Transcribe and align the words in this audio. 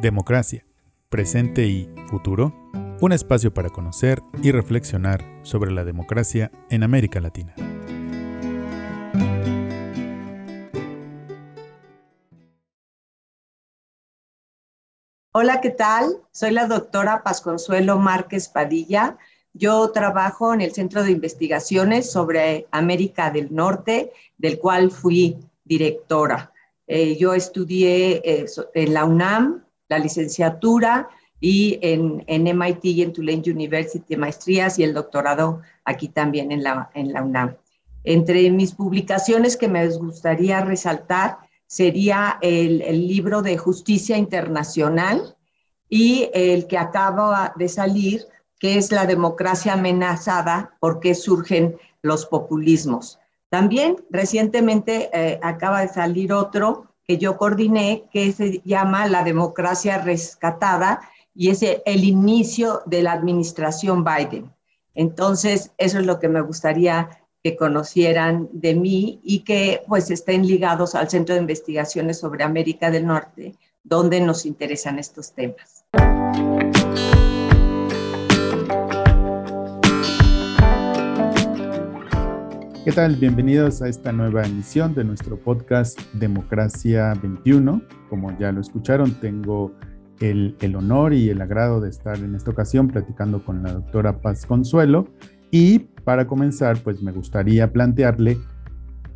Democracia, 0.00 0.66
presente 1.08 1.66
y 1.66 1.88
futuro. 2.10 2.54
Un 3.00 3.12
espacio 3.12 3.54
para 3.54 3.70
conocer 3.70 4.22
y 4.42 4.52
reflexionar 4.52 5.24
sobre 5.42 5.72
la 5.72 5.84
democracia 5.84 6.52
en 6.68 6.82
América 6.82 7.18
Latina. 7.18 7.54
Hola, 15.32 15.62
¿qué 15.62 15.70
tal? 15.70 16.18
Soy 16.30 16.50
la 16.50 16.66
doctora 16.66 17.22
Pasconsuelo 17.22 17.98
Márquez 17.98 18.48
Padilla. 18.48 19.16
Yo 19.54 19.90
trabajo 19.92 20.52
en 20.52 20.60
el 20.60 20.72
Centro 20.72 21.04
de 21.04 21.10
Investigaciones 21.12 22.10
sobre 22.10 22.66
América 22.70 23.30
del 23.30 23.54
Norte, 23.54 24.12
del 24.36 24.58
cual 24.58 24.90
fui 24.90 25.38
directora. 25.64 26.52
Eh, 26.86 27.16
yo 27.16 27.32
estudié 27.32 28.20
eh, 28.24 28.46
en 28.74 28.94
la 28.94 29.06
UNAM, 29.06 29.65
la 29.88 29.98
licenciatura, 29.98 31.08
y 31.40 31.78
en, 31.82 32.24
en, 32.26 32.44
MIT 32.58 32.84
y 32.86 33.02
en 33.02 33.12
Tulane 33.12 33.42
University 33.46 34.16
maestrías 34.16 34.78
y 34.78 34.84
el 34.84 34.94
doctorado 34.94 35.60
aquí 35.84 36.08
también 36.08 36.50
en 36.50 36.62
la, 36.62 36.90
en 36.94 37.12
la 37.12 37.22
UNAM. 37.22 37.56
Entre 38.04 38.50
mis 38.50 38.72
publicaciones 38.72 39.56
que 39.56 39.68
me 39.68 39.86
gustaría 39.88 40.60
resaltar 40.60 41.38
sería 41.66 42.38
el, 42.40 42.78
libro 43.06 43.42
de 43.42 43.58
Justicia 43.58 44.16
Internacional 44.16 45.36
y 45.88 46.30
el 46.32 46.66
que 46.68 46.78
acaba 46.78 47.52
de 47.56 47.68
salir, 47.68 48.24
que 48.58 48.78
es 48.78 48.92
La 48.92 49.06
democracia 49.06 49.74
amenazada, 49.74 50.76
por 50.80 51.00
qué 51.00 51.14
surgen 51.14 51.76
los 52.02 52.26
populismos. 52.26 53.18
También 53.50 53.96
recientemente 54.10 55.10
eh, 55.12 55.38
acaba 55.42 55.80
de 55.80 55.88
salir 55.88 56.32
otro 56.32 56.85
que 57.06 57.18
yo 57.18 57.36
coordiné 57.36 58.04
que 58.12 58.32
se 58.32 58.60
llama 58.64 59.06
La 59.06 59.22
democracia 59.22 59.98
rescatada 59.98 61.00
y 61.34 61.50
es 61.50 61.62
el 61.62 62.04
inicio 62.04 62.82
de 62.86 63.02
la 63.02 63.12
administración 63.12 64.04
Biden. 64.04 64.50
Entonces, 64.94 65.70
eso 65.78 65.98
es 65.98 66.06
lo 66.06 66.18
que 66.18 66.28
me 66.28 66.40
gustaría 66.40 67.10
que 67.44 67.56
conocieran 67.56 68.48
de 68.52 68.74
mí 68.74 69.20
y 69.22 69.40
que 69.40 69.82
pues 69.86 70.10
estén 70.10 70.46
ligados 70.46 70.94
al 70.94 71.08
Centro 71.08 71.34
de 71.34 71.42
Investigaciones 71.42 72.18
sobre 72.18 72.42
América 72.42 72.90
del 72.90 73.06
Norte, 73.06 73.54
donde 73.84 74.20
nos 74.20 74.46
interesan 74.46 74.98
estos 74.98 75.32
temas. 75.32 75.84
¿Qué 82.86 82.92
tal? 82.92 83.16
Bienvenidos 83.16 83.82
a 83.82 83.88
esta 83.88 84.12
nueva 84.12 84.44
emisión 84.44 84.94
de 84.94 85.02
nuestro 85.02 85.36
podcast 85.40 86.00
Democracia 86.12 87.14
21. 87.20 87.82
Como 88.08 88.38
ya 88.38 88.52
lo 88.52 88.60
escucharon, 88.60 89.10
tengo 89.14 89.72
el, 90.20 90.54
el, 90.60 90.76
honor 90.76 91.12
y 91.12 91.28
el 91.28 91.42
agrado 91.42 91.80
de 91.80 91.90
estar 91.90 92.16
en 92.18 92.36
esta 92.36 92.52
ocasión 92.52 92.86
platicando 92.86 93.44
con 93.44 93.64
la 93.64 93.72
doctora 93.72 94.20
Paz 94.20 94.46
Consuelo. 94.46 95.08
Y 95.50 95.80
para 96.04 96.28
comenzar, 96.28 96.78
pues 96.78 97.02
me 97.02 97.10
gustaría 97.10 97.72
plantearle 97.72 98.38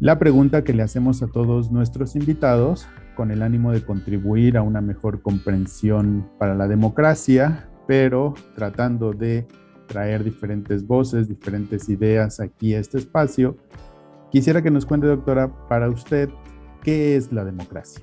la 0.00 0.18
pregunta 0.18 0.64
que 0.64 0.74
le 0.74 0.82
hacemos 0.82 1.22
a 1.22 1.28
todos 1.28 1.70
nuestros 1.70 2.16
invitados 2.16 2.88
con 3.14 3.30
el 3.30 3.40
ánimo 3.40 3.70
de 3.70 3.84
contribuir 3.84 4.56
a 4.56 4.62
una 4.62 4.80
mejor 4.80 5.22
comprensión 5.22 6.28
para 6.40 6.56
la 6.56 6.66
democracia, 6.66 7.68
pero 7.86 8.34
tratando 8.56 9.12
de 9.12 9.46
traer 9.90 10.22
diferentes 10.22 10.86
voces, 10.86 11.28
diferentes 11.28 11.88
ideas 11.88 12.38
aquí 12.38 12.74
a 12.74 12.78
este 12.78 12.98
espacio. 12.98 13.56
Quisiera 14.30 14.62
que 14.62 14.70
nos 14.70 14.86
cuente, 14.86 15.08
doctora, 15.08 15.50
para 15.68 15.90
usted, 15.90 16.30
¿qué 16.84 17.16
es 17.16 17.32
la 17.32 17.44
democracia? 17.44 18.00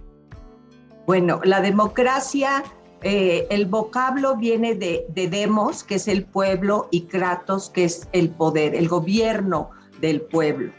Bueno, 1.05 1.39
la 1.45 1.61
democracia, 1.61 2.65
eh, 3.03 3.47
el 3.49 3.67
vocablo 3.67 4.35
viene 4.35 4.75
de, 4.75 5.05
de 5.15 5.29
demos, 5.29 5.85
que 5.85 5.95
es 5.95 6.09
el 6.09 6.25
pueblo, 6.25 6.89
y 6.91 7.03
kratos, 7.03 7.69
que 7.69 7.85
es 7.85 8.09
el 8.11 8.31
poder, 8.31 8.75
el 8.75 8.89
gobierno 8.89 9.69
del 10.01 10.19
pueblo. 10.19 10.73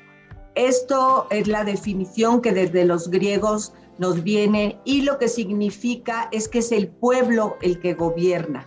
Esto 0.57 1.27
es 1.31 1.49
la 1.49 1.65
definición 1.65 2.43
que 2.43 2.53
desde 2.53 2.85
los 2.85 3.09
griegos 3.09 3.73
nos 3.97 4.23
viene 4.23 4.79
y 4.85 5.03
lo 5.03 5.19
que 5.19 5.29
significa 5.29 6.29
es 6.33 6.49
que 6.49 6.59
es 6.59 6.71
el 6.71 6.89
pueblo 6.89 7.57
el 7.63 7.81
que 7.81 7.95
gobierna 7.95 8.67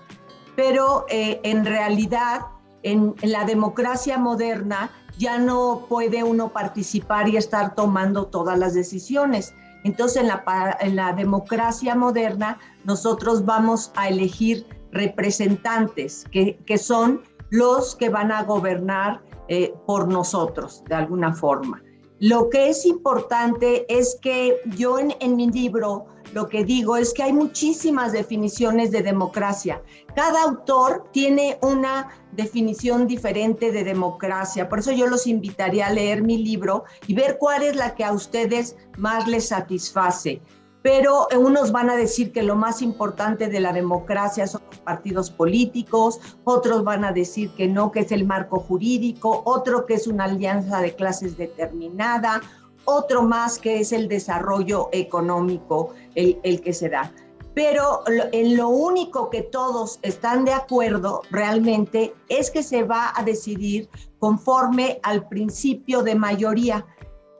pero 0.55 1.05
eh, 1.09 1.39
en 1.43 1.65
realidad 1.65 2.41
en, 2.83 3.15
la 3.21 3.45
democracia 3.45 4.17
moderna 4.17 4.91
ya 5.17 5.37
no 5.37 5.85
puede 5.87 6.23
uno 6.23 6.51
participar 6.51 7.27
y 7.27 7.37
estar 7.37 7.75
tomando 7.75 8.27
todas 8.27 8.57
las 8.57 8.73
decisiones. 8.73 9.53
Entonces 9.83 10.23
en 10.23 10.95
la, 10.95 11.13
democracia 11.13 11.95
moderna 11.95 12.59
nosotros 12.85 13.45
vamos 13.45 13.91
a 13.95 14.09
elegir 14.09 14.65
representantes 14.91 16.25
que, 16.31 16.77
son 16.77 17.21
los 17.49 17.95
que 17.95 18.09
van 18.09 18.31
a 18.31 18.43
gobernar 18.43 19.21
eh, 19.47 19.73
por 19.85 20.07
nosotros 20.07 20.83
de 20.87 20.95
alguna 20.95 21.33
forma. 21.33 21.81
Lo 22.19 22.49
que 22.49 22.69
es 22.69 22.85
importante 22.85 23.85
es 23.89 24.17
que 24.21 24.57
yo 24.77 24.97
en 24.99 25.35
mi 25.35 25.49
libro 25.49 26.05
lo 26.33 26.47
que 26.47 26.63
digo 26.63 26.97
es 26.97 27.13
que 27.13 27.23
hay 27.23 27.33
muchísimas 27.33 28.11
definiciones 28.11 28.91
de 28.91 29.01
democracia. 29.01 29.81
Cada 30.15 30.43
autor 30.43 31.05
tiene 31.11 31.57
una 31.61 32.09
definición 32.31 33.07
diferente 33.07 33.71
de 33.71 33.83
democracia. 33.83 34.69
Por 34.69 34.79
eso 34.79 34.91
yo 34.91 35.07
los 35.07 35.27
invitaría 35.27 35.87
a 35.87 35.93
leer 35.93 36.21
mi 36.23 36.37
libro 36.37 36.85
y 37.07 37.13
ver 37.13 37.37
cuál 37.37 37.63
es 37.63 37.75
la 37.75 37.95
que 37.95 38.03
a 38.03 38.13
ustedes 38.13 38.75
más 38.97 39.27
les 39.27 39.49
satisface. 39.49 40.41
Pero 40.83 41.27
unos 41.37 41.71
van 41.71 41.91
a 41.91 41.95
decir 41.95 42.31
que 42.31 42.41
lo 42.41 42.55
más 42.55 42.81
importante 42.81 43.49
de 43.49 43.59
la 43.59 43.71
democracia 43.71 44.47
son 44.47 44.61
los 44.67 44.79
partidos 44.79 45.29
políticos, 45.29 46.19
otros 46.43 46.83
van 46.83 47.05
a 47.05 47.11
decir 47.11 47.51
que 47.55 47.67
no, 47.67 47.91
que 47.91 47.99
es 47.99 48.11
el 48.11 48.25
marco 48.25 48.59
jurídico, 48.59 49.43
otro 49.45 49.85
que 49.85 49.93
es 49.93 50.07
una 50.07 50.23
alianza 50.23 50.81
de 50.81 50.95
clases 50.95 51.37
determinada, 51.37 52.41
otro 52.85 53.23
más 53.23 53.59
que 53.59 53.79
es 53.79 53.91
el 53.91 54.07
desarrollo 54.07 54.89
económico, 54.91 55.93
el, 56.15 56.61
que 56.61 56.73
se 56.73 56.89
da. 56.89 57.11
Pero 57.53 58.03
en 58.07 58.55
lo 58.55 58.69
único 58.69 59.29
que 59.29 59.41
todos 59.41 59.99
están 60.03 60.45
de 60.45 60.53
acuerdo 60.53 61.21
realmente 61.31 62.13
es 62.29 62.49
que 62.49 62.63
se 62.63 62.83
va 62.83 63.11
a 63.15 63.23
decidir 63.23 63.89
conforme 64.19 64.99
al 65.03 65.27
principio 65.27 66.01
de 66.01 66.15
mayoría. 66.15 66.85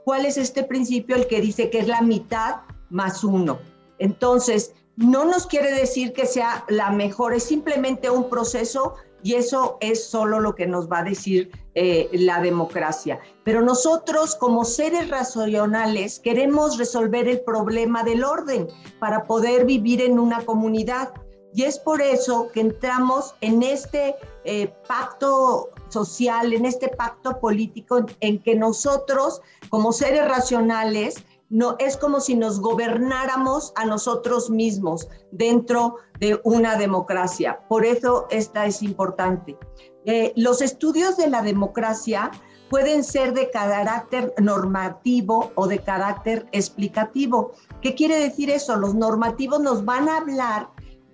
¿Cuál 0.03 0.25
es 0.25 0.37
este 0.37 0.63
principio? 0.63 1.15
El 1.15 1.27
que 1.27 1.39
dice 1.39 1.69
que 1.69 1.79
es 1.79 1.87
la 1.87 2.01
mitad 2.01 2.61
más 2.89 3.23
uno. 3.23 3.59
Entonces, 3.99 4.73
no 4.97 5.25
nos 5.25 5.47
quiere 5.47 5.71
decir 5.71 6.11
que 6.11 6.25
sea 6.25 6.65
la 6.67 6.91
mejor, 6.91 7.33
es 7.33 7.43
simplemente 7.43 8.09
un 8.09 8.29
proceso 8.29 8.95
y 9.23 9.35
eso 9.35 9.77
es 9.81 10.05
solo 10.05 10.39
lo 10.39 10.55
que 10.55 10.67
nos 10.67 10.89
va 10.89 10.99
a 10.99 11.03
decir 11.03 11.51
eh, 11.75 12.09
la 12.11 12.41
democracia. 12.41 13.19
Pero 13.43 13.61
nosotros 13.61 14.35
como 14.35 14.65
seres 14.65 15.09
racionales 15.09 16.19
queremos 16.19 16.77
resolver 16.77 17.27
el 17.27 17.41
problema 17.41 18.03
del 18.03 18.23
orden 18.23 18.67
para 18.99 19.25
poder 19.25 19.65
vivir 19.65 20.01
en 20.01 20.19
una 20.19 20.43
comunidad. 20.45 21.13
Y 21.53 21.63
es 21.63 21.79
por 21.79 22.01
eso 22.01 22.49
que 22.53 22.61
entramos 22.61 23.35
en 23.41 23.61
este 23.61 24.15
eh, 24.45 24.73
pacto 24.87 25.69
social, 25.89 26.53
en 26.53 26.65
este 26.65 26.87
pacto 26.87 27.39
político 27.39 28.05
en 28.21 28.41
que 28.41 28.55
nosotros 28.55 29.41
como 29.69 29.91
seres 29.91 30.27
racionales 30.27 31.23
no, 31.51 31.75
es 31.79 31.97
como 31.97 32.21
si 32.21 32.35
nos 32.35 32.61
gobernáramos 32.61 33.73
a 33.75 33.85
nosotros 33.85 34.49
mismos 34.49 35.09
dentro 35.31 35.97
de 36.19 36.39
una 36.45 36.77
democracia. 36.77 37.59
Por 37.67 37.85
eso 37.85 38.25
esta 38.31 38.65
es 38.65 38.81
importante. 38.81 39.57
Eh, 40.05 40.31
los 40.37 40.61
estudios 40.61 41.17
de 41.17 41.29
la 41.29 41.41
democracia 41.41 42.31
pueden 42.69 43.03
ser 43.03 43.33
de 43.33 43.51
carácter 43.51 44.33
normativo 44.37 45.51
o 45.55 45.67
de 45.67 45.79
carácter 45.79 46.47
explicativo. 46.53 47.51
¿Qué 47.81 47.95
quiere 47.95 48.17
decir 48.17 48.49
eso? 48.49 48.77
Los 48.77 48.95
normativos 48.95 49.59
nos 49.59 49.83
van 49.83 50.07
a 50.07 50.17
hablar 50.17 50.69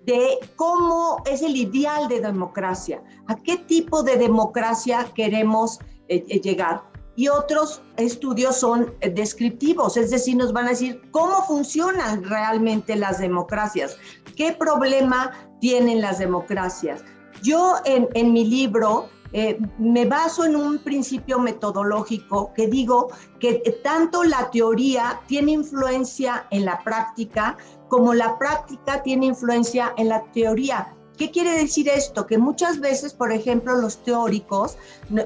de 0.05 0.37
cómo 0.55 1.17
es 1.25 1.41
el 1.41 1.57
ideal 1.57 2.07
de 2.07 2.21
democracia, 2.21 3.03
a 3.25 3.35
qué 3.35 3.57
tipo 3.57 4.03
de 4.03 4.17
democracia 4.17 5.05
queremos 5.15 5.79
eh, 6.07 6.23
eh, 6.29 6.39
llegar 6.39 6.83
y 7.17 7.27
otros 7.29 7.81
estudios 7.97 8.57
son 8.57 8.93
descriptivos, 9.01 9.97
es 9.97 10.11
decir, 10.11 10.37
nos 10.37 10.53
van 10.53 10.67
a 10.67 10.69
decir 10.69 11.01
cómo 11.11 11.43
funcionan 11.47 12.23
realmente 12.23 12.95
las 12.95 13.17
democracias, 13.17 13.97
qué 14.35 14.53
problema 14.53 15.31
tienen 15.59 15.99
las 15.99 16.19
democracias. 16.19 17.03
Yo 17.41 17.77
en, 17.85 18.33
mi 18.33 18.45
libro 18.45 19.09
eh, 19.33 19.57
me 19.79 20.05
baso 20.05 20.45
en 20.45 20.55
un 20.55 20.77
principio 20.77 21.39
metodológico 21.39 22.53
que 22.53 22.67
digo 22.67 23.09
que 23.39 23.63
tanto 23.83 24.23
la 24.23 24.51
teoría 24.51 25.19
tiene 25.27 25.53
influencia 25.53 26.45
en 26.51 26.65
la 26.65 26.83
práctica 26.83 27.57
como 27.87 28.13
la 28.13 28.37
práctica 28.37 29.01
tiene 29.01 29.25
influencia 29.25 29.91
en 29.97 30.09
la 30.09 30.23
teoría. 30.33 30.93
¿Qué 31.17 31.31
quiere 31.31 31.51
decir 31.51 31.89
esto? 31.89 32.27
Que 32.27 32.37
muchas 32.37 32.79
veces, 32.79 33.13
por 33.13 33.31
ejemplo, 33.31 33.75
los 33.75 34.03
teóricos 34.03 34.77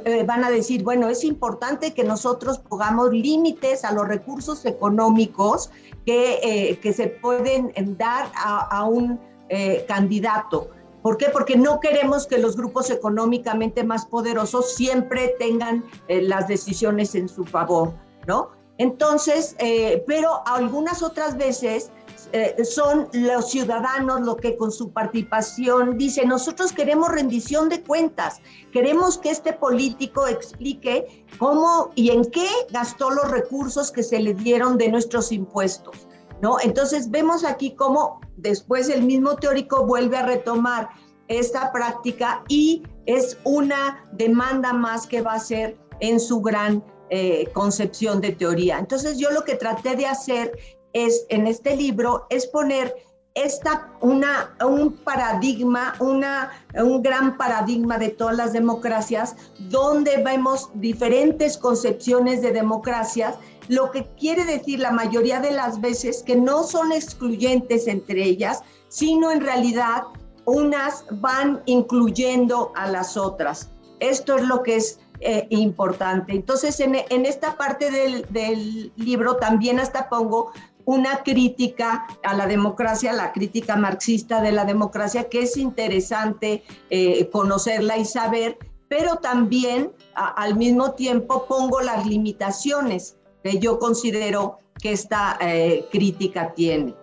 eh, 0.05 0.23
van 0.25 0.43
a 0.43 0.49
decir, 0.49 0.83
bueno, 0.83 1.09
es 1.09 1.23
importante 1.23 1.93
que 1.93 2.03
nosotros 2.03 2.59
pongamos 2.59 3.11
límites 3.11 3.83
a 3.83 3.91
los 3.91 4.07
recursos 4.07 4.65
económicos 4.65 5.69
que, 6.05 6.39
eh, 6.41 6.79
que 6.79 6.93
se 6.93 7.07
pueden 7.07 7.73
dar 7.97 8.31
a, 8.35 8.85
un 8.85 9.19
eh, 9.49 9.85
candidato. 9.87 10.69
¿Por 11.01 11.17
qué? 11.17 11.29
Porque 11.29 11.57
no 11.57 11.79
queremos 11.79 12.27
que 12.27 12.37
los 12.37 12.55
grupos 12.55 12.89
económicamente 12.89 13.83
más 13.83 14.05
poderosos 14.05 14.73
siempre 14.75 15.35
tengan 15.39 15.83
eh, 16.07 16.21
las 16.21 16.47
decisiones 16.47 17.15
en 17.15 17.27
su 17.27 17.43
favor, 17.43 17.93
¿no? 18.27 18.49
Entonces, 18.77 19.55
eh, 19.59 20.03
pero 20.07 20.41
algunas 20.47 21.03
otras 21.03 21.37
veces 21.37 21.91
eh, 22.33 22.63
son 22.63 23.09
los 23.13 23.49
ciudadanos 23.51 24.21
los 24.21 24.37
que 24.37 24.55
con 24.55 24.71
su 24.71 24.91
participación 24.91 25.97
dicen, 25.97 26.29
nosotros 26.29 26.71
queremos 26.71 27.09
rendición 27.09 27.69
de 27.69 27.81
cuentas, 27.81 28.39
queremos 28.71 29.17
que 29.17 29.29
este 29.29 29.53
político 29.53 30.27
explique 30.27 31.25
cómo 31.37 31.91
y 31.95 32.11
en 32.11 32.25
qué 32.25 32.47
gastó 32.71 33.09
los 33.09 33.29
recursos 33.29 33.91
que 33.91 34.03
se 34.03 34.19
le 34.19 34.33
dieron 34.33 34.77
de 34.77 34.89
nuestros 34.89 35.31
impuestos. 35.31 36.07
¿No? 36.41 36.57
Entonces 36.59 37.11
vemos 37.11 37.45
aquí 37.45 37.75
cómo 37.75 38.19
después 38.35 38.89
el 38.89 39.03
mismo 39.03 39.35
teórico 39.35 39.85
vuelve 39.85 40.17
a 40.17 40.25
retomar 40.25 40.89
esta 41.27 41.71
práctica 41.71 42.43
y 42.47 42.81
es 43.05 43.37
una 43.43 44.09
demanda 44.13 44.73
más 44.73 45.05
que 45.05 45.21
va 45.21 45.33
a 45.33 45.39
ser 45.39 45.77
en 45.99 46.19
su 46.19 46.41
gran 46.41 46.83
eh, 47.11 47.47
concepción 47.53 48.21
de 48.21 48.31
teoría. 48.31 48.79
Entonces 48.79 49.19
yo 49.19 49.29
lo 49.31 49.43
que 49.43 49.55
traté 49.55 49.95
de 49.95 50.07
hacer 50.07 50.57
es 50.93 51.25
en 51.29 51.47
este 51.47 51.75
libro 51.75 52.27
es 52.29 52.47
poner 52.47 52.95
esta, 53.33 53.89
una, 54.01 54.53
un 54.65 54.93
paradigma, 54.97 55.95
una, 55.99 56.51
un 56.75 57.01
gran 57.01 57.37
paradigma 57.37 57.97
de 57.97 58.09
todas 58.09 58.35
las 58.35 58.53
democracias, 58.53 59.35
donde 59.69 60.21
vemos 60.23 60.69
diferentes 60.75 61.57
concepciones 61.57 62.41
de 62.41 62.51
democracias, 62.51 63.35
lo 63.69 63.89
que 63.91 64.05
quiere 64.19 64.43
decir 64.43 64.79
la 64.79 64.91
mayoría 64.91 65.39
de 65.39 65.51
las 65.51 65.79
veces 65.79 66.23
que 66.23 66.35
no 66.35 66.63
son 66.63 66.91
excluyentes 66.91 67.87
entre 67.87 68.23
ellas, 68.23 68.63
sino 68.89 69.31
en 69.31 69.39
realidad 69.39 70.03
unas 70.45 71.05
van 71.11 71.61
incluyendo 71.65 72.73
a 72.75 72.89
las 72.89 73.15
otras. 73.15 73.69
Esto 74.01 74.35
es 74.35 74.43
lo 74.43 74.63
que 74.63 74.75
es 74.75 74.99
eh, 75.23 75.45
importante. 75.51 76.33
Entonces, 76.33 76.79
en, 76.79 76.95
en 76.95 77.25
esta 77.27 77.55
parte 77.55 77.91
del, 77.91 78.25
del, 78.29 78.91
libro 78.95 79.35
también 79.35 79.79
hasta 79.79 80.09
pongo 80.09 80.51
una 80.85 81.23
crítica 81.23 82.07
a 82.23 82.35
la 82.35 82.47
democracia, 82.47 83.13
la 83.13 83.31
crítica 83.31 83.75
marxista 83.75 84.41
de 84.41 84.51
la 84.51 84.65
democracia, 84.65 85.29
que 85.29 85.43
es 85.43 85.57
interesante 85.57 86.63
eh, 86.89 87.29
conocerla 87.29 87.97
y 87.97 88.05
saber, 88.05 88.57
pero 88.87 89.17
también 89.17 89.91
al 90.15 90.57
mismo 90.57 90.93
tiempo 90.93 91.45
pongo 91.47 91.81
las 91.81 92.05
limitaciones 92.05 93.17
que 93.43 93.59
yo 93.59 93.79
considero 93.79 94.59
que 94.81 94.91
esta 94.91 95.37
eh, 95.39 95.85
crítica 95.91 96.53
tiene. 96.53 96.95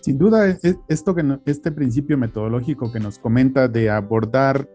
Sin 0.00 0.18
duda, 0.18 0.48
e, 0.48 0.58
e, 0.62 0.76
esto 0.88 1.14
que 1.14 1.22
este 1.46 1.72
principio 1.72 2.18
metodológico 2.18 2.92
que 2.92 3.00
nos 3.00 3.18
comenta 3.18 3.68
de 3.68 3.90
abordar 3.90 4.68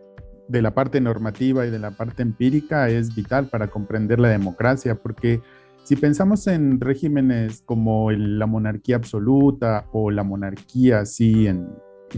de 0.48 0.62
la 0.64 0.74
parte 0.74 1.00
normativa 1.00 1.66
y 1.66 1.70
de 1.70 1.80
la 1.80 1.92
parte 1.92 2.24
empírica 2.24 2.90
es 2.90 3.16
vital 3.16 3.48
para 3.48 3.68
comprender 3.68 4.20
la 4.20 4.30
democracia, 4.30 4.96
porque 4.96 5.42
si 5.84 5.96
pensamos 5.96 6.46
en 6.48 6.80
regímenes 6.80 7.64
como 7.66 8.12
la 8.12 8.46
monarquía 8.46 8.98
absoluta 8.98 9.88
o 9.92 10.12
la 10.12 10.24
monarquía 10.24 11.00
así 11.00 11.48
en, 11.48 11.68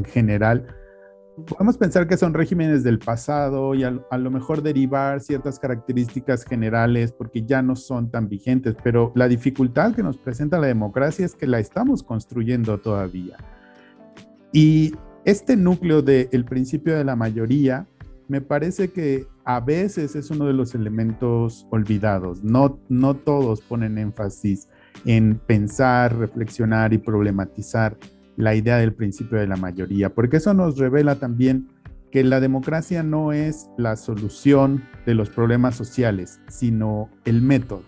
general, 0.06 0.68
podemos 1.48 1.78
pensar 1.78 2.08
que 2.08 2.18
son 2.18 2.34
regímenes 2.34 2.84
del 2.84 3.00
pasado 3.00 3.76
y 3.76 3.84
a, 3.84 3.92
lo 3.92 4.32
mejor 4.32 4.62
derivar 4.62 5.22
ciertas 5.22 5.60
características 5.60 6.46
generales 6.46 7.12
porque 7.12 7.44
ya 7.44 7.62
no 7.62 7.76
son 7.76 8.10
tan 8.10 8.30
vigentes, 8.30 8.76
pero 8.84 9.12
la 9.16 9.28
dificultad 9.28 9.94
que 9.94 10.04
nos 10.04 10.18
presenta 10.18 10.60
la 10.60 10.68
democracia 10.68 11.26
es 11.26 11.36
que 11.36 11.48
la 11.48 11.60
estamos 11.60 12.04
construyendo 12.04 12.78
todavía. 12.78 13.38
Y 14.54 14.94
este 15.24 15.56
núcleo 15.56 16.02
del 16.02 16.46
principio 16.46 16.98
de 16.98 17.06
la 17.06 17.16
mayoría 17.16 17.86
me 18.28 18.42
parece 18.42 18.92
que 18.92 19.28
a 19.46 19.60
veces 19.60 20.16
es 20.16 20.30
uno 20.30 20.46
de 20.46 20.54
los 20.54 20.76
elementos 20.76 21.68
olvidados. 21.72 22.44
No, 22.44 22.80
no 22.90 23.16
todos 23.16 23.62
ponen 23.62 23.98
énfasis 23.98 24.68
en 25.06 25.40
pensar, 25.40 26.16
reflexionar 26.18 26.94
y 26.94 26.98
problematizar 26.98 27.98
la 28.38 28.56
idea 28.56 28.78
del 28.78 28.94
principio 28.94 29.40
de 29.40 29.48
la 29.48 29.56
mayoría, 29.56 30.14
porque 30.14 30.38
eso 30.38 30.54
nos 30.54 30.78
revela 30.78 31.16
también 31.16 31.70
que 32.12 32.24
la 32.24 32.40
democracia 32.40 33.04
no 33.04 33.32
es 33.32 33.70
la 33.78 33.96
solución 33.96 34.84
de 35.06 35.16
los 35.16 35.30
problemas 35.30 35.76
sociales, 35.76 36.40
sino 36.50 37.10
el 37.26 37.42
método. 37.42 37.84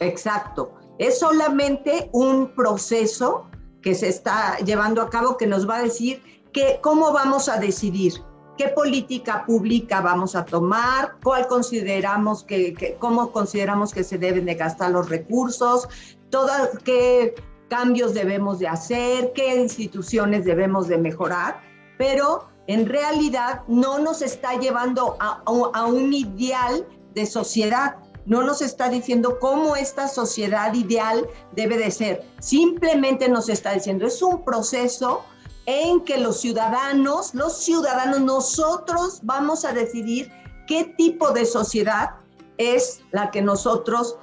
Exacto. 0.00 0.74
Es 0.98 1.18
solamente 1.18 2.10
un 2.12 2.54
proceso 2.54 3.50
que 3.80 3.94
se 3.94 4.08
está 4.08 4.58
llevando 4.58 5.02
a 5.02 5.10
cabo 5.10 5.36
que 5.36 5.46
nos 5.46 5.68
va 5.68 5.78
a 5.78 5.82
decir 5.82 6.22
que 6.52 6.78
cómo 6.80 7.12
vamos 7.12 7.48
a 7.48 7.58
decidir 7.58 8.12
qué 8.56 8.68
política 8.68 9.44
pública 9.46 10.00
vamos 10.00 10.36
a 10.36 10.44
tomar, 10.44 11.16
cuál 11.22 11.46
consideramos 11.46 12.44
que, 12.44 12.96
cómo 12.98 13.32
consideramos 13.32 13.92
que 13.92 14.04
se 14.04 14.18
deben 14.18 14.44
de 14.44 14.54
gastar 14.54 14.90
los 14.90 15.08
recursos, 15.08 15.88
todas, 16.30 16.70
qué 16.84 17.34
cambios 17.68 18.12
debemos 18.14 18.58
de 18.58 18.68
hacer, 18.68 19.32
qué 19.34 19.56
instituciones 19.56 20.44
debemos 20.44 20.88
de 20.88 20.98
mejorar, 20.98 21.60
pero 21.96 22.48
en 22.66 22.86
realidad 22.86 23.62
no 23.68 23.98
nos 23.98 24.22
está 24.22 24.58
llevando 24.58 25.16
a, 25.20 25.42
a 25.46 25.86
un 25.86 26.12
ideal 26.12 26.86
de 27.14 27.26
sociedad, 27.26 27.96
no 28.26 28.42
nos 28.42 28.62
está 28.62 28.88
diciendo 28.88 29.38
cómo 29.40 29.74
esta 29.74 30.06
sociedad 30.06 30.72
ideal 30.74 31.26
debe 31.56 31.78
de 31.78 31.90
ser, 31.90 32.24
simplemente 32.40 33.28
nos 33.28 33.48
está 33.48 33.72
diciendo, 33.72 34.06
es 34.06 34.22
un 34.22 34.44
proceso 34.44 35.24
en 35.66 36.00
que 36.00 36.18
los 36.18 36.40
ciudadanos, 36.40 37.34
los 37.34 37.58
ciudadanos, 37.58 38.20
nosotros 38.20 39.20
vamos 39.22 39.64
a 39.64 39.72
decidir 39.72 40.30
qué 40.66 40.84
tipo 40.96 41.30
de 41.32 41.44
sociedad 41.44 42.10
es 42.58 43.00
la 43.12 43.30
que 43.30 43.42
nosotros 43.42 44.18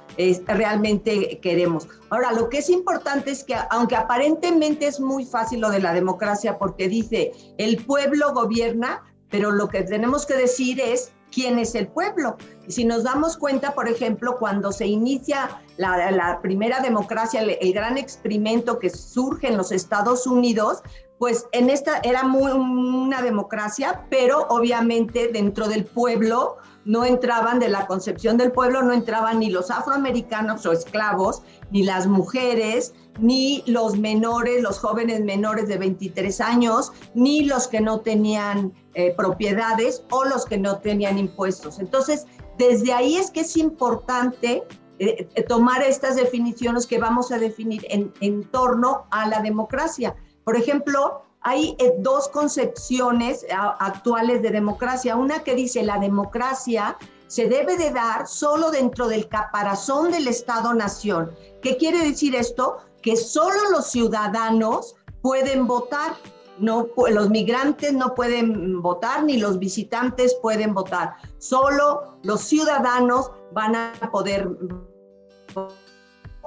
realmente 0.46 1.38
queremos. 1.40 1.88
Ahora, 2.10 2.32
lo 2.32 2.48
que 2.48 2.58
es 2.58 2.68
importante 2.68 3.30
es 3.30 3.44
que, 3.44 3.54
aunque 3.70 3.96
aparentemente 3.96 4.86
es 4.86 5.00
muy 5.00 5.24
fácil 5.24 5.60
lo 5.60 5.70
de 5.70 5.80
la 5.80 5.94
democracia, 5.94 6.58
porque 6.58 6.88
dice 6.88 7.32
el 7.58 7.84
pueblo 7.84 8.32
gobierna, 8.34 9.02
pero 9.30 9.50
lo 9.50 9.68
que 9.68 9.82
tenemos 9.82 10.26
que 10.26 10.34
decir 10.34 10.80
es 10.80 11.12
quién 11.32 11.58
es 11.58 11.74
el 11.74 11.88
pueblo. 11.88 12.36
Si 12.68 12.84
nos 12.84 13.04
damos 13.04 13.36
cuenta, 13.36 13.74
por 13.74 13.88
ejemplo, 13.88 14.36
cuando 14.38 14.72
se 14.72 14.86
inicia 14.86 15.60
la, 15.76 16.40
primera 16.42 16.80
democracia, 16.80 17.40
el, 17.40 17.72
gran 17.72 17.96
experimento 17.96 18.78
que 18.78 18.90
surge 18.90 19.48
en 19.48 19.56
los 19.56 19.72
Estados 19.72 20.26
Unidos, 20.26 20.82
pues 21.20 21.46
en 21.52 21.68
esta 21.68 22.00
era 22.02 22.22
muy, 22.22 22.50
una 22.50 23.20
democracia, 23.20 24.06
pero 24.08 24.46
obviamente 24.48 25.28
dentro 25.28 25.68
del 25.68 25.84
pueblo 25.84 26.56
no 26.86 27.04
entraban, 27.04 27.58
de 27.58 27.68
la 27.68 27.86
concepción 27.86 28.38
del 28.38 28.52
pueblo, 28.52 28.82
no 28.82 28.94
entraban 28.94 29.40
ni 29.40 29.50
los 29.50 29.70
afroamericanos 29.70 30.64
o 30.64 30.72
esclavos, 30.72 31.42
ni 31.70 31.82
las 31.82 32.06
mujeres, 32.06 32.94
ni 33.18 33.62
los 33.66 33.98
menores, 33.98 34.62
los 34.62 34.78
jóvenes 34.78 35.20
menores 35.20 35.68
de 35.68 35.76
23 35.76 36.40
años, 36.40 36.90
ni 37.12 37.44
los 37.44 37.68
que 37.68 37.82
no 37.82 38.00
tenían 38.00 38.72
eh, 38.94 39.12
propiedades 39.14 40.02
o 40.10 40.24
los 40.24 40.46
que 40.46 40.56
no 40.56 40.78
tenían 40.78 41.18
impuestos. 41.18 41.80
Entonces, 41.80 42.26
desde 42.56 42.94
ahí 42.94 43.16
es 43.18 43.30
que 43.30 43.40
es 43.40 43.58
importante 43.58 44.62
eh, 44.98 45.28
eh, 45.34 45.42
tomar 45.42 45.82
estas 45.82 46.16
definiciones 46.16 46.86
que 46.86 46.96
vamos 46.96 47.30
a 47.30 47.38
definir 47.38 47.86
en, 47.90 48.10
en 48.22 48.42
torno 48.44 49.04
a 49.10 49.28
la 49.28 49.42
democracia 49.42 50.16
por 50.44 50.56
ejemplo, 50.56 51.22
hay 51.42 51.76
eh, 51.78 51.94
dos 51.98 52.28
concepciones 52.28 53.46
actuales 53.50 54.42
de 54.42 54.50
democracia. 54.50 55.16
Una 55.16 55.42
que 55.42 55.54
dice 55.54 55.82
la 55.82 55.98
democracia 55.98 56.96
se 57.28 57.48
debe 57.48 57.76
de 57.76 57.92
dar 57.92 58.26
solo 58.26 58.70
dentro 58.70 59.08
del 59.08 59.28
caparazón 59.28 60.10
del 60.10 60.26
Estado-Nación. 60.26 61.30
¿Qué 61.62 61.76
quiere 61.76 62.04
decir 62.04 62.34
esto? 62.34 62.78
Que 63.02 63.16
solo 63.16 63.70
los 63.70 63.86
ciudadanos 63.86 64.96
pueden 65.22 65.66
votar. 65.66 66.16
No, 66.58 66.88
los 67.08 67.30
migrantes 67.30 67.94
no 67.94 68.14
pueden 68.14 68.82
votar 68.82 69.24
ni 69.24 69.38
los 69.38 69.58
visitantes 69.58 70.34
pueden 70.42 70.74
votar. 70.74 71.14
Solo 71.38 72.18
los 72.22 72.42
ciudadanos 72.42 73.30
van 73.52 73.76
a 73.76 73.92
poder. 74.12 74.48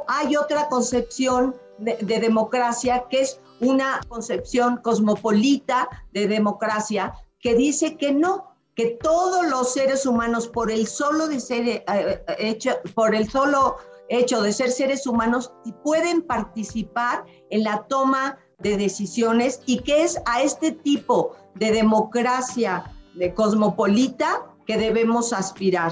Hay 0.08 0.36
otra 0.36 0.68
concepción 0.70 1.56
de 1.80 2.20
democracia 2.20 3.06
que 3.10 3.22
es 3.22 3.40
una 3.60 4.00
concepción 4.08 4.78
cosmopolita 4.78 5.90
de 6.12 6.28
democracia 6.28 7.14
que 7.40 7.56
dice 7.56 7.98
que 7.98 8.14
no, 8.14 8.56
que 8.76 8.98
todos 9.02 9.46
los 9.48 9.74
seres 9.74 10.06
humanos 10.06 10.48
por 10.48 10.72
el 10.72 10.88
solo 10.88 11.28
de 11.28 11.40
ser 11.40 11.68
eh, 11.68 11.84
eh, 11.88 12.24
hecho, 12.40 12.72
por 12.96 13.14
el 13.14 13.30
solo 13.30 13.78
hecho 14.10 14.42
de 14.42 14.54
ser 14.54 14.72
seres 14.72 15.08
humanos 15.08 15.52
pueden 15.84 16.22
participar 16.22 17.26
en 17.50 17.64
la 17.64 17.86
toma 17.88 18.38
de 18.60 18.78
decisiones 18.78 19.62
y 19.66 19.80
que 19.80 20.04
es 20.04 20.20
a 20.26 20.42
este 20.42 20.72
tipo 20.72 21.36
de 21.56 21.72
democracia 21.72 22.92
de 23.16 23.34
cosmopolita 23.34 24.46
que 24.66 24.78
debemos 24.78 25.34
aspirar. 25.34 25.92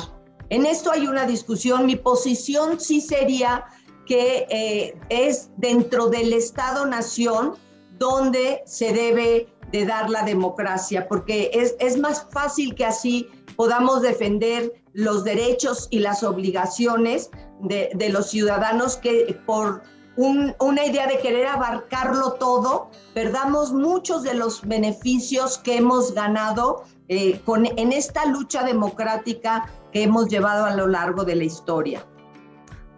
En 0.50 0.66
esto 0.66 0.92
hay 0.92 1.08
una 1.08 1.26
discusión, 1.26 1.86
mi 1.86 1.96
posición 1.96 2.80
sí 2.80 3.00
sería 3.00 3.66
que 4.06 4.46
eh, 4.50 4.98
es 5.10 5.50
dentro 5.58 6.08
del 6.08 6.34
Estado-Nación 6.34 7.56
dónde 7.98 8.64
se 8.66 8.94
debe 8.94 9.48
de 9.72 9.86
dar 9.86 10.10
la 10.10 10.24
democracia, 10.24 11.08
porque 11.08 11.52
es, 11.54 11.76
es 11.80 11.98
más 11.98 12.28
fácil 12.32 12.76
que 12.76 12.86
así 12.86 13.28
podamos 13.56 14.02
defender 14.02 14.74
los 14.94 15.24
derechos 15.24 15.88
y 15.92 16.00
las 16.00 16.24
obligaciones 16.24 17.30
de, 17.62 17.92
de 17.94 18.10
los 18.10 18.30
ciudadanos 18.30 18.98
que 18.98 19.40
por 19.46 19.82
una 20.18 20.86
idea 20.86 21.08
de 21.08 21.20
querer 21.20 21.48
abarcarlo 21.48 22.34
todo, 22.34 22.90
perdamos 23.14 23.72
muchos 23.72 24.24
de 24.24 24.34
los 24.34 24.62
beneficios 24.62 25.58
que 25.58 25.78
hemos 25.78 26.14
ganado 26.14 26.84
eh, 27.08 27.42
con, 27.46 27.66
en 27.66 27.92
esta 27.92 28.26
lucha 28.26 28.64
democrática 28.64 29.70
que 29.92 30.04
hemos 30.04 30.28
llevado 30.28 30.66
a 30.66 30.76
lo 30.76 30.88
largo 30.88 31.24
de 31.24 31.36
la 31.36 31.44
historia. 31.46 32.06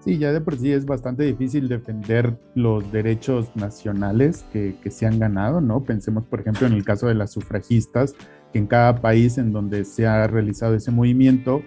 Sí, 0.03 0.17
ya 0.17 0.33
de 0.33 0.41
por 0.41 0.57
sí 0.57 0.69
es 0.69 0.85
bastante 0.85 1.23
difícil 1.23 1.69
defender 1.69 2.37
los 2.55 2.91
derechos 2.91 3.55
nacionales 3.55 4.45
que, 4.51 4.75
se 4.91 5.05
han 5.05 5.17
ganado, 5.17 5.61
¿no? 5.61 5.85
Pensemos, 5.85 6.25
por 6.25 6.41
ejemplo, 6.41 6.67
en 6.67 6.73
el 6.73 6.83
caso 6.83 7.07
de 7.07 7.13
las 7.13 7.31
sufragistas, 7.31 8.13
que 8.51 8.59
en 8.59 8.67
cada 8.67 8.99
país 8.99 9.37
en 9.37 9.53
donde 9.53 9.85
se 9.85 10.05
ha 10.05 10.27
realizado 10.27 10.75
ese 10.75 10.91
movimiento, 10.91 11.61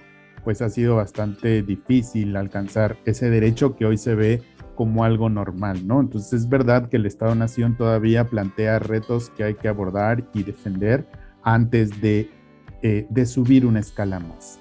pues 0.45 0.61
ha 0.61 0.69
sido 0.69 0.97
bastante 0.97 1.63
difícil 1.63 2.37
alcanzar 2.37 2.99
ese 3.07 3.31
derecho 3.31 3.75
que 3.75 3.87
hoy 3.87 3.97
se 3.97 4.15
ve 4.15 4.43
como 4.75 5.05
algo 5.05 5.31
normal, 5.31 5.87
¿no? 5.87 6.03
Entonces 6.03 6.35
es 6.35 6.49
verdad 6.51 6.91
que 6.91 6.99
el 6.99 7.07
Estado-Nación 7.07 7.79
todavía 7.79 8.29
plantea 8.29 8.79
retos 8.79 9.31
que 9.31 9.45
hay 9.45 9.55
que 9.55 9.69
abordar 9.69 10.29
y 10.35 10.43
defender 10.43 11.07
antes 11.43 12.03
de, 12.03 12.29
eh, 12.83 13.07
de 13.09 13.25
subir 13.25 13.65
una 13.65 13.81
escala 13.81 14.21
más. 14.21 14.61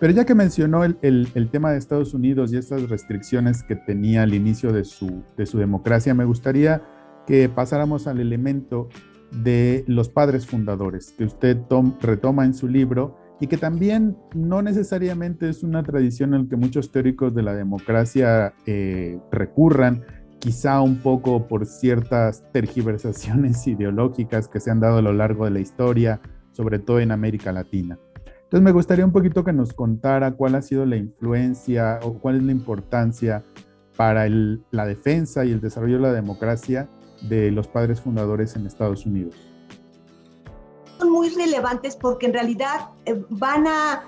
Pero 0.00 0.12
ya 0.12 0.24
que 0.24 0.34
mencionó 0.34 0.84
el, 0.84 1.48
tema 1.50 1.72
de 1.72 1.78
Estados 1.78 2.14
Unidos 2.14 2.52
y 2.52 2.56
estas 2.56 2.88
restricciones 2.88 3.64
que 3.64 3.74
tenía 3.74 4.22
al 4.22 4.32
inicio 4.32 4.72
de 4.72 4.84
su, 4.84 5.24
de 5.36 5.44
su 5.44 5.58
democracia, 5.58 6.14
me 6.14 6.24
gustaría 6.24 6.82
que 7.26 7.48
pasáramos 7.48 8.06
al 8.06 8.20
elemento 8.20 8.88
de 9.42 9.84
los 9.88 10.08
padres 10.08 10.46
fundadores, 10.46 11.12
que 11.18 11.24
usted 11.24 11.58
retoma 12.00 12.44
en 12.44 12.54
su 12.54 12.68
libro 12.68 13.16
y 13.40 13.48
que 13.48 13.56
también 13.56 14.16
no 14.34 14.62
necesariamente 14.62 15.48
es 15.48 15.62
una 15.62 15.82
tradición 15.82 16.34
en 16.34 16.44
la 16.44 16.48
que 16.48 16.56
muchos 16.56 16.90
teóricos 16.90 17.34
de 17.34 17.42
la 17.42 17.54
democracia 17.54 18.54
eh, 18.66 19.18
recurran, 19.30 20.04
quizá 20.38 20.80
un 20.80 20.98
poco 20.98 21.46
por 21.48 21.66
ciertas 21.66 22.44
tergiversaciones 22.52 23.66
ideológicas 23.66 24.48
que 24.48 24.60
se 24.60 24.70
han 24.70 24.80
dado 24.80 24.98
a 24.98 25.02
lo 25.02 25.12
largo 25.12 25.44
de 25.44 25.50
la 25.50 25.60
historia, 25.60 26.20
sobre 26.52 26.78
todo 26.78 27.00
en 27.00 27.10
América 27.10 27.52
Latina. 27.52 27.98
Entonces 28.48 28.64
me 28.64 28.72
gustaría 28.72 29.04
un 29.04 29.12
poquito 29.12 29.44
que 29.44 29.52
nos 29.52 29.74
contara 29.74 30.32
cuál 30.32 30.54
ha 30.54 30.62
sido 30.62 30.86
la 30.86 30.96
influencia 30.96 32.00
o 32.02 32.14
cuál 32.14 32.36
es 32.36 32.44
la 32.44 32.52
importancia 32.52 33.44
para 33.94 34.26
la 34.26 34.86
defensa 34.86 35.44
y 35.44 35.52
el 35.52 35.60
desarrollo 35.60 35.96
de 35.96 36.02
la 36.02 36.12
democracia 36.14 36.88
de 37.28 37.50
los 37.50 37.68
padres 37.68 38.00
fundadores 38.00 38.56
en 38.56 38.66
Estados 38.66 39.04
Unidos. 39.04 39.34
Son 40.98 41.10
muy 41.10 41.28
relevantes 41.28 41.94
porque 41.94 42.24
en 42.24 42.32
realidad 42.32 42.88
eh, 43.04 43.22
van 43.28 43.66
a, 43.66 44.04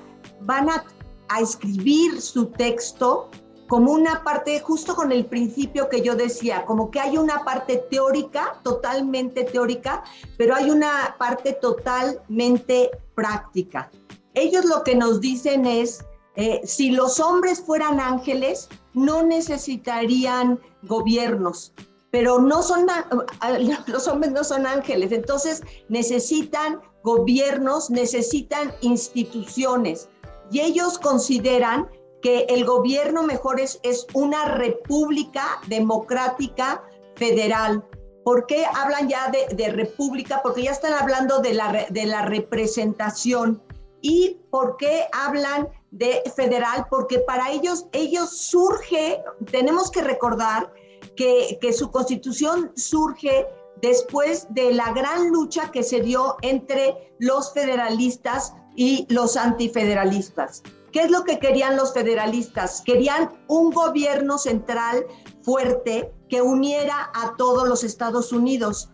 escribir 1.38 2.18
su 2.22 2.46
texto 2.46 3.28
como 3.68 3.92
una 3.92 4.24
parte, 4.24 4.58
justo 4.60 4.96
con 4.96 5.12
el 5.12 5.26
principio 5.26 5.90
que 5.90 6.00
yo 6.00 6.16
decía, 6.16 6.64
como 6.64 6.90
que 6.90 6.98
hay 6.98 7.18
una 7.18 7.44
parte 7.44 7.84
teórica, 7.90 8.58
totalmente 8.64 9.44
teórica, 9.44 10.02
pero 10.38 10.54
hay 10.54 10.70
una 10.70 11.14
parte 11.18 11.52
totalmente 11.52 12.90
práctica. 13.14 13.90
Ellos 14.34 14.64
lo 14.64 14.82
que 14.84 14.94
nos 14.94 15.20
dicen 15.20 15.66
es, 15.66 16.04
eh, 16.36 16.60
si 16.64 16.90
los 16.90 17.18
hombres 17.20 17.60
fueran 17.60 18.00
ángeles, 18.00 18.68
no 18.94 19.22
necesitarían 19.22 20.60
gobiernos, 20.82 21.72
pero 22.10 22.40
no 22.40 22.62
son, 22.62 22.86
los 23.86 24.08
hombres 24.08 24.32
no 24.32 24.44
son 24.44 24.66
ángeles, 24.66 25.12
entonces 25.12 25.62
necesitan 25.88 26.80
gobiernos, 27.02 27.90
necesitan 27.90 28.72
instituciones. 28.80 30.08
Y 30.52 30.60
ellos 30.60 30.98
consideran 30.98 31.88
que 32.22 32.40
el 32.48 32.64
gobierno 32.64 33.22
mejor 33.22 33.60
es, 33.60 33.80
es 33.82 34.06
una 34.14 34.44
república 34.56 35.60
democrática 35.68 36.82
federal. 37.16 37.84
¿Por 38.24 38.46
qué 38.46 38.66
hablan 38.66 39.08
ya 39.08 39.30
de, 39.30 39.54
de 39.54 39.70
república? 39.70 40.40
Porque 40.42 40.64
ya 40.64 40.72
están 40.72 40.92
hablando 40.92 41.38
de 41.38 41.54
la, 41.54 41.86
de 41.88 42.06
la 42.06 42.22
representación. 42.22 43.62
¿Y 44.02 44.38
por 44.50 44.76
qué 44.76 45.06
hablan 45.12 45.68
de 45.90 46.22
federal? 46.34 46.86
Porque 46.90 47.18
para 47.20 47.50
ellos, 47.50 47.86
ellos 47.92 48.36
surge, 48.38 49.22
tenemos 49.50 49.90
que 49.90 50.02
recordar 50.02 50.72
que, 51.16 51.58
que 51.60 51.72
su 51.72 51.90
constitución 51.90 52.72
surge 52.76 53.46
después 53.82 54.46
de 54.50 54.72
la 54.72 54.92
gran 54.92 55.30
lucha 55.30 55.70
que 55.70 55.82
se 55.82 56.00
dio 56.00 56.36
entre 56.42 57.14
los 57.18 57.52
federalistas 57.52 58.54
y 58.76 59.06
los 59.08 59.36
antifederalistas. 59.36 60.62
¿Qué 60.92 61.02
es 61.02 61.10
lo 61.10 61.24
que 61.24 61.38
querían 61.38 61.76
los 61.76 61.92
federalistas? 61.92 62.82
Querían 62.84 63.30
un 63.46 63.70
gobierno 63.70 64.38
central 64.38 65.06
fuerte 65.42 66.12
que 66.28 66.42
uniera 66.42 67.10
a 67.14 67.36
todos 67.36 67.68
los 67.68 67.84
Estados 67.84 68.32
Unidos. 68.32 68.90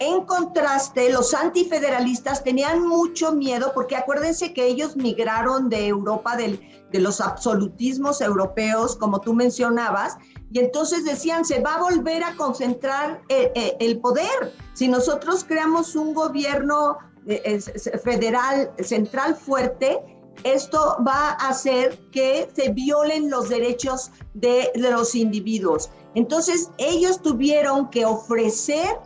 En 0.00 0.24
contraste, 0.24 1.12
los 1.12 1.34
antifederalistas 1.34 2.42
tenían 2.42 2.88
mucho 2.88 3.32
miedo 3.32 3.70
porque 3.74 3.96
acuérdense 3.96 4.54
que 4.54 4.66
ellos 4.66 4.96
migraron 4.96 5.68
de 5.68 5.88
Europa, 5.88 6.36
de 6.36 6.98
los 6.98 7.20
absolutismos 7.20 8.22
europeos, 8.22 8.96
como 8.96 9.20
tú 9.20 9.34
mencionabas, 9.34 10.16
y 10.50 10.58
entonces 10.58 11.04
decían, 11.04 11.44
se 11.44 11.60
va 11.60 11.74
a 11.74 11.82
volver 11.82 12.24
a 12.24 12.34
concentrar 12.36 13.20
eh, 13.28 13.52
eh, 13.54 13.76
el 13.78 14.00
poder. 14.00 14.54
Si 14.72 14.88
nosotros 14.88 15.44
creamos 15.44 15.94
un 15.94 16.14
gobierno 16.14 16.96
eh, 17.26 17.60
federal 18.02 18.72
central 18.78 19.36
fuerte, 19.36 20.00
esto 20.44 20.96
va 21.06 21.32
a 21.32 21.50
hacer 21.50 21.98
que 22.10 22.48
se 22.54 22.70
violen 22.70 23.28
los 23.28 23.50
derechos 23.50 24.10
de 24.32 24.72
los 24.76 25.14
individuos. 25.14 25.90
Entonces, 26.14 26.70
ellos 26.78 27.20
tuvieron 27.20 27.90
que 27.90 28.06
ofrecer 28.06 28.98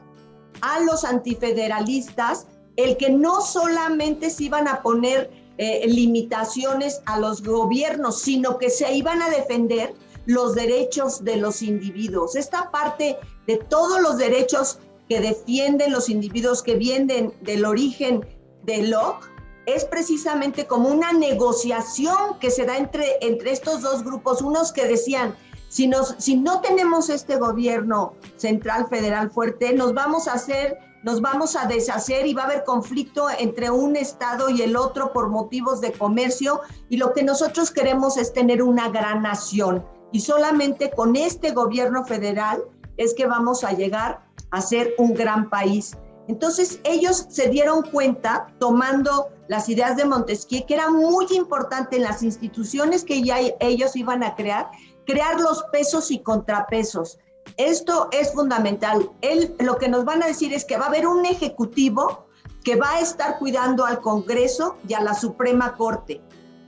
a 0.60 0.80
los 0.80 1.04
antifederalistas 1.04 2.46
el 2.76 2.96
que 2.96 3.10
no 3.10 3.40
solamente 3.40 4.30
se 4.30 4.44
iban 4.44 4.66
a 4.68 4.82
poner 4.82 5.30
eh, 5.58 5.86
limitaciones 5.86 7.00
a 7.06 7.20
los 7.20 7.42
gobiernos, 7.42 8.20
sino 8.20 8.58
que 8.58 8.70
se 8.70 8.92
iban 8.94 9.22
a 9.22 9.30
defender 9.30 9.94
los 10.26 10.54
derechos 10.54 11.22
de 11.22 11.36
los 11.36 11.62
individuos. 11.62 12.34
Esta 12.34 12.70
parte 12.70 13.16
de 13.46 13.58
todos 13.58 14.00
los 14.00 14.18
derechos 14.18 14.78
que 15.08 15.20
defienden 15.20 15.92
los 15.92 16.08
individuos 16.08 16.62
que 16.62 16.74
vienen 16.74 17.32
del 17.42 17.64
origen 17.64 18.26
de 18.64 18.88
Locke 18.88 19.28
es 19.66 19.84
precisamente 19.84 20.66
como 20.66 20.88
una 20.88 21.12
negociación 21.12 22.38
que 22.40 22.50
se 22.50 22.64
da 22.64 22.76
entre, 22.76 23.18
entre 23.20 23.52
estos 23.52 23.82
dos 23.82 24.02
grupos, 24.02 24.42
unos 24.42 24.72
que 24.72 24.86
decían, 24.86 25.36
si, 25.74 25.88
nos, 25.88 26.14
si 26.18 26.36
no 26.36 26.60
tenemos 26.60 27.10
este 27.10 27.36
gobierno 27.36 28.12
central 28.36 28.86
federal 28.86 29.28
fuerte, 29.32 29.72
nos 29.72 29.92
vamos 29.92 30.28
a 30.28 30.34
hacer, 30.34 30.78
nos 31.02 31.20
vamos 31.20 31.56
a 31.56 31.66
deshacer 31.66 32.28
y 32.28 32.32
va 32.32 32.42
a 32.42 32.44
haber 32.44 32.62
conflicto 32.62 33.26
entre 33.40 33.70
un 33.70 33.96
estado 33.96 34.50
y 34.50 34.62
el 34.62 34.76
otro 34.76 35.12
por 35.12 35.30
motivos 35.30 35.80
de 35.80 35.90
comercio 35.90 36.60
y 36.90 36.96
lo 36.96 37.12
que 37.12 37.24
nosotros 37.24 37.72
queremos 37.72 38.16
es 38.18 38.32
tener 38.32 38.62
una 38.62 38.88
gran 38.90 39.22
nación 39.22 39.84
y 40.12 40.20
solamente 40.20 40.92
con 40.92 41.16
este 41.16 41.50
gobierno 41.50 42.04
federal 42.04 42.62
es 42.96 43.12
que 43.12 43.26
vamos 43.26 43.64
a 43.64 43.72
llegar 43.72 44.24
a 44.52 44.60
ser 44.60 44.94
un 44.96 45.12
gran 45.12 45.50
país. 45.50 45.96
Entonces 46.28 46.78
ellos 46.84 47.26
se 47.28 47.48
dieron 47.48 47.82
cuenta, 47.82 48.46
tomando 48.60 49.28
las 49.48 49.68
ideas 49.68 49.96
de 49.96 50.04
Montesquieu, 50.04 50.64
que 50.66 50.74
era 50.74 50.88
muy 50.88 51.26
importante 51.32 51.96
en 51.96 52.04
las 52.04 52.22
instituciones 52.22 53.02
que 53.02 53.22
ya 53.22 53.38
ellos 53.58 53.96
iban 53.96 54.22
a 54.22 54.36
crear, 54.36 54.70
crear 55.06 55.40
los 55.40 55.62
pesos 55.72 56.10
y 56.10 56.22
contrapesos. 56.22 57.18
Esto 57.56 58.08
es 58.10 58.32
fundamental. 58.32 59.10
Él, 59.20 59.54
lo 59.60 59.76
que 59.76 59.88
nos 59.88 60.04
van 60.04 60.22
a 60.22 60.26
decir 60.26 60.52
es 60.52 60.64
que 60.64 60.76
va 60.76 60.86
a 60.86 60.88
haber 60.88 61.06
un 61.06 61.24
ejecutivo 61.26 62.26
que 62.64 62.76
va 62.76 62.92
a 62.92 63.00
estar 63.00 63.38
cuidando 63.38 63.84
al 63.84 64.00
Congreso 64.00 64.76
y 64.88 64.94
a 64.94 65.00
la 65.00 65.14
Suprema 65.14 65.76
Corte. 65.76 66.20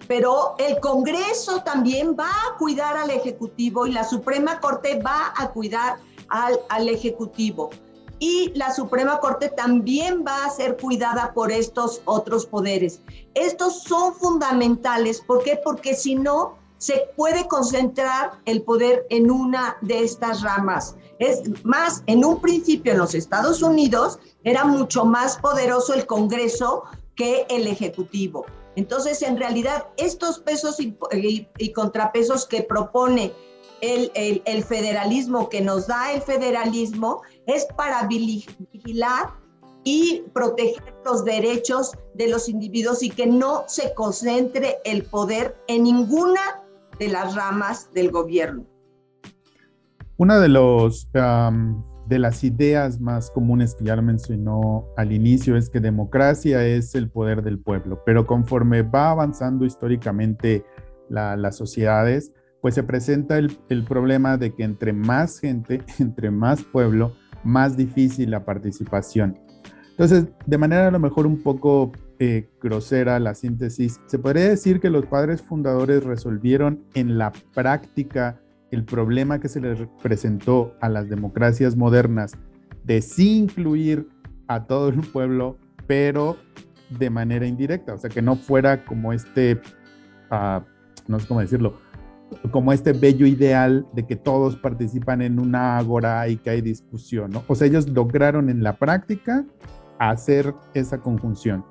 Pero 0.07 0.55
el 0.59 0.79
Congreso 0.79 1.63
también 1.63 2.15
va 2.19 2.29
a 2.29 2.57
cuidar 2.59 2.97
al 2.97 3.11
Ejecutivo 3.11 3.87
y 3.87 3.93
la 3.93 4.05
Suprema 4.05 4.61
Corte 4.61 5.01
va 5.03 5.33
a 5.37 5.51
cuidar 5.51 5.97
al, 6.29 6.61
al 6.69 6.89
Ejecutivo. 6.89 7.71
Y 8.19 8.53
la 8.55 8.73
Suprema 8.73 9.19
Corte 9.19 9.49
también 9.49 10.25
va 10.27 10.45
a 10.45 10.51
ser 10.51 10.77
cuidada 10.77 11.33
por 11.35 11.51
estos 11.51 12.03
otros 12.05 12.47
poderes. 12.47 13.03
Estos 13.35 13.83
son 13.83 14.15
fundamentales. 14.15 15.21
¿Por 15.21 15.43
qué? 15.43 15.61
Porque 15.63 15.95
si 15.95 16.15
no, 16.15 16.57
se 16.79 17.09
puede 17.17 17.47
concentrar 17.49 18.39
el 18.45 18.63
poder 18.63 19.07
en 19.11 19.31
una 19.31 19.77
de 19.81 20.05
estas 20.05 20.43
ramas. 20.43 20.97
Es 21.19 21.43
más, 21.65 22.03
en 22.07 22.25
un 22.25 22.41
principio 22.41 22.93
en 22.93 22.99
los 22.99 23.15
Estados 23.15 23.63
Unidos 23.63 24.19
era 24.45 24.65
mucho 24.65 25.05
más 25.05 25.39
poderoso 25.39 25.95
el 25.95 26.07
Congreso 26.07 26.85
que 27.15 27.47
el 27.49 27.67
Ejecutivo. 27.67 28.45
Entonces, 28.77 29.23
en 29.23 29.39
realidad, 29.39 29.87
estos 29.97 30.39
pesos 30.39 30.79
y, 30.79 31.73
contrapesos 31.73 32.47
que 32.47 32.63
propone 32.63 33.33
el, 33.81 34.65
federalismo 34.65 35.49
que 35.49 35.63
nos 35.63 35.87
da 35.87 36.13
el 36.13 36.21
federalismo 36.21 37.23
es 37.47 37.67
para 37.77 38.07
vigilar 38.07 39.35
y 39.85 40.25
proteger 40.35 40.95
los 41.05 41.25
derechos 41.25 41.93
de 42.15 42.29
los 42.29 42.49
individuos 42.49 43.03
y 43.03 43.09
que 43.09 43.27
no 43.27 43.65
se 43.67 43.95
concentre 43.95 44.79
el 44.85 45.05
poder 45.05 45.57
en 45.69 45.85
ninguna 45.85 46.66
de 46.99 47.09
las 47.09 47.35
ramas 47.35 47.93
del 47.93 48.11
gobierno. 48.11 48.67
Una 50.17 50.39
de 50.39 50.49
los 50.49 51.09
de 52.07 52.19
las 52.21 52.45
ideas 52.45 53.01
más 53.01 53.31
comunes 53.31 53.75
que 53.75 53.85
ya 53.85 53.97
lo 53.97 54.03
mencionó 54.03 54.87
al 54.97 55.13
inicio 55.13 55.57
es 55.57 55.69
que 55.69 55.81
democracia 55.81 56.65
es 56.65 56.95
el 56.95 57.11
poder 57.11 57.43
del 57.43 57.59
pueblo, 57.59 58.03
pero 58.07 58.27
conforme 58.27 58.83
va 58.83 59.11
avanzando 59.11 59.65
históricamente 59.65 60.65
las 61.09 61.57
sociedades, 61.57 62.33
pues 62.61 62.75
se 62.75 62.83
presenta 62.83 63.39
el, 63.39 63.85
problema 63.89 64.37
de 64.37 64.55
que 64.55 64.65
entre 64.65 64.93
más 64.93 65.41
gente, 65.41 65.83
entre 65.99 66.31
más 66.31 66.63
pueblo, 66.63 67.13
más 67.45 67.77
difícil 67.77 68.31
la 68.31 68.45
participación. 68.45 69.39
Entonces, 69.91 70.27
de 70.47 70.59
manera 70.59 70.89
a 70.89 70.91
lo 70.91 70.99
mejor 70.99 71.27
un 71.27 71.43
poco 71.43 71.93
eh, 72.19 72.49
grosera 72.63 73.19
la 73.19 73.35
síntesis, 73.35 74.01
se 74.07 74.19
podría 74.19 74.49
decir 74.49 74.81
que 74.81 74.91
los 74.91 75.07
padres 75.07 75.43
fundadores 75.43 76.05
resolvieron 76.05 76.85
en 76.95 77.19
la 77.19 77.33
práctica 77.55 78.41
el 78.71 78.85
problema 78.85 79.41
que 79.41 79.49
se 79.49 79.61
les 79.61 79.87
presentó 80.03 80.75
a 80.81 80.89
las 80.89 81.09
democracias 81.09 81.77
modernas 81.77 82.33
de 82.85 83.03
sí 83.03 83.39
incluir 83.39 84.09
a 84.49 84.65
todo 84.65 84.89
el 84.89 85.01
pueblo, 85.01 85.59
pero 85.87 86.37
de 86.91 87.11
manera 87.11 87.47
indirecta, 87.47 87.95
o 87.95 87.99
sea, 87.99 88.11
que 88.11 88.23
no 88.23 88.37
fuera 88.37 88.85
como 88.85 89.13
este, 89.13 89.61
uh, 90.31 90.61
no 91.09 91.19
sé 91.19 91.27
cómo 91.27 91.41
decirlo, 91.41 91.79
como 92.51 92.73
este 92.73 92.93
bello 92.93 93.27
ideal 93.27 93.87
de 93.93 94.07
que 94.07 94.17
todos 94.17 94.57
participan 94.57 95.23
en 95.23 95.39
una 95.39 95.79
agora 95.79 96.29
y 96.29 96.37
que 96.37 96.51
hay 96.51 96.61
discusión, 96.61 97.31
¿no? 97.31 97.45
O 97.47 97.55
sea, 97.55 97.67
ellos 97.67 97.89
lograron 97.89 98.49
en 98.49 98.63
la 98.63 98.77
práctica 98.77 99.45
hacer 99.99 100.55
esa 100.75 100.99
conjunción. 100.99 101.65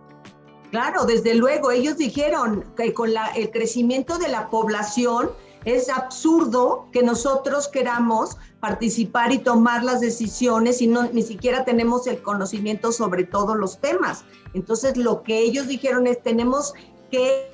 Claro, 0.75 1.05
desde 1.05 1.35
luego, 1.35 1.71
ellos 1.71 1.95
dijeron 1.95 2.65
que 2.75 2.93
con 2.93 3.09
el 3.35 3.49
crecimiento 3.49 4.17
de 4.17 4.27
la 4.27 4.49
población, 4.49 5.31
es 5.63 5.87
absurdo 5.87 6.89
que 6.91 7.01
nosotros 7.01 7.69
queramos 7.69 8.35
participar 8.59 9.31
y 9.31 9.37
tomar 9.37 9.85
las 9.85 10.01
decisiones 10.01 10.81
y 10.81 10.87
no, 10.87 11.03
ni 11.13 11.21
siquiera 11.21 11.63
tenemos 11.63 12.07
el 12.07 12.21
conocimiento 12.21 12.91
sobre 12.91 13.23
todos 13.23 13.55
los 13.55 13.79
temas. 13.79 14.25
Entonces, 14.53 14.97
lo 14.97 15.23
que 15.23 15.39
ellos 15.39 15.69
dijeron 15.69 16.07
es, 16.07 16.21
tenemos 16.21 16.73
que 17.09 17.53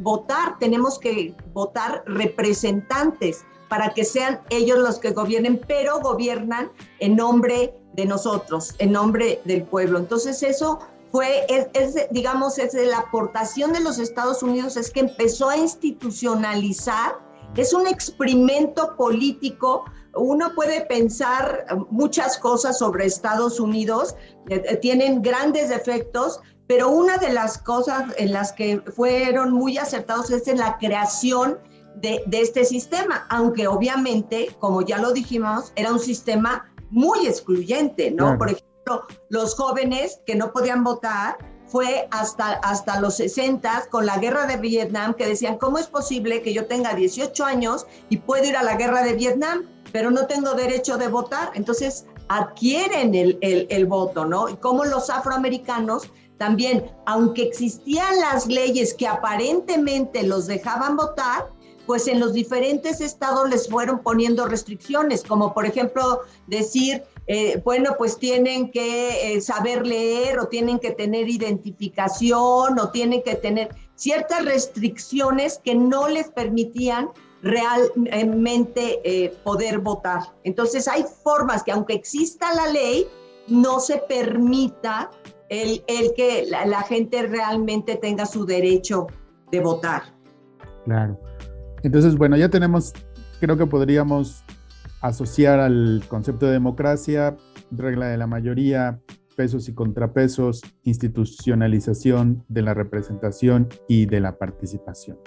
votar, 0.00 0.58
tenemos 0.58 0.98
que 0.98 1.34
votar 1.54 2.04
representantes 2.04 3.46
para 3.70 3.94
que 3.94 4.04
sean 4.04 4.42
ellos 4.50 4.78
los 4.78 4.98
que 4.98 5.12
gobiernen, 5.12 5.58
pero 5.66 6.00
gobiernan 6.00 6.70
en 6.98 7.16
nombre 7.16 7.74
de 7.94 8.04
nosotros, 8.04 8.74
en 8.78 8.92
nombre 8.92 9.40
del 9.46 9.62
pueblo. 9.62 9.98
Entonces, 9.98 10.42
eso 10.42 10.80
fue, 11.10 11.46
es, 11.48 11.94
digamos, 12.10 12.58
es 12.58 12.72
de 12.72 12.86
la 12.86 12.98
aportación 12.98 13.72
de 13.72 13.80
los 13.80 13.98
Estados 13.98 14.42
Unidos, 14.42 14.76
es 14.76 14.90
que 14.90 15.00
empezó 15.00 15.48
a 15.48 15.56
institucionalizar 15.56 17.28
es 17.56 17.72
un 17.72 17.86
experimento 17.86 18.96
político. 18.96 19.84
Uno 20.14 20.54
puede 20.54 20.82
pensar 20.82 21.66
muchas 21.90 22.38
cosas 22.38 22.78
sobre 22.78 23.06
Estados 23.06 23.60
Unidos, 23.60 24.16
eh, 24.48 24.62
eh, 24.64 24.76
tienen 24.76 25.22
grandes 25.22 25.70
efectos, 25.70 26.40
pero 26.66 26.90
una 26.90 27.18
de 27.18 27.32
las 27.32 27.58
cosas 27.58 28.04
en 28.18 28.32
las 28.32 28.52
que 28.52 28.80
fueron 28.94 29.52
muy 29.52 29.78
acertados 29.78 30.30
es 30.30 30.48
en 30.48 30.58
la 30.58 30.76
creación 30.78 31.58
de, 31.96 32.22
este 32.30 32.64
sistema, 32.64 33.26
aunque 33.28 33.66
obviamente, 33.66 34.54
como 34.60 34.82
ya 34.82 34.98
lo 34.98 35.12
dijimos, 35.12 35.72
era 35.76 35.92
un 35.92 35.98
sistema 35.98 36.70
muy 36.90 37.26
excluyente, 37.26 38.10
¿no? 38.10 38.38
Por 38.38 38.50
ejemplo, 38.50 38.68
los 39.28 39.54
jóvenes 39.54 40.20
que 40.26 40.34
no 40.34 40.52
podían 40.52 40.84
votar, 40.84 41.36
fue 41.68 42.08
hasta, 42.10 42.52
hasta 42.54 43.00
los 43.00 43.16
60 43.16 43.88
con 43.90 44.06
la 44.06 44.18
guerra 44.18 44.46
de 44.46 44.56
Vietnam 44.56 45.14
que 45.14 45.26
decían, 45.26 45.58
¿cómo 45.58 45.78
es 45.78 45.86
posible 45.86 46.42
que 46.42 46.54
yo 46.54 46.66
tenga 46.66 46.94
18 46.94 47.44
años 47.44 47.86
y 48.08 48.16
puedo 48.18 48.44
ir 48.44 48.56
a 48.56 48.62
la 48.62 48.76
guerra 48.76 49.02
de 49.02 49.14
Vietnam, 49.14 49.66
pero 49.92 50.10
no 50.10 50.26
tengo 50.26 50.54
derecho 50.54 50.96
de 50.96 51.08
votar? 51.08 51.50
Entonces 51.54 52.06
adquieren 52.28 53.14
el, 53.14 53.38
el, 53.42 53.66
el 53.70 53.86
voto, 53.86 54.24
¿no? 54.24 54.48
Y 54.48 54.56
como 54.56 54.84
los 54.84 55.10
afroamericanos 55.10 56.10
también, 56.38 56.90
aunque 57.06 57.42
existían 57.42 58.18
las 58.20 58.46
leyes 58.46 58.94
que 58.94 59.06
aparentemente 59.06 60.22
los 60.22 60.46
dejaban 60.46 60.96
votar, 60.96 61.50
pues 61.86 62.06
en 62.06 62.20
los 62.20 62.32
diferentes 62.32 63.00
estados 63.00 63.48
les 63.48 63.68
fueron 63.68 64.00
poniendo 64.00 64.46
restricciones, 64.46 65.22
como 65.22 65.54
por 65.54 65.66
ejemplo 65.66 66.20
decir, 66.46 67.02
eh, 67.30 67.60
bueno, 67.62 67.94
pues 67.98 68.18
tienen 68.18 68.70
que 68.70 69.36
eh, 69.36 69.40
saber 69.42 69.86
leer 69.86 70.38
o 70.38 70.46
tienen 70.46 70.78
que 70.78 70.92
tener 70.92 71.28
identificación 71.28 72.78
o 72.78 72.90
tienen 72.90 73.22
que 73.22 73.34
tener 73.34 73.68
ciertas 73.96 74.46
restricciones 74.46 75.60
que 75.62 75.74
no 75.74 76.08
les 76.08 76.30
permitían 76.30 77.10
realmente 77.42 79.00
eh, 79.04 79.36
poder 79.44 79.78
votar. 79.78 80.22
Entonces 80.42 80.88
hay 80.88 81.04
formas 81.22 81.62
que 81.62 81.72
aunque 81.72 81.92
exista 81.92 82.54
la 82.54 82.72
ley, 82.72 83.06
no 83.46 83.78
se 83.78 83.98
permita 83.98 85.10
el, 85.50 85.82
que 86.16 86.46
la, 86.48 86.64
la 86.64 86.80
gente 86.82 87.22
realmente 87.22 87.96
tenga 87.96 88.24
su 88.24 88.46
derecho 88.46 89.06
de 89.52 89.60
votar. 89.60 90.02
Claro. 90.84 91.20
Entonces, 91.82 92.16
bueno, 92.16 92.36
ya 92.38 92.48
tenemos, 92.48 92.92
creo 93.38 93.56
que 93.56 93.66
podríamos 93.66 94.42
asociar 95.00 95.60
al 95.60 96.02
concepto 96.08 96.46
de 96.46 96.52
democracia, 96.52 97.36
regla 97.70 98.06
de 98.06 98.16
la 98.16 98.26
mayoría, 98.26 99.00
pesos 99.36 99.68
y 99.68 99.74
contrapesos, 99.74 100.62
institucionalización 100.82 102.44
de 102.48 102.62
la 102.62 102.74
representación 102.74 103.68
y 103.88 104.06
de 104.06 104.20
la 104.20 104.36
participación. 104.36 105.18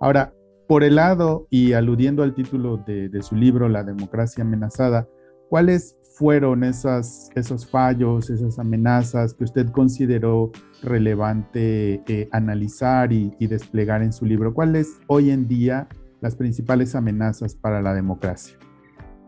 Ahora, 0.00 0.32
por 0.68 0.84
el 0.84 0.94
lado 0.94 1.48
y 1.50 1.72
aludiendo 1.72 2.22
al 2.22 2.32
título 2.32 2.76
de, 2.76 3.10
su 3.22 3.34
libro, 3.34 3.68
La 3.68 3.82
democracia 3.82 4.44
amenazada, 4.44 5.08
¿cuáles 5.48 5.96
fueron 6.16 6.62
esos 6.62 7.66
fallos, 7.68 8.30
esas 8.30 8.60
amenazas 8.60 9.34
que 9.34 9.42
usted 9.42 9.68
consideró 9.70 10.52
relevante 10.82 12.04
eh, 12.06 12.28
analizar 12.30 13.12
y, 13.12 13.34
y 13.40 13.48
desplegar 13.48 14.04
en 14.04 14.12
su 14.12 14.26
libro? 14.26 14.54
¿Cuáles 14.54 15.00
hoy 15.08 15.30
en 15.30 15.48
día 15.48 15.88
las 16.20 16.36
principales 16.36 16.94
amenazas 16.94 17.56
para 17.56 17.82
la 17.82 17.92
democracia? 17.92 18.56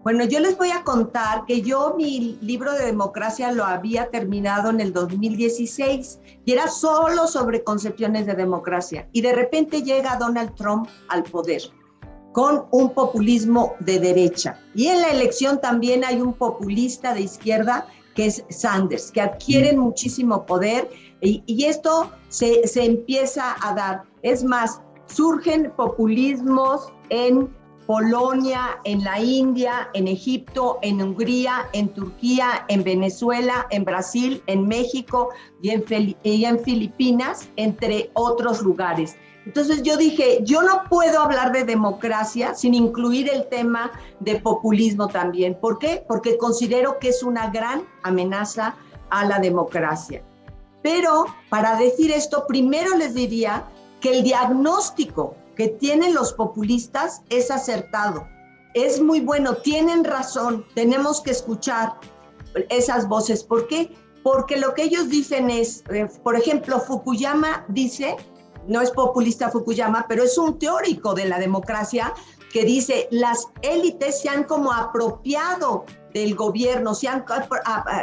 Bueno, 0.02 0.24
yo 0.24 0.40
les 0.40 0.58
voy 0.58 0.70
a 0.70 0.82
contar 0.82 1.44
que 1.46 1.62
yo 1.62 1.94
mi 1.96 2.36
libro 2.40 2.72
de 2.72 2.86
democracia 2.86 3.52
lo 3.52 3.64
había 3.64 4.10
terminado 4.10 4.70
en 4.70 4.80
el 4.80 4.92
2016 4.92 6.18
y 6.44 6.52
era 6.52 6.66
solo 6.66 7.28
sobre 7.28 7.62
concepciones 7.62 8.26
de 8.26 8.34
democracia. 8.34 9.08
Y 9.12 9.20
de 9.20 9.32
repente 9.32 9.82
llega 9.82 10.16
Donald 10.16 10.56
Trump 10.56 10.88
al 11.08 11.22
poder 11.22 11.62
con 12.32 12.64
un 12.72 12.92
populismo 12.94 13.74
de 13.78 14.00
derecha. 14.00 14.58
Y 14.74 14.88
en 14.88 15.02
la 15.02 15.10
elección 15.10 15.60
también 15.60 16.04
hay 16.04 16.20
un 16.20 16.32
populista 16.32 17.14
de 17.14 17.20
izquierda 17.20 17.86
que 18.16 18.26
es 18.26 18.44
Sanders, 18.50 19.12
que 19.12 19.20
adquieren 19.20 19.78
mm. 19.78 19.82
muchísimo 19.82 20.44
poder 20.46 20.90
y, 21.20 21.44
y 21.46 21.66
esto 21.66 22.10
se, 22.28 22.66
se 22.66 22.84
empieza 22.84 23.54
a 23.62 23.72
dar. 23.74 24.02
Es 24.22 24.42
más, 24.42 24.80
surgen 25.06 25.72
populismos 25.76 26.92
en 27.10 27.54
Polonia, 27.92 28.80
en 28.84 29.04
la 29.04 29.20
India, 29.20 29.90
en 29.92 30.08
Egipto, 30.08 30.78
en 30.80 31.02
Hungría, 31.02 31.68
en 31.74 31.90
Turquía, 31.92 32.64
en 32.68 32.82
Venezuela, 32.82 33.66
en 33.68 33.84
Brasil, 33.84 34.42
en 34.46 34.66
México 34.66 35.28
y 35.60 35.68
en, 35.68 35.84
y 36.22 36.46
en 36.46 36.58
Filipinas, 36.60 37.50
entre 37.56 38.10
otros 38.14 38.62
lugares. 38.62 39.16
Entonces 39.44 39.82
yo 39.82 39.98
dije, 39.98 40.38
yo 40.42 40.62
no 40.62 40.84
puedo 40.88 41.20
hablar 41.20 41.52
de 41.52 41.64
democracia 41.64 42.54
sin 42.54 42.72
incluir 42.72 43.28
el 43.28 43.46
tema 43.50 43.92
de 44.20 44.36
populismo 44.36 45.08
también. 45.08 45.54
¿Por 45.60 45.78
qué? 45.78 46.02
Porque 46.08 46.38
considero 46.38 46.98
que 46.98 47.10
es 47.10 47.22
una 47.22 47.50
gran 47.50 47.86
amenaza 48.04 48.74
a 49.10 49.26
la 49.26 49.38
democracia. 49.38 50.22
Pero 50.82 51.26
para 51.50 51.76
decir 51.76 52.10
esto, 52.10 52.46
primero 52.46 52.96
les 52.96 53.12
diría 53.12 53.64
que 54.00 54.12
el 54.12 54.22
diagnóstico 54.22 55.36
que 55.56 55.68
tienen 55.68 56.14
los 56.14 56.32
populistas 56.32 57.22
es 57.28 57.50
acertado. 57.50 58.26
Es 58.74 59.00
muy 59.00 59.20
bueno, 59.20 59.56
tienen 59.56 60.04
razón, 60.04 60.64
tenemos 60.74 61.20
que 61.20 61.30
escuchar 61.30 61.94
esas 62.70 63.08
voces. 63.08 63.44
¿Por 63.44 63.66
qué? 63.68 63.94
Porque 64.22 64.56
lo 64.56 64.74
que 64.74 64.84
ellos 64.84 65.08
dicen 65.08 65.50
es, 65.50 65.84
eh, 65.90 66.08
por 66.22 66.36
ejemplo, 66.36 66.80
Fukuyama 66.80 67.64
dice, 67.68 68.16
no 68.66 68.80
es 68.80 68.90
populista 68.90 69.50
Fukuyama, 69.50 70.06
pero 70.08 70.22
es 70.22 70.38
un 70.38 70.58
teórico 70.58 71.14
de 71.14 71.26
la 71.26 71.38
democracia 71.38 72.14
que 72.52 72.64
dice, 72.64 73.08
las 73.10 73.48
élites 73.62 74.20
se 74.20 74.28
han 74.28 74.44
como 74.44 74.72
apropiado 74.72 75.84
del 76.14 76.34
gobierno, 76.34 76.94
se 76.94 77.08
han, 77.08 77.24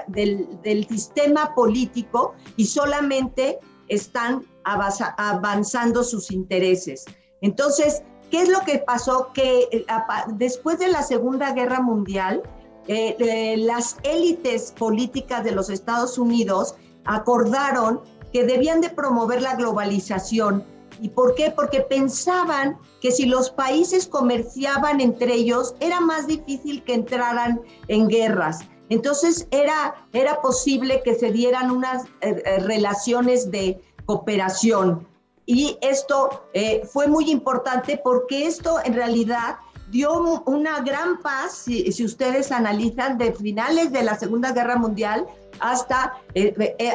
del, 0.07 0.61
del 0.63 0.87
sistema 0.87 1.53
político 1.53 2.33
y 2.57 2.65
solamente 2.65 3.59
están 3.87 4.45
avanzando 4.63 6.03
sus 6.03 6.31
intereses. 6.31 7.05
Entonces, 7.41 8.03
¿qué 8.31 8.41
es 8.41 8.49
lo 8.49 8.61
que 8.61 8.79
pasó? 8.79 9.31
Que 9.33 9.67
eh, 9.71 9.85
después 10.33 10.79
de 10.79 10.87
la 10.89 11.03
Segunda 11.03 11.51
Guerra 11.53 11.81
Mundial, 11.81 12.43
eh, 12.87 13.55
las 13.57 13.97
élites 14.03 14.73
políticas 14.77 15.43
de 15.43 15.51
los 15.51 15.69
Estados 15.69 16.17
Unidos 16.17 16.75
acordaron 17.05 18.01
que 18.33 18.45
debían 18.45 18.81
de 18.81 18.89
promover 18.89 19.41
la 19.41 19.55
globalización. 19.55 20.63
¿Y 21.01 21.09
por 21.09 21.35
qué? 21.35 21.51
Porque 21.51 21.81
pensaban 21.81 22.77
que 23.01 23.11
si 23.11 23.25
los 23.25 23.49
países 23.51 24.07
comerciaban 24.07 25.01
entre 25.01 25.33
ellos, 25.33 25.75
era 25.79 25.99
más 26.01 26.27
difícil 26.27 26.83
que 26.83 26.93
entraran 26.93 27.61
en 27.87 28.07
guerras. 28.07 28.61
Entonces 28.89 29.47
era, 29.51 30.07
era 30.13 30.41
posible 30.41 31.01
que 31.03 31.15
se 31.15 31.31
dieran 31.31 31.71
unas 31.71 32.05
eh, 32.21 32.59
relaciones 32.59 33.51
de 33.51 33.81
cooperación. 34.05 35.07
Y 35.49 35.79
esto 35.81 36.43
eh, 36.53 36.87
fue 36.93 37.07
muy 37.07 37.31
importante 37.31 37.99
porque 38.03 38.45
esto 38.45 38.77
en 38.85 38.93
realidad 38.93 39.57
dio 39.89 40.13
una 40.45 40.81
gran 40.81 41.23
paz, 41.23 41.63
si, 41.63 41.91
si, 41.91 42.05
ustedes 42.05 42.51
analizan, 42.51 43.17
de 43.17 43.33
finales 43.33 43.91
de 43.91 44.03
la 44.03 44.13
Segunda 44.13 44.51
Guerra 44.51 44.75
Mundial 44.75 45.25
hasta, 45.59 46.21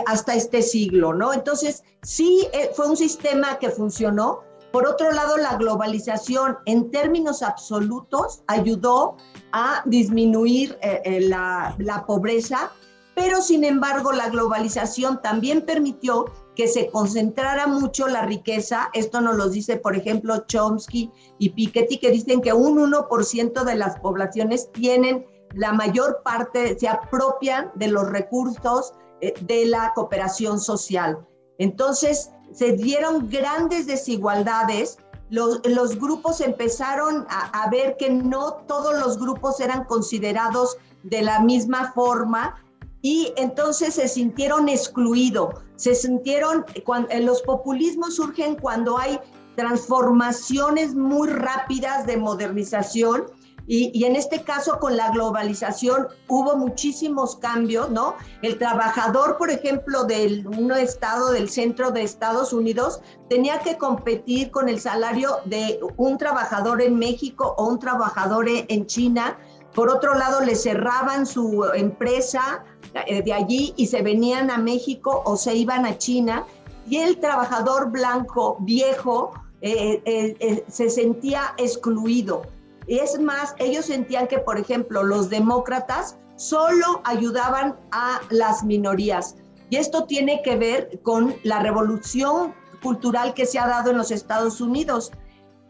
hasta 0.06 0.34
este 0.36 0.62
siglo, 0.62 1.12
¿no? 1.12 1.32
Entonces, 1.32 1.82
sí 2.04 2.46
fue 2.76 2.86
un 2.86 2.96
sistema 2.96 3.58
que 3.58 3.70
funcionó. 3.70 4.44
Por 4.70 4.86
otro 4.86 5.10
lado, 5.10 5.36
la 5.36 5.56
globalización 5.56 6.58
en 6.66 6.92
términos 6.92 7.42
absolutos 7.42 8.44
ayudó 8.46 9.16
a 9.50 9.82
disminuir 9.84 10.78
eh, 10.80 11.02
eh, 11.04 11.20
la, 11.22 11.74
la 11.78 12.06
pobreza, 12.06 12.70
pero 13.16 13.42
sin 13.42 13.64
embargo 13.64 14.12
la 14.12 14.28
globalización 14.28 15.20
también 15.22 15.62
permitió 15.62 16.26
que 16.54 16.68
se 16.68 16.88
concentrara 16.88 17.66
mucho 17.66 18.06
la 18.08 18.24
riqueza. 18.24 18.90
Esto 18.92 19.20
nos 19.20 19.36
lo 19.36 19.48
dice, 19.48 19.76
por 19.76 19.96
ejemplo, 19.96 20.44
Chomsky 20.46 21.10
y 21.38 21.50
Piketty, 21.50 21.98
que 21.98 22.10
dicen 22.10 22.40
que 22.40 22.52
un 22.52 22.78
1% 22.78 23.64
de 23.64 23.74
las 23.74 23.98
poblaciones 24.00 24.70
tienen 24.72 25.26
la 25.54 25.72
mayor 25.72 26.22
parte, 26.24 26.78
se 26.78 26.88
apropian 26.88 27.70
de 27.74 27.88
los 27.88 28.08
recursos 28.08 28.92
eh, 29.20 29.34
de 29.42 29.66
la 29.66 29.92
cooperación 29.94 30.60
social. 30.60 31.26
Entonces, 31.58 32.30
se 32.52 32.72
dieron 32.72 33.28
grandes 33.28 33.86
desigualdades 33.86 34.98
los, 35.30 35.98
grupos 35.98 36.40
empezaron 36.40 37.26
a, 37.28 37.68
ver 37.70 37.96
que 37.96 38.10
no 38.10 38.52
todos 38.68 38.98
los 38.98 39.18
grupos 39.18 39.60
eran 39.60 39.84
considerados 39.84 40.76
de 41.02 41.22
la 41.22 41.40
misma 41.40 41.92
forma 41.92 42.56
y 43.02 43.32
entonces 43.36 43.94
se 43.94 44.08
sintieron 44.08 44.68
excluidos, 44.68 45.56
se 45.76 45.94
sintieron, 45.94 46.64
cuando, 46.84 47.08
los 47.20 47.42
populismos 47.42 48.16
surgen 48.16 48.56
cuando 48.56 48.98
hay 48.98 49.18
transformaciones 49.56 50.94
muy 50.94 51.28
rápidas 51.28 52.06
de 52.06 52.16
modernización 52.16 53.24
y, 53.66 54.04
en 54.04 54.14
este 54.14 54.42
caso, 54.42 54.78
con 54.78 54.96
la 54.96 55.10
globalización, 55.10 56.08
hubo 56.28 56.56
muchísimos 56.56 57.37
cambios, 57.37 57.88
¿no? 57.90 58.14
El 58.42 58.58
trabajador, 58.58 59.38
por 59.38 59.50
ejemplo, 59.50 60.04
de 60.04 60.44
un 60.46 60.70
estado 60.72 61.30
del 61.30 61.48
centro 61.48 61.90
de 61.90 62.02
Estados 62.02 62.52
Unidos, 62.52 63.00
tenía 63.30 63.60
que 63.60 63.78
competir 63.78 64.50
con 64.50 64.68
el 64.68 64.80
salario 64.80 65.38
de 65.46 65.80
un 65.96 66.18
trabajador 66.18 66.82
en 66.82 66.98
México 66.98 67.54
o 67.56 67.66
un 67.66 67.78
trabajador 67.78 68.46
en 68.48 68.87
China. 68.87 69.38
Por 69.74 69.90
otro 69.90 70.14
lado, 70.14 70.40
le 70.40 70.54
cerraban 70.54 71.26
su 71.26 71.64
empresa 71.74 72.64
eh, 73.06 73.22
de 73.22 73.32
allí 73.32 73.74
y 73.76 73.87
se 73.87 74.02
venían 74.02 74.50
a 74.50 74.58
México 74.58 75.22
o 75.24 75.37
se 75.37 75.54
iban 75.54 75.84
a 75.84 75.98
China. 75.98 76.44
Y 76.88 76.98
el 76.98 77.18
trabajador 77.18 77.90
blanco 77.90 78.56
viejo 78.60 79.32
eh, 79.62 80.02
eh, 80.04 80.64
se 80.68 80.90
sentía 80.90 81.54
excluido 81.56 82.42
es 82.87 83.18
más, 83.18 83.54
ellos 83.58 83.87
sentían 83.87 84.26
que, 84.26 84.38
por 84.38 84.58
ejemplo, 84.58 85.02
los 85.02 85.30
demócratas 85.30 86.16
solo 86.37 87.00
ayudaban 87.04 87.76
a 87.92 88.20
las 88.30 88.64
minorías. 88.64 89.37
Y 89.70 89.76
esto 89.76 90.04
tiene 90.04 90.42
que 90.42 90.56
ver 90.56 91.00
con 91.02 91.34
la 91.42 91.60
revolución 91.60 92.54
cultural 92.82 93.32
que 93.32 93.46
se 93.46 93.58
ha 93.58 93.66
dado 93.66 93.90
en 93.90 93.96
los 93.96 94.10
Estados 94.10 94.60
Unidos. 94.60 95.12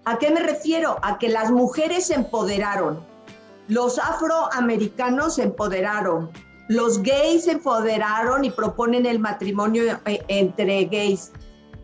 ¿A 0.04 0.18
qué 0.18 0.30
me 0.30 0.40
refiero? 0.40 0.98
A 1.02 1.18
que 1.18 1.28
las 1.28 1.50
mujeres 1.50 2.06
se 2.06 2.14
empoderaron, 2.14 3.06
los 3.68 3.98
afroamericanos 3.98 5.37
se 5.37 5.44
empoderaron, 5.44 6.31
los 6.68 7.03
gays 7.03 7.44
se 7.44 7.53
empoderaron 7.53 8.44
y 8.44 8.50
proponen 8.50 9.07
el 9.07 9.18
matrimonio 9.18 9.85
eh, 10.07 10.24
entre 10.29 10.85
gays. 10.85 11.33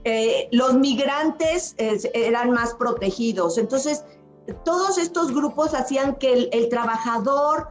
Eh, 0.04 0.48
los 0.52 0.74
migrantes 0.74 1.74
eran 1.78 2.52
más 2.52 2.72
protegidos. 2.74 3.58
Entonces, 3.58 4.04
todos 4.64 4.98
estos 4.98 5.32
grupos 5.32 5.74
hacían 5.74 6.16
que 6.16 6.48
el, 6.50 6.68
trabajador 6.68 7.68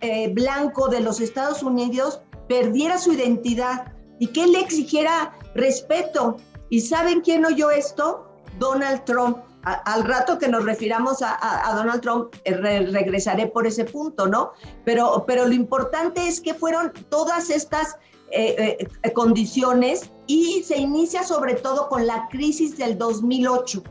eh, 0.00 0.32
blanco 0.32 0.88
de 0.88 1.00
los 1.00 1.20
Estados 1.20 1.62
Unidos 1.62 2.20
perdiera 2.48 2.98
su 2.98 3.12
identidad 3.12 3.92
y 4.18 4.28
que 4.28 4.46
le 4.46 4.60
exigiera 4.60 5.36
respeto. 5.54 6.36
¿Y 6.70 6.80
saben 6.80 7.20
quién 7.20 7.44
oyó 7.44 7.70
esto? 7.70 8.28
Donald 8.58 9.04
Trump. 9.04 9.38
Al 9.66 10.04
rato 10.04 10.38
que 10.38 10.48
nos 10.48 10.64
refiramos 10.64 11.18
a, 11.22 11.72
Donald 11.74 12.00
Trump, 12.00 12.34
eh, 12.44 12.54
regresaré 12.54 13.48
por 13.48 13.66
ese 13.66 13.84
punto, 13.84 14.26
¿no? 14.26 14.52
Pero, 14.84 15.24
pero 15.26 15.46
lo 15.46 15.52
importante 15.52 16.26
es 16.28 16.40
que 16.40 16.54
fueron 16.54 16.92
todas 17.08 17.50
estas 17.50 17.96
eh, 18.30 18.86
condiciones 19.14 20.10
y 20.26 20.62
se 20.62 20.78
inicia 20.78 21.24
sobre 21.24 21.54
todo 21.54 21.88
con 21.88 22.06
la 22.06 22.28
crisis 22.30 22.76
del 22.78 22.96
2008 22.96 23.82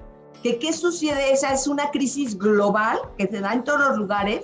que 0.45 0.59
qué 0.59 0.73
sucede, 0.73 1.33
esa 1.33 1.53
es 1.53 1.65
una 1.65 1.89
crisis 1.89 2.37
global 2.37 2.99
que 3.17 3.25
se 3.25 3.39
da 3.39 3.53
en 3.53 3.63
todos 3.63 3.79
los 3.79 3.97
lugares 3.97 4.41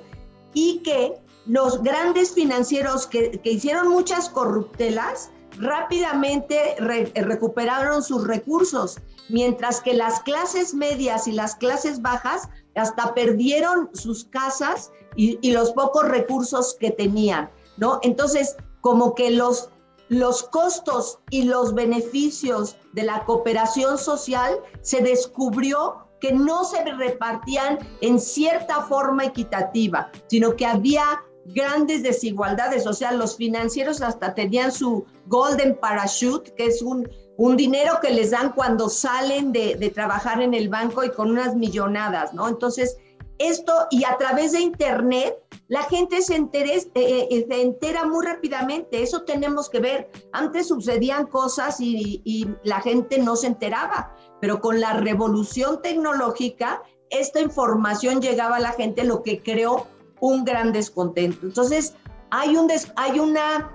y 0.52 0.80
que 0.80 1.14
los 1.46 1.84
grandes 1.84 2.34
financieros 2.34 3.06
que, 3.06 3.40
hicieron 3.44 3.90
muchas 3.90 4.28
corruptelas 4.28 5.30
rápidamente 5.60 6.76
recuperaron 7.14 8.02
sus 8.02 8.26
recursos, 8.26 8.98
mientras 9.30 9.82
que 9.82 9.94
las 9.94 10.20
clases 10.22 10.74
medias 10.74 11.28
y 11.28 11.32
las 11.32 11.56
clases 11.56 12.02
bajas 12.02 12.50
hasta 12.76 13.14
perdieron 13.14 13.90
sus 13.94 14.26
casas 14.26 14.92
y, 15.16 15.52
los 15.52 15.72
pocos 15.72 16.08
recursos 16.08 16.76
que 16.80 16.92
tenían, 16.92 17.50
¿no? 17.78 18.00
Entonces, 18.02 18.56
como 18.82 19.14
que 19.14 19.32
los 19.32 19.70
los 20.12 20.44
costos 20.44 21.20
y 21.30 21.44
los 21.44 21.74
beneficios 21.74 22.76
de 22.92 23.04
la 23.04 23.24
cooperación 23.24 23.98
social, 23.98 24.60
se 24.82 25.02
descubrió 25.02 26.06
que 26.20 26.34
no 26.34 26.66
se 26.66 26.84
repartían 26.84 27.80
en 28.02 28.20
cierta 28.20 28.82
forma 28.84 29.24
equitativa, 29.24 30.12
sino 30.28 30.58
que 30.58 30.66
había 30.66 31.24
grandes 31.46 32.04
desigualdades, 32.04 32.86
o 32.88 32.94
sea, 32.94 33.14
los 33.14 33.38
financieros 33.38 34.02
hasta 34.02 34.34
tenían 34.34 34.74
su 34.74 35.06
golden 35.28 35.78
parachute, 35.80 36.54
que 36.56 36.66
es 36.66 36.82
un, 36.82 37.10
un 37.38 37.58
dinero 37.58 38.00
que 38.02 38.12
les 38.12 38.32
dan 38.32 38.52
cuando 38.54 38.90
salen 38.90 39.52
de, 39.52 39.92
trabajar 39.94 40.42
en 40.42 40.54
el 40.54 40.70
banco 40.70 41.04
y 41.04 41.12
con 41.12 41.32
unas 41.32 41.56
millonadas, 41.56 42.34
¿no? 42.34 42.48
Entonces, 42.48 42.98
esto 43.40 43.74
y 43.90 44.04
a 44.04 44.18
través 44.18 44.52
de 44.52 44.60
Internet, 44.60 45.36
la 45.68 45.84
gente 45.84 46.22
se, 46.22 46.36
eh, 46.36 46.90
eh, 46.94 47.48
entera 47.50 48.06
muy 48.06 48.26
rápidamente. 48.26 49.02
Eso 49.02 49.24
tenemos 49.24 49.70
que 49.70 49.80
ver. 49.80 50.12
Antes 50.32 50.68
sucedían 50.68 51.26
cosas 51.26 51.78
y, 51.80 52.48
la 52.64 52.82
gente 52.82 53.18
no 53.18 53.36
se 53.36 53.48
enteraba, 53.48 54.16
pero 54.40 54.62
con 54.62 54.80
la 54.80 54.94
revolución 54.94 55.82
tecnológica, 55.82 56.84
esta 57.10 57.42
información 57.42 58.22
llegaba 58.22 58.58
a 58.58 58.60
la 58.60 58.74
gente, 58.74 59.04
lo 59.04 59.24
que 59.24 59.42
creó 59.42 59.88
un 60.20 60.46
gran 60.46 60.72
descontento. 60.72 61.48
Entonces, 61.48 61.96
hay, 62.30 62.56
un 62.56 62.70
hay 62.96 63.20
una 63.20 63.72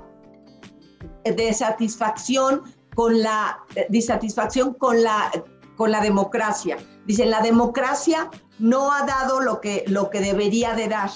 desatisfacción 1.24 2.62
con 2.96 3.22
la 3.22 3.60
disatisfacción 3.88 4.74
con 4.74 5.04
la 5.04 5.30
con 5.76 5.92
la 5.92 6.00
democracia. 6.00 6.78
Dicen, 7.06 7.30
la 7.30 7.40
democracia 7.40 8.30
no 8.58 8.90
ha 8.92 9.04
dado 9.04 9.40
lo 9.40 9.60
que, 9.60 9.84
lo 9.86 10.10
que 10.10 10.20
debería 10.20 10.74
de 10.74 10.88
dar. 10.88 11.10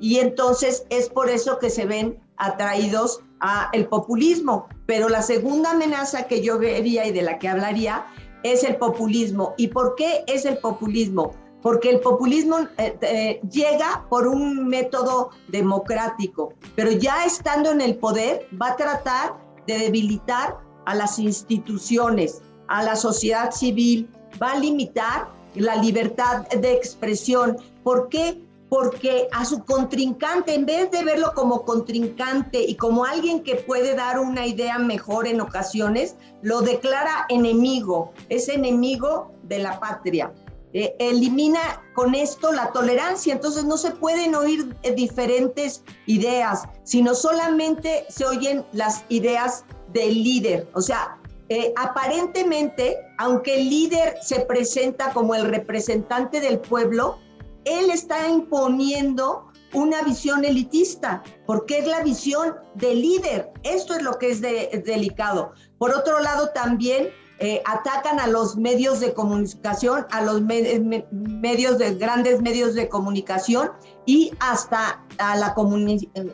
Y 0.00 0.18
entonces 0.18 0.86
es 0.90 1.08
por 1.08 1.30
eso 1.30 1.58
que 1.58 1.70
se 1.70 1.84
ven 1.84 2.18
atraídos 2.36 3.20
a 3.40 3.68
el 3.72 3.86
populismo. 3.86 4.66
Pero 4.86 5.08
la 5.08 5.22
segunda 5.22 5.72
amenaza 5.72 6.26
que 6.26 6.42
yo 6.42 6.58
vería 6.58 7.06
y 7.06 7.12
de 7.12 7.22
la 7.22 7.38
que 7.38 7.48
hablaría 7.48 8.06
es 8.42 8.64
el 8.64 8.76
populismo. 8.76 9.54
¿Y 9.56 9.68
por 9.68 9.94
qué 9.94 10.24
es 10.26 10.44
el 10.44 10.58
populismo? 10.58 11.32
Porque 11.60 11.90
el 11.90 12.00
populismo 12.00 12.60
eh, 12.78 12.96
eh, 13.02 13.40
llega 13.50 14.06
por 14.08 14.28
un 14.28 14.68
método 14.68 15.30
democrático, 15.48 16.54
pero 16.76 16.92
ya 16.92 17.24
estando 17.24 17.72
en 17.72 17.80
el 17.80 17.96
poder 17.96 18.46
va 18.60 18.68
a 18.68 18.76
tratar 18.76 19.36
de 19.66 19.76
debilitar 19.76 20.56
a 20.88 20.94
las 20.94 21.18
instituciones, 21.18 22.40
a 22.68 22.82
la 22.82 22.96
sociedad 22.96 23.50
civil, 23.50 24.08
va 24.42 24.52
a 24.52 24.58
limitar 24.58 25.28
la 25.54 25.76
libertad 25.76 26.48
de 26.48 26.72
expresión. 26.72 27.58
¿Por 27.84 28.08
qué? 28.08 28.42
Porque 28.70 29.28
a 29.32 29.44
su 29.44 29.64
contrincante, 29.64 30.54
en 30.54 30.64
vez 30.64 30.90
de 30.90 31.04
verlo 31.04 31.32
como 31.34 31.66
contrincante 31.66 32.62
y 32.62 32.74
como 32.74 33.04
alguien 33.04 33.42
que 33.42 33.56
puede 33.56 33.94
dar 33.94 34.18
una 34.18 34.46
idea 34.46 34.78
mejor 34.78 35.26
en 35.26 35.42
ocasiones, 35.42 36.16
lo 36.40 36.62
declara 36.62 37.26
enemigo, 37.28 38.12
es 38.30 38.48
enemigo 38.48 39.30
de 39.42 39.58
la 39.58 39.78
patria. 39.78 40.32
eh, 40.74 40.94
elimina 40.98 41.82
con 41.94 42.14
esto 42.14 42.52
la 42.52 42.72
tolerancia, 42.72 43.32
entonces 43.32 43.64
no 43.64 43.76
se 43.78 43.90
pueden 43.90 44.34
oír 44.34 44.76
eh, 44.82 44.92
diferentes 44.94 45.82
ideas, 46.06 46.64
sino 46.84 47.14
solamente 47.14 48.04
se 48.10 48.26
oyen 48.26 48.64
las 48.72 49.04
ideas 49.08 49.64
del 49.92 50.22
líder. 50.22 50.68
O 50.74 50.80
sea, 50.80 51.18
eh, 51.48 51.72
aparentemente, 51.76 52.98
aunque 53.18 53.60
el 53.60 53.70
líder 53.70 54.16
se 54.22 54.40
presenta 54.40 55.12
como 55.12 55.34
el 55.34 55.46
representante 55.46 56.40
del 56.40 56.58
pueblo, 56.58 57.18
él 57.64 57.90
está 57.90 58.28
imponiendo 58.28 59.46
una 59.74 60.02
visión 60.02 60.44
elitista, 60.44 61.22
porque 61.46 61.78
es 61.78 61.86
la 61.86 62.02
visión 62.02 62.54
del 62.74 63.00
líder. 63.02 63.50
Esto 63.62 63.94
es 63.94 64.02
lo 64.02 64.18
que 64.18 64.30
es 64.30 64.40
delicado. 64.40 65.52
Por 65.78 65.94
otro 65.94 66.20
lado, 66.20 66.50
también 66.50 67.08
eh, 67.40 67.62
atacan 67.66 68.18
a 68.18 68.26
los 68.26 68.56
medios 68.56 68.98
de 68.98 69.14
comunicación, 69.14 70.06
a 70.10 70.22
los 70.22 70.40
medios 70.42 71.78
de 71.78 71.94
grandes 71.94 72.40
medios 72.40 72.74
de 72.74 72.88
comunicación 72.88 73.70
y 74.06 74.32
hasta 74.40 75.04
a 75.18 75.36
la, 75.36 75.54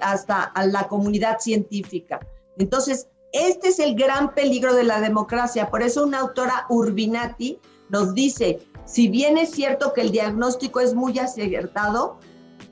hasta 0.01 0.43
a 0.43 0.67
la 0.67 0.89
comunidad 0.89 1.41
científica. 1.41 2.21
Entonces, 2.57 3.09
este 3.35 3.69
es 3.69 3.81
el 3.81 3.97
gran 3.97 4.33
peligro 4.33 4.75
de 4.75 4.85
la 4.85 5.01
democracia. 5.01 5.69
Por 5.69 5.83
eso 5.83 6.07
una 6.07 6.21
autora 6.21 6.67
Urbinati 6.69 7.59
nos 7.91 8.15
dice, 8.15 8.61
si 8.85 9.09
bien 9.09 9.37
es 9.37 9.51
cierto 9.51 9.93
que 9.93 10.03
el 10.03 10.13
diagnóstico 10.13 10.81
es 10.81 10.95
muy 10.95 11.19
acertado, 11.19 12.19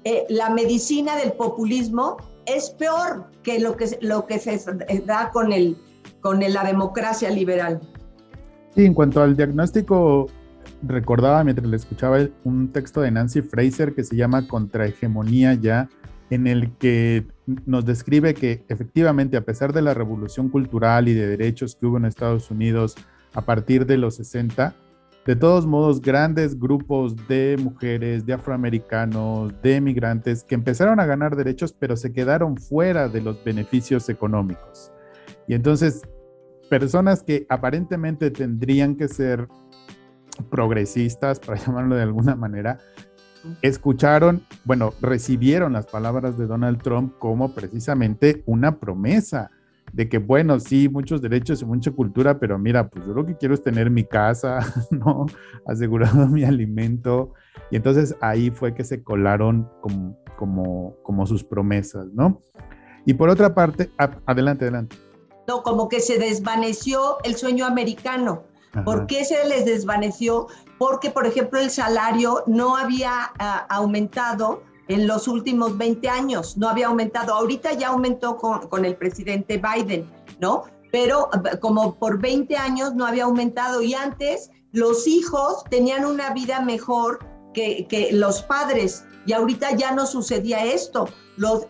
eh, 0.04 0.24
la 0.28 0.50
medicina 0.50 1.16
del 1.16 1.32
populismo 1.32 2.16
es 2.46 2.70
peor 2.70 3.26
que 3.42 3.58
lo 3.58 3.76
que, 3.76 3.88
se 3.88 4.60
da 5.04 5.30
con 5.32 5.50
la 5.50 6.64
democracia 6.64 7.28
liberal. 7.30 7.80
Sí, 8.74 8.84
en 8.84 8.94
cuanto 8.94 9.20
al 9.20 9.36
diagnóstico, 9.36 10.28
recordaba 10.82 11.42
mientras 11.44 11.68
le 11.68 11.76
escuchaba 11.76 12.18
un 12.44 12.72
texto 12.72 13.00
de 13.00 13.10
Nancy 13.10 13.42
Fraser 13.42 13.94
que 13.94 14.04
se 14.04 14.16
llama 14.16 14.46
Contrahegemonía 14.46 15.54
ya, 15.54 15.88
en 16.32 16.46
el 16.46 16.72
que 16.78 17.26
nos 17.66 17.84
describe 17.84 18.32
que 18.32 18.64
efectivamente 18.68 19.36
a 19.36 19.44
pesar 19.44 19.74
de 19.74 19.82
la 19.82 19.92
revolución 19.92 20.48
cultural 20.48 21.06
y 21.06 21.12
de 21.12 21.26
derechos 21.26 21.76
que 21.76 21.84
hubo 21.84 21.98
en 21.98 22.06
Estados 22.06 22.50
Unidos 22.50 22.94
a 23.34 23.42
partir 23.42 23.84
de 23.84 23.98
los 23.98 24.14
60, 24.16 24.74
de 25.26 25.36
todos 25.36 25.66
modos 25.66 26.00
grandes 26.00 26.58
grupos 26.58 27.14
de 27.28 27.58
mujeres, 27.62 28.24
de 28.24 28.32
afroamericanos, 28.32 29.52
de 29.60 29.82
migrantes 29.82 30.42
que 30.42 30.54
empezaron 30.54 31.00
a 31.00 31.04
ganar 31.04 31.36
derechos 31.36 31.76
pero 31.78 31.96
se 31.96 32.14
quedaron 32.14 32.56
fuera 32.56 33.08
de 33.08 33.20
los 33.20 33.44
beneficios 33.44 34.08
económicos. 34.08 34.90
Y 35.46 35.52
entonces 35.52 36.00
personas 36.70 37.22
que 37.22 37.44
aparentemente 37.50 38.30
tendrían 38.30 38.96
que 38.96 39.08
ser 39.08 39.48
progresistas, 40.50 41.40
para 41.46 41.58
llamarlo 41.58 41.94
de 41.94 42.02
alguna 42.04 42.36
manera, 42.36 42.78
escucharon, 43.62 44.42
bueno, 44.64 44.92
recibieron 45.00 45.72
las 45.72 45.86
palabras 45.86 46.38
de 46.38 46.46
Donald 46.46 46.82
Trump 46.82 47.18
como 47.18 47.54
precisamente 47.54 48.42
una 48.46 48.78
promesa 48.78 49.50
de 49.92 50.08
que, 50.08 50.18
bueno, 50.18 50.58
sí, 50.58 50.88
muchos 50.88 51.20
derechos 51.20 51.60
y 51.60 51.64
mucha 51.66 51.90
cultura, 51.90 52.38
pero 52.38 52.58
mira, 52.58 52.88
pues 52.88 53.04
yo 53.06 53.12
lo 53.12 53.26
que 53.26 53.36
quiero 53.36 53.54
es 53.54 53.62
tener 53.62 53.90
mi 53.90 54.04
casa, 54.04 54.60
¿no? 54.90 55.26
Asegurado 55.66 56.26
mi 56.28 56.44
alimento. 56.44 57.34
Y 57.70 57.76
entonces 57.76 58.16
ahí 58.20 58.50
fue 58.50 58.74
que 58.74 58.84
se 58.84 59.02
colaron 59.02 59.68
como, 59.80 60.16
como, 60.36 60.96
como 61.02 61.26
sus 61.26 61.44
promesas, 61.44 62.06
¿no? 62.12 62.42
Y 63.04 63.14
por 63.14 63.28
otra 63.28 63.54
parte, 63.54 63.90
adelante, 64.26 64.64
adelante. 64.64 64.96
No, 65.46 65.62
como 65.62 65.88
que 65.88 66.00
se 66.00 66.18
desvaneció 66.18 67.18
el 67.24 67.34
sueño 67.34 67.66
americano. 67.66 68.44
¿Por 68.84 69.06
qué 69.06 69.24
se 69.24 69.44
les 69.46 69.64
desvaneció? 69.64 70.48
Porque, 70.78 71.10
por 71.10 71.26
ejemplo, 71.26 71.60
el 71.60 71.70
salario 71.70 72.42
no 72.46 72.76
había 72.76 73.32
ah, 73.38 73.66
aumentado 73.68 74.62
en 74.88 75.06
los 75.06 75.28
últimos 75.28 75.76
20 75.76 76.08
años, 76.08 76.56
no 76.56 76.68
había 76.68 76.86
aumentado. 76.86 77.34
Ahorita 77.34 77.74
ya 77.74 77.88
aumentó 77.88 78.36
con, 78.36 78.68
con 78.68 78.84
el 78.84 78.96
presidente 78.96 79.58
Biden, 79.58 80.10
¿no? 80.40 80.64
Pero 80.90 81.28
ah, 81.32 81.56
como 81.60 81.96
por 81.96 82.18
20 82.18 82.56
años 82.56 82.94
no 82.94 83.06
había 83.06 83.24
aumentado 83.24 83.82
y 83.82 83.94
antes 83.94 84.50
los 84.72 85.06
hijos 85.06 85.64
tenían 85.68 86.06
una 86.06 86.32
vida 86.32 86.60
mejor 86.60 87.18
que, 87.52 87.86
que 87.88 88.10
los 88.12 88.42
padres 88.42 89.04
y 89.26 89.34
ahorita 89.34 89.76
ya 89.76 89.92
no 89.92 90.06
sucedía 90.06 90.64
esto. 90.64 91.08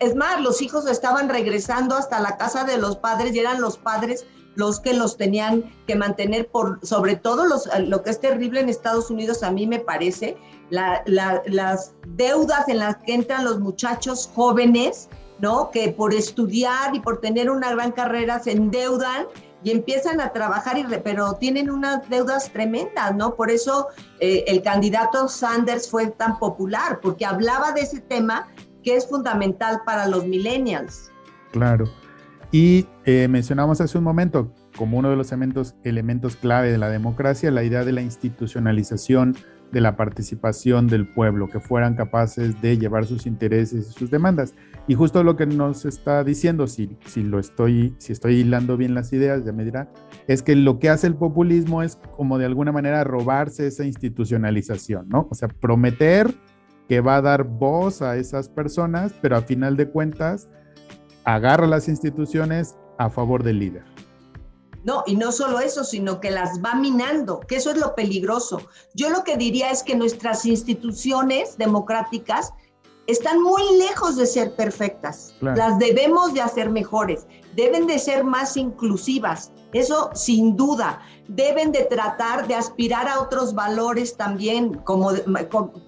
Es 0.01 0.15
más, 0.15 0.41
los 0.41 0.63
hijos 0.63 0.87
estaban 0.87 1.29
regresando 1.29 1.97
hasta 1.97 2.21
la 2.21 2.37
casa 2.37 2.65
de 2.65 2.79
los 2.79 2.97
padres 2.97 3.35
y 3.35 3.41
eran 3.41 3.61
los 3.61 3.79
padres 3.79 4.25
los 4.55 4.81
que 4.81 4.95
los 4.95 5.17
tenían 5.17 5.65
que 5.87 5.97
mantener 5.97 6.49
por, 6.49 6.79
sobre 6.85 7.17
todo 7.17 7.47
los, 7.47 7.69
lo 7.87 8.03
que 8.03 8.11
es 8.11 8.21
terrible 8.21 8.61
en 8.61 8.69
Estados 8.69 9.11
Unidos, 9.11 9.43
a 9.43 9.51
mí 9.51 9.67
me 9.67 9.79
parece, 9.79 10.37
las 10.71 11.95
deudas 12.09 12.69
en 12.69 12.79
las 12.79 12.97
que 12.99 13.15
entran 13.15 13.45
los 13.45 13.61
muchachos 13.61 14.31
jóvenes, 14.35 15.09
¿no? 15.39 15.71
Que 15.71 15.91
por 15.91 16.15
estudiar 16.15 16.95
y 16.95 17.01
por 17.01 17.21
tener 17.21 17.51
una 17.51 17.71
gran 17.71 17.93
carrera 17.93 18.39
se 18.39 18.53
endeudan 18.53 19.27
y 19.65 19.71
empiezan 19.71 20.21
a 20.21 20.33
trabajar, 20.33 20.79
y, 20.79 20.85
pero 21.05 21.35
tienen 21.35 21.71
unas 21.71 22.09
deudas 22.09 22.51
tremendas, 22.53 23.15
¿no? 23.15 23.35
Por 23.35 23.51
eso 23.51 23.89
eh, 24.21 24.45
el 24.47 24.63
candidato 24.63 25.29
Sanders 25.29 25.89
fue 25.89 26.09
tan 26.09 26.39
popular, 26.39 27.01
porque 27.01 27.25
hablaba 27.25 27.73
de 27.73 27.83
ese 27.83 28.01
tema 28.01 28.49
que 28.83 28.97
es 28.97 29.09
fundamental 29.09 29.83
para 29.85 30.09
los 30.09 30.27
millennials. 30.27 31.11
Claro. 31.53 31.85
Y 32.53 32.87
eh, 33.07 33.29
mencionamos 33.29 33.81
hace 33.81 33.97
un 33.97 34.05
momento 34.05 34.53
como 34.77 34.99
uno 34.99 35.09
de 35.09 35.17
los 35.17 35.33
elementos, 35.33 35.75
elementos 35.85 36.37
clave 36.37 36.71
de 36.71 36.77
la 36.77 36.91
democracia 36.91 37.51
la 37.51 37.65
idea 37.65 37.83
de 37.83 37.93
la 37.93 38.03
institucionalización 38.03 39.35
de 39.73 39.81
la 39.81 39.97
participación 39.97 40.87
del 40.87 41.09
pueblo, 41.09 41.49
que 41.49 41.59
fueran 41.59 41.95
capaces 41.95 42.61
de 42.61 42.77
llevar 42.77 43.07
sus 43.07 43.27
intereses 43.27 43.89
y 43.89 43.93
sus 43.93 44.11
demandas. 44.11 44.55
Y 44.87 44.95
justo 44.95 45.25
lo 45.25 45.35
que 45.35 45.47
nos 45.47 45.87
está 45.87 46.23
diciendo, 46.25 46.67
si, 46.67 46.99
si 47.07 47.23
lo 47.23 47.39
estoy, 47.39 47.95
si 47.97 48.13
estoy 48.13 48.41
hilando 48.41 48.77
bien 48.77 48.95
las 48.95 49.15
ideas, 49.15 49.47
ya 49.47 49.53
me 49.53 49.65
dirá, 49.65 49.91
es 50.29 50.43
que 50.43 50.55
lo 50.55 50.79
que 50.79 50.91
hace 50.91 51.07
el 51.07 51.15
populismo 51.15 51.83
es 51.83 51.97
como 52.17 52.37
de 52.37 52.45
alguna 52.45 52.71
manera 52.71 53.03
robarse 53.03 53.67
esa 53.67 53.85
institucionalización, 53.85 55.09
¿no? 55.09 55.27
O 55.31 55.35
sea, 55.35 55.49
prometer 55.49 56.35
que 56.87 57.01
va 57.01 57.17
a 57.17 57.23
dar 57.23 57.45
voz 57.45 58.03
a 58.03 58.19
esas 58.19 58.51
personas, 58.51 59.15
pero 59.23 59.37
a 59.37 59.41
final 59.41 59.79
de 59.79 59.89
cuentas 59.89 60.51
agarra 61.25 61.67
las 61.67 61.89
instituciones 61.89 62.77
a 62.99 63.11
favor 63.11 63.43
del 63.43 63.59
líder. 63.59 63.85
No, 64.85 65.05
y 65.07 65.15
no 65.15 65.31
solo 65.31 65.61
eso, 65.61 65.85
sino 65.85 66.21
que 66.21 66.31
las 66.31 66.61
va 66.61 66.75
minando, 66.75 67.41
que 67.41 67.57
eso 67.57 67.71
es 67.71 67.77
lo 67.77 67.95
peligroso. 67.95 68.63
Yo 68.95 69.11
lo 69.11 69.23
que 69.23 69.37
diría 69.37 69.71
es 69.71 69.83
que 69.83 69.95
nuestras 69.95 70.45
instituciones 70.45 71.57
democráticas 71.57 72.53
están 73.07 73.41
muy 73.41 73.63
lejos 73.79 74.17
de 74.17 74.27
ser 74.27 74.55
perfectas. 74.57 75.35
Las 75.41 75.79
debemos 75.79 76.35
de 76.35 76.41
hacer 76.41 76.71
mejores, 76.71 77.27
deben 77.55 77.87
de 77.87 77.99
ser 77.99 78.25
más 78.25 78.57
inclusivas, 78.57 79.53
eso 79.73 80.11
sin 80.15 80.57
duda. 80.57 81.01
Deben 81.29 81.73
de 81.73 81.85
tratar 81.85 82.47
de 82.47 82.55
aspirar 82.55 83.09
a 83.09 83.21
otros 83.21 83.55
valores 83.55 84.17
también, 84.17 84.75
como, 84.85 85.11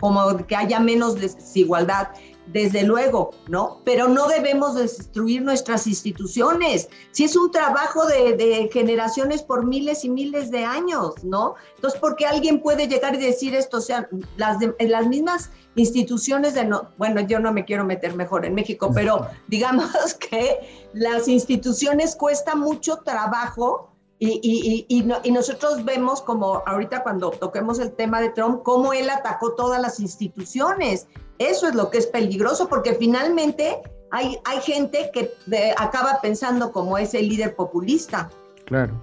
como 0.01 0.37
que 0.47 0.57
haya 0.57 0.81
menos 0.81 1.16
desigualdad 1.16 2.09
desde 2.46 2.83
luego, 2.83 3.30
¿no? 3.48 3.80
Pero 3.85 4.09
no 4.09 4.28
debemos 4.28 4.74
destruir 4.74 5.42
nuestras 5.42 5.87
instituciones. 5.87 6.88
Si 7.12 7.24
es 7.24 7.37
un 7.37 7.50
trabajo 7.50 8.07
de, 8.07 8.68
generaciones 8.72 9.42
por 9.42 9.64
miles 9.64 10.04
y 10.04 10.11
miles 10.11 10.50
de 10.50 10.64
años, 10.64 11.22
¿no? 11.24 11.54
Entonces, 11.76 12.00
¿por 12.00 12.16
qué 12.16 12.26
alguien 12.26 12.61
puede 12.61 12.87
llegar 12.87 13.14
y 13.14 13.18
decir 13.18 13.54
esto? 13.54 13.78
O 13.78 13.80
sea, 13.80 14.09
las, 14.37 14.59
las 14.78 15.07
mismas 15.07 15.50
instituciones 15.76 16.54
de 16.54 16.64
no, 16.64 16.90
bueno, 16.98 17.20
yo 17.20 17.40
no 17.40 17.52
me 17.52 17.64
quiero 17.64 17.85
meter 17.85 18.14
mejor 18.14 18.44
en 18.44 18.54
México, 18.54 18.90
pero 18.94 19.26
digamos 19.48 19.92
que 20.30 20.88
las 20.92 21.28
instituciones 21.28 22.14
cuesta 22.16 22.54
mucho 22.54 22.96
trabajo 22.96 23.90
y, 24.20 24.40
y, 24.42 24.87
y, 24.88 25.07
y, 25.22 25.33
nosotros 25.33 25.85
vemos 25.85 26.22
como 26.22 26.62
ahorita 26.66 27.02
cuando 27.02 27.30
toquemos 27.30 27.78
el 27.80 27.92
tema 27.92 28.20
de 28.20 28.30
Trump, 28.30 28.62
cómo 28.62 28.92
él 28.92 29.11
atacó 29.11 29.52
todas 29.54 29.83
las 29.83 29.98
instituciones. 29.98 31.09
Eso 31.38 31.68
es 31.68 31.75
lo 31.75 31.90
que 31.90 31.99
es 31.99 32.07
peligroso 32.07 32.68
porque 32.68 32.94
finalmente 32.94 33.81
hay, 34.11 34.38
hay 34.44 34.61
gente 34.61 35.11
que 35.12 35.33
acaba 35.77 36.20
pensando 36.23 36.73
como 36.73 36.99
ese 36.99 37.20
líder 37.23 37.57
populista. 37.57 38.31
Claro. 38.66 38.94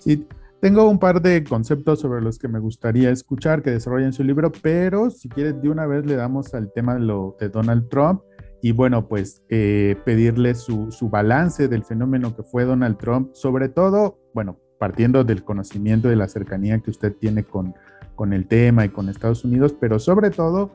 Sí, 0.00 0.26
tengo 0.60 0.88
un 0.88 0.98
par 0.98 1.20
de 1.20 1.44
conceptos 1.44 2.00
sobre 2.00 2.22
los 2.22 2.38
que 2.38 2.48
me 2.48 2.58
gustaría 2.58 3.10
escuchar 3.10 3.62
que 3.62 3.70
desarrollen 3.70 4.12
su 4.12 4.24
libro, 4.24 4.50
pero 4.62 5.10
si 5.10 5.28
quieres 5.28 5.60
de 5.60 5.68
una 5.68 5.86
vez 5.86 6.06
le 6.06 6.16
damos 6.16 6.54
al 6.54 6.72
tema 6.72 6.94
de, 6.94 7.00
lo, 7.00 7.36
de 7.38 7.50
Donald 7.50 7.88
Trump 7.90 8.22
y 8.62 8.72
bueno, 8.72 9.06
pues 9.06 9.42
eh, 9.50 9.94
pedirle 10.06 10.54
su, 10.54 10.90
su 10.90 11.10
balance 11.10 11.68
del 11.68 11.84
fenómeno 11.84 12.34
que 12.34 12.42
fue 12.42 12.64
Donald 12.64 12.96
Trump, 12.96 13.34
sobre 13.34 13.68
todo, 13.68 14.18
bueno, 14.32 14.58
partiendo 14.78 15.22
del 15.22 15.44
conocimiento 15.44 16.08
de 16.08 16.16
la 16.16 16.28
cercanía 16.28 16.78
que 16.78 16.90
usted 16.90 17.14
tiene 17.14 17.44
con, 17.44 17.74
con 18.14 18.32
el 18.32 18.46
tema 18.46 18.86
y 18.86 18.88
con 18.88 19.10
Estados 19.10 19.44
Unidos, 19.44 19.76
pero 19.78 19.98
sobre 19.98 20.30
todo 20.30 20.72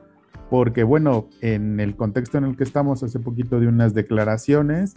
porque, 0.48 0.82
bueno, 0.82 1.28
en 1.40 1.80
el 1.80 1.96
contexto 1.96 2.38
en 2.38 2.44
el 2.44 2.56
que 2.56 2.64
estamos 2.64 3.02
hace 3.02 3.20
poquito 3.20 3.60
de 3.60 3.68
unas 3.68 3.94
declaraciones 3.94 4.94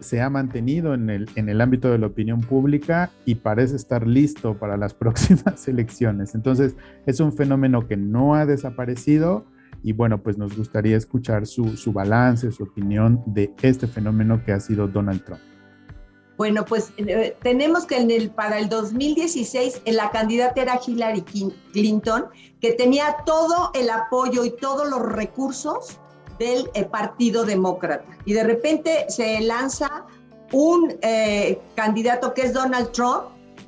se 0.00 0.20
ha 0.20 0.30
mantenido 0.30 0.94
en 0.94 1.10
el, 1.10 1.28
en 1.34 1.48
el 1.48 1.60
ámbito 1.60 1.90
de 1.90 1.98
la 1.98 2.06
opinión 2.06 2.40
pública 2.40 3.10
y 3.24 3.36
parece 3.36 3.76
estar 3.76 4.06
listo 4.06 4.58
para 4.58 4.76
las 4.76 4.94
próximas 5.02 5.66
elecciones. 5.68 6.34
Entonces, 6.34 6.76
es 7.06 7.20
un 7.20 7.32
fenómeno 7.32 7.86
que 7.86 7.96
no 7.96 8.34
ha 8.34 8.46
desaparecido 8.46 9.44
y 9.82 9.92
bueno, 9.92 10.22
pues 10.22 10.36
nos 10.36 10.56
gustaría 10.56 10.96
escuchar 10.96 11.46
su, 11.46 11.76
su 11.76 11.92
balance, 11.92 12.52
su 12.52 12.64
opinión 12.64 13.22
de 13.26 13.52
este 13.62 13.86
fenómeno 13.86 14.44
que 14.44 14.52
ha 14.52 14.60
sido 14.60 14.88
Donald 14.88 15.24
Trump. 15.24 15.40
Bueno, 16.40 16.64
pues 16.64 16.94
eh, 16.96 17.36
tenemos 17.42 17.84
que 17.84 17.98
en 17.98 18.10
el, 18.10 18.30
para 18.30 18.58
el 18.58 18.70
2016 18.70 19.82
la 19.84 20.10
candidata 20.10 20.62
era 20.62 20.80
Hillary 20.82 21.20
Clinton, 21.70 22.28
que 22.62 22.72
tenía 22.72 23.18
todo 23.26 23.70
el 23.74 23.90
apoyo 23.90 24.46
y 24.46 24.56
todos 24.56 24.88
los 24.88 25.02
recursos 25.02 25.98
del 26.38 26.70
eh, 26.72 26.84
Partido 26.86 27.44
Demócrata. 27.44 28.06
Y 28.24 28.32
de 28.32 28.44
repente 28.44 29.04
se 29.10 29.38
lanza 29.42 30.06
un 30.50 30.96
eh, 31.02 31.60
candidato 31.74 32.32
que 32.32 32.40
es 32.40 32.54
Donald 32.54 32.90
Trump, 32.92 33.24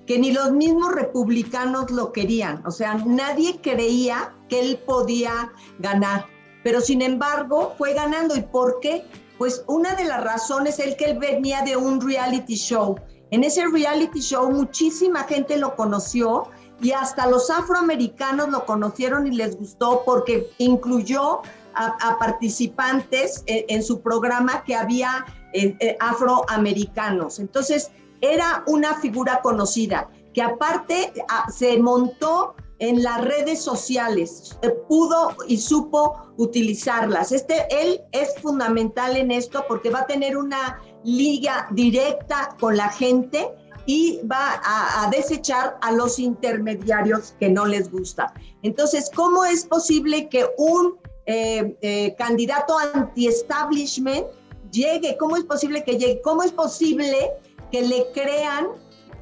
que 0.07 0.19
ni 0.19 0.33
los 0.33 0.53
mismos 0.53 0.95
republicanos 0.95 1.91
lo 1.91 2.11
querían. 2.11 2.67
O 2.67 2.71
sea, 2.71 2.95
nadie 2.95 3.61
creía 3.61 4.35
que 4.49 4.61
él 4.61 4.81
podía 4.87 5.53
ganar. 5.79 6.25
Pero 6.65 6.81
sin 6.81 7.03
embargo, 7.03 7.75
fue 7.77 7.93
ganando. 7.93 8.35
¿Y 8.35 8.41
por 8.41 8.81
qué? 8.81 9.05
Pues 9.43 9.65
una 9.67 9.97
de 9.97 10.05
las 10.05 10.23
razones 10.23 10.79
es 10.79 10.95
que 10.95 11.07
él 11.07 11.19
venía 11.19 11.63
de 11.63 11.77
un 11.77 12.01
reality 12.01 12.55
show. 12.55 12.95
En 13.33 13.43
ese 13.43 13.67
reality 13.67 14.21
show 14.21 14.49
muchísima 14.49 15.25
gente 15.25 15.57
lo 15.57 15.75
conoció 15.75 16.45
y 16.81 16.93
hasta 16.93 17.27
los 17.27 17.51
afroamericanos 17.51 18.51
lo 18.51 18.65
conocieron 18.65 19.27
y 19.27 19.33
les 19.33 19.59
gustó 19.59 20.05
porque 20.07 20.49
incluyó 20.59 21.43
a, 21.75 22.19
participantes 22.21 23.43
en, 23.49 23.83
su 23.83 24.01
programa 24.01 24.63
que 24.63 24.77
había 24.77 25.27
eh, 25.53 25.75
eh, 25.81 25.97
afroamericanos. 25.99 27.41
Entonces, 27.41 27.91
era 28.21 28.63
una 28.69 28.95
figura 29.01 29.41
conocida 29.43 30.09
que 30.35 30.43
aparte 30.43 31.13
se 31.53 31.79
montó 31.79 32.55
en 32.83 33.01
las 33.01 33.25
redes 33.25 33.63
sociales, 33.63 34.59
pudo 34.89 35.37
y 35.47 35.57
supo 35.57 36.17
utilizarlas. 36.37 37.31
Este, 37.31 37.65
él 37.71 38.01
es 38.11 38.35
fundamental 38.43 39.17
en 39.17 39.31
esto 39.31 39.65
porque 39.69 39.89
va 39.89 40.01
a 40.01 40.07
tener 40.07 40.37
una 40.37 40.83
liga 41.05 41.69
directa 41.71 42.57
con 42.59 42.77
la 42.77 42.89
gente 42.89 43.49
y 43.87 44.21
va 44.27 44.61
a, 44.65 45.09
desechar 45.11 45.79
a 45.81 45.93
los 45.93 46.19
intermediarios 46.19 47.37
que 47.39 47.49
no 47.49 47.67
les 47.67 47.89
gusta. 47.89 48.35
Entonces, 48.65 49.13
¿cómo 49.15 49.45
es 49.45 49.65
posible 49.65 50.29
que 50.29 50.45
un 50.59 50.99
eh, 51.27 51.77
eh, 51.83 52.17
candidato 52.19 52.77
anti-establishment 52.79 54.27
llegue? 54.73 55.17
¿Cómo 55.19 55.37
es 55.37 55.45
posible 55.45 55.85
que 55.85 55.99
llegue? 55.99 56.21
¿Cómo 56.23 56.43
es 56.43 56.51
posible 56.51 57.31
que 57.71 57.83
le 57.83 58.07
crean 58.13 58.71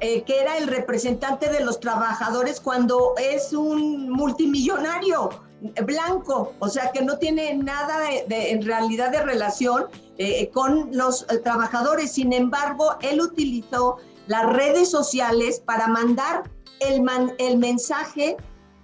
eh, 0.03 0.23
que 0.23 0.39
era 0.39 0.57
el 0.57 0.65
representante 0.65 1.47
de 1.47 1.63
los 1.63 1.79
trabajadores 1.79 2.59
cuando 2.59 3.13
es 3.17 3.53
un 3.53 4.09
multimillonario 4.09 5.29
blanco, 5.85 6.53
o 6.57 6.67
sea 6.67 6.91
que 6.91 7.03
no 7.03 7.19
tiene 7.19 7.53
nada 7.53 7.99
de, 8.27 8.49
en 8.49 8.63
realidad 8.63 9.11
de 9.11 9.21
relación 9.21 9.85
eh, 10.17 10.49
con 10.49 10.89
los 10.91 11.27
eh, 11.29 11.37
trabajadores. 11.37 12.13
Sin 12.13 12.33
embargo, 12.33 12.95
él 13.01 13.21
utilizó 13.21 13.97
las 14.25 14.51
redes 14.51 14.89
sociales 14.89 15.59
para 15.59 15.87
mandar 15.87 16.49
el, 16.79 17.05
el 17.37 17.59
mensaje 17.59 18.37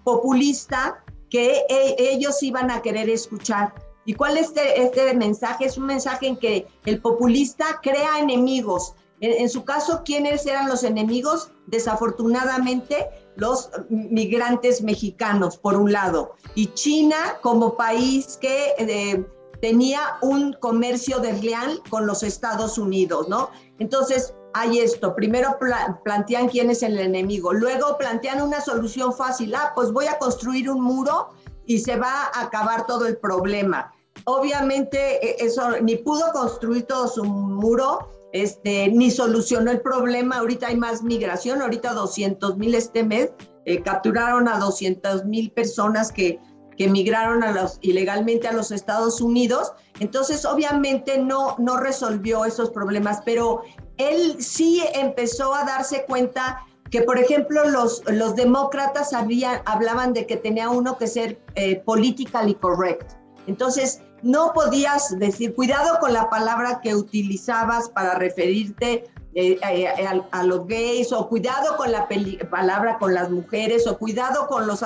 populista 0.03 1.03
que 1.32 1.65
ellos 1.69 2.43
iban 2.43 2.69
a 2.69 2.84
querer 2.84 3.10
escuchar. 3.10 3.73
¿Y 4.06 4.13
cuál 4.13 4.38
es 4.38 4.47
este, 4.47 4.82
este 4.82 5.13
mensaje? 5.15 5.65
Es 5.65 5.77
un 5.77 5.88
mensaje 5.88 6.27
en 6.27 6.38
que 6.38 6.67
el 6.86 7.01
populista 7.01 7.80
crea 7.82 8.19
enemigos, 8.19 8.93
en, 9.19 9.49
su 9.49 9.65
caso, 9.65 10.01
¿quiénes 10.06 10.45
eran 10.45 10.69
los 10.69 10.84
enemigos? 10.84 11.51
Desafortunadamente, 11.65 13.08
los 13.36 13.69
migrantes 13.89 14.82
mexicanos, 14.84 15.58
por 15.58 15.75
un 15.75 15.91
lado, 15.91 16.36
y 16.56 16.67
China 16.73 17.17
como 17.41 17.75
país 17.75 18.38
que 18.39 18.73
eh, 18.77 19.25
tenía 19.62 19.99
un 20.21 20.53
comercio 20.53 21.19
desleal 21.19 21.82
con 21.89 22.06
los 22.06 22.21
Estados 22.23 22.77
Unidos, 22.77 23.27
¿no? 23.27 23.49
Entonces, 23.80 24.34
hay 24.53 24.80
esto, 24.80 25.15
primero 25.15 25.58
plantean 26.03 26.47
quién 26.49 26.69
es 26.69 26.82
el 26.82 26.97
enemigo, 26.97 27.53
luego 27.53 27.97
plantean 27.97 28.41
una 28.41 28.62
solución 28.62 29.13
fácil, 29.13 29.53
ah, 29.56 29.71
pues 29.75 29.91
voy 29.91 30.08
a 30.08 30.17
construir 30.17 30.69
un 30.69 30.82
muro 30.82 31.30
y 31.65 31.80
se 31.80 31.95
va 31.95 32.32
a 32.34 32.41
acabar 32.41 32.88
todo 32.88 33.06
el 33.06 33.17
problema. 33.17 33.93
Obviamente, 34.25 35.25
e, 35.25 35.45
eso 35.45 35.80
ni 35.82 35.97
pudo 35.97 36.32
construir 36.34 36.88
todo 36.88 37.08
su 37.08 37.23
muro, 37.23 38.10
este, 38.43 38.89
ni 38.89 39.12
solucionó 39.12 39.71
el 39.71 39.82
problema. 39.82 40.38
Ahorita 40.38 40.67
hay 40.67 40.78
más 40.78 41.04
migración, 41.04 41.62
ahorita 41.62 41.93
200 41.93 42.58
mil 42.58 42.76
este 42.76 43.04
mes, 43.04 43.32
eh, 43.65 43.82
capturaron 43.82 44.47
a 44.47 44.60
200 44.60 45.26
mil 45.26 45.52
personas 45.52 46.12
que, 46.12 46.39
que 46.78 46.88
migraron 46.88 47.43
a 47.43 47.52
los, 47.52 47.80
ilegalmente 47.82 48.47
a 48.47 48.54
los 48.54 48.71
Estados 48.71 49.19
Unidos. 49.19 49.73
Entonces, 50.00 50.45
obviamente 50.45 51.17
no, 51.17 51.56
no 51.58 51.78
resolvió 51.78 52.45
esos 52.45 52.69
problemas, 52.69 53.21
pero 53.26 53.63
él 53.97 54.38
sí 54.39 54.84
empezó 54.93 55.54
a 55.54 55.65
darse 55.65 56.06
cuenta 56.06 56.63
que, 56.91 57.02
por 57.02 57.19
ejemplo, 57.19 57.67
los, 57.69 58.04
los 58.08 58.36
demócratas 58.36 59.12
hablaban 59.13 60.13
de 60.13 60.26
que 60.26 60.38
tenía 60.38 60.69
uno 60.69 60.97
que 60.97 61.08
ser 61.08 61.41
eh, 61.56 61.82
politically 61.86 62.56
correct. 62.56 63.13
Entonces, 63.47 64.02
no 64.21 64.53
podías 64.53 65.17
decir, 65.19 65.53
cuidado 65.53 65.99
con 65.99 66.13
la 66.13 66.30
palabra 66.30 66.82
que 66.82 66.95
utilizabas 66.95 67.89
para 67.89 68.15
referirte 68.15 69.10
eh, 69.36 69.60
eh, 69.69 69.88
a, 70.32 70.43
los 70.43 70.65
gays, 70.67 71.12
o 71.12 71.27
cuidado 71.30 71.77
con 71.77 71.91
la 71.91 72.08
palabra 72.49 72.97
con 72.97 73.13
las 73.13 73.30
mujeres, 73.30 73.86
o 73.86 73.97
cuidado 73.97 74.47
con 74.47 74.65
los... 74.65 74.84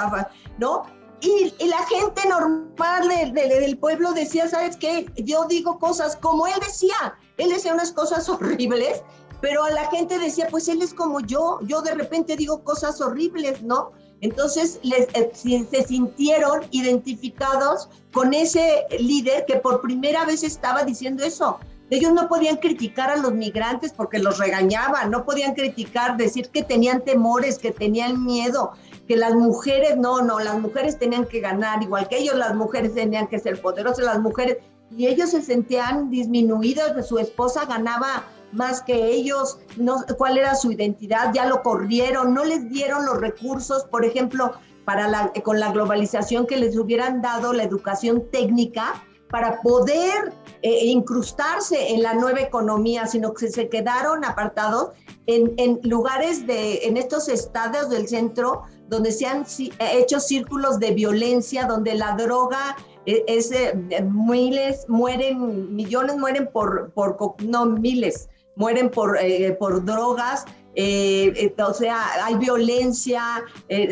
¿No? 0.58 0.84
Y, 1.22 1.54
la 1.68 1.86
gente 1.86 2.28
normal 2.28 3.08
del 3.34 3.78
pueblo 3.78 4.12
decía, 4.12 4.50
¿sabes 4.50 4.76
qué? 4.76 5.06
Yo 5.16 5.46
digo 5.46 5.78
cosas 5.80 6.16
como 6.16 6.48
él 6.48 6.56
decía, 6.66 7.16
él 7.38 7.50
decía 7.50 7.74
unas 7.74 7.92
cosas 7.92 8.28
horribles, 8.28 9.04
pero 9.40 9.64
a 9.64 9.72
la 9.72 9.90
gente 9.90 10.18
decía, 10.20 10.48
pues 10.50 10.68
él 10.68 10.82
es 10.82 10.94
como 10.94 11.20
yo, 11.20 11.60
yo 11.64 11.82
de 11.82 11.94
repente 11.94 12.36
digo 12.36 12.64
cosas 12.64 13.00
horribles, 13.02 13.62
¿no? 13.62 13.92
Entonces 14.22 14.80
eh, 14.84 15.32
se 15.34 15.84
sintieron 15.84 16.62
identificados 16.72 17.90
con 18.14 18.34
ese 18.34 18.86
líder 19.00 19.46
que 19.46 19.56
por 19.56 19.82
primera 19.82 20.26
vez 20.26 20.44
estaba 20.44 20.84
diciendo 20.84 21.24
eso. 21.24 21.60
Ellos 21.90 22.14
no 22.14 22.30
podían 22.30 22.56
criticar 22.58 23.10
a 23.10 23.18
los 23.18 23.34
migrantes 23.34 23.92
porque 23.92 24.18
los 24.18 24.38
regañaban, 24.38 25.12
no 25.12 25.26
podían 25.26 25.54
criticar, 25.54 26.16
decir 26.16 26.48
que 26.50 26.64
tenían 26.64 27.02
temores, 27.02 27.60
que 27.60 27.72
tenían 27.72 28.24
miedo, 28.24 28.72
que 29.10 29.18
las 29.18 29.36
mujeres, 29.36 29.98
no, 29.98 30.22
no, 30.22 30.40
las 30.40 30.58
mujeres 30.58 30.98
tenían 30.98 31.26
que 31.26 31.42
ganar, 31.42 31.84
igual 31.84 32.08
que 32.08 32.20
ellos, 32.20 32.36
las 32.36 32.56
mujeres 32.56 32.94
tenían 32.94 33.28
que 33.28 33.40
ser 33.40 33.62
poderosas, 33.62 34.06
las 34.06 34.22
mujeres, 34.22 34.60
y 34.90 35.08
ellos 35.08 35.32
se 35.32 35.42
sentían 35.42 36.10
disminuidos, 36.10 37.06
su 37.06 37.20
esposa 37.20 37.66
ganaba 37.66 38.24
más 38.52 38.82
que 38.82 39.08
ellos, 39.08 39.60
no, 39.78 40.04
cuál 40.18 40.38
era 40.38 40.56
su 40.56 40.72
identidad, 40.72 41.34
ya 41.34 41.46
lo 41.46 41.62
corrieron, 41.62 42.34
no 42.34 42.44
les 42.44 42.70
dieron 42.70 43.06
los 43.06 43.20
recursos, 43.20 43.86
por 43.86 44.06
ejemplo, 44.06 44.54
para 44.86 45.08
la, 45.08 45.32
con 45.44 45.60
la 45.60 45.72
globalización 45.72 46.48
que 46.48 46.58
les 46.58 46.78
hubieran 46.78 47.22
dado 47.22 47.54
la 47.54 47.64
educación 47.64 48.24
técnica 48.32 49.04
para 49.30 49.62
poder 49.62 50.34
eh, 50.62 50.86
incrustarse 50.86 51.94
en 51.94 52.04
la 52.04 52.14
nueva 52.14 52.42
economía, 52.42 53.08
sino 53.08 53.34
que 53.34 53.48
se 53.48 53.70
quedaron 53.70 54.26
apartados 54.26 54.90
en, 55.26 55.80
lugares 55.84 56.46
de, 56.46 56.86
en 56.86 56.98
estos 56.98 57.30
estados 57.30 57.90
del 57.90 58.08
centro 58.10 58.64
donde 58.90 59.14
se 59.14 59.26
han 59.26 59.46
hecho 59.80 60.20
círculos 60.20 60.80
de 60.80 60.92
violencia, 60.92 61.66
donde 61.66 61.96
la 61.96 62.16
droga 62.18 62.76
e, 63.06 63.24
es, 63.28 63.52
eh, 63.52 63.74
miles 64.04 64.86
mueren, 64.90 65.74
millones 65.74 66.18
mueren 66.18 66.50
por, 66.52 66.92
por, 66.92 67.18
no 67.42 67.66
miles, 67.66 68.30
mueren 68.62 68.92
por, 68.92 69.18
eh, 69.20 69.58
por 69.60 69.84
drogas, 69.84 70.46
eh, 70.76 71.34
eh, 71.36 71.64
o 71.64 71.74
sea, 71.74 71.98
hay 72.26 72.36
violencia, 72.36 73.24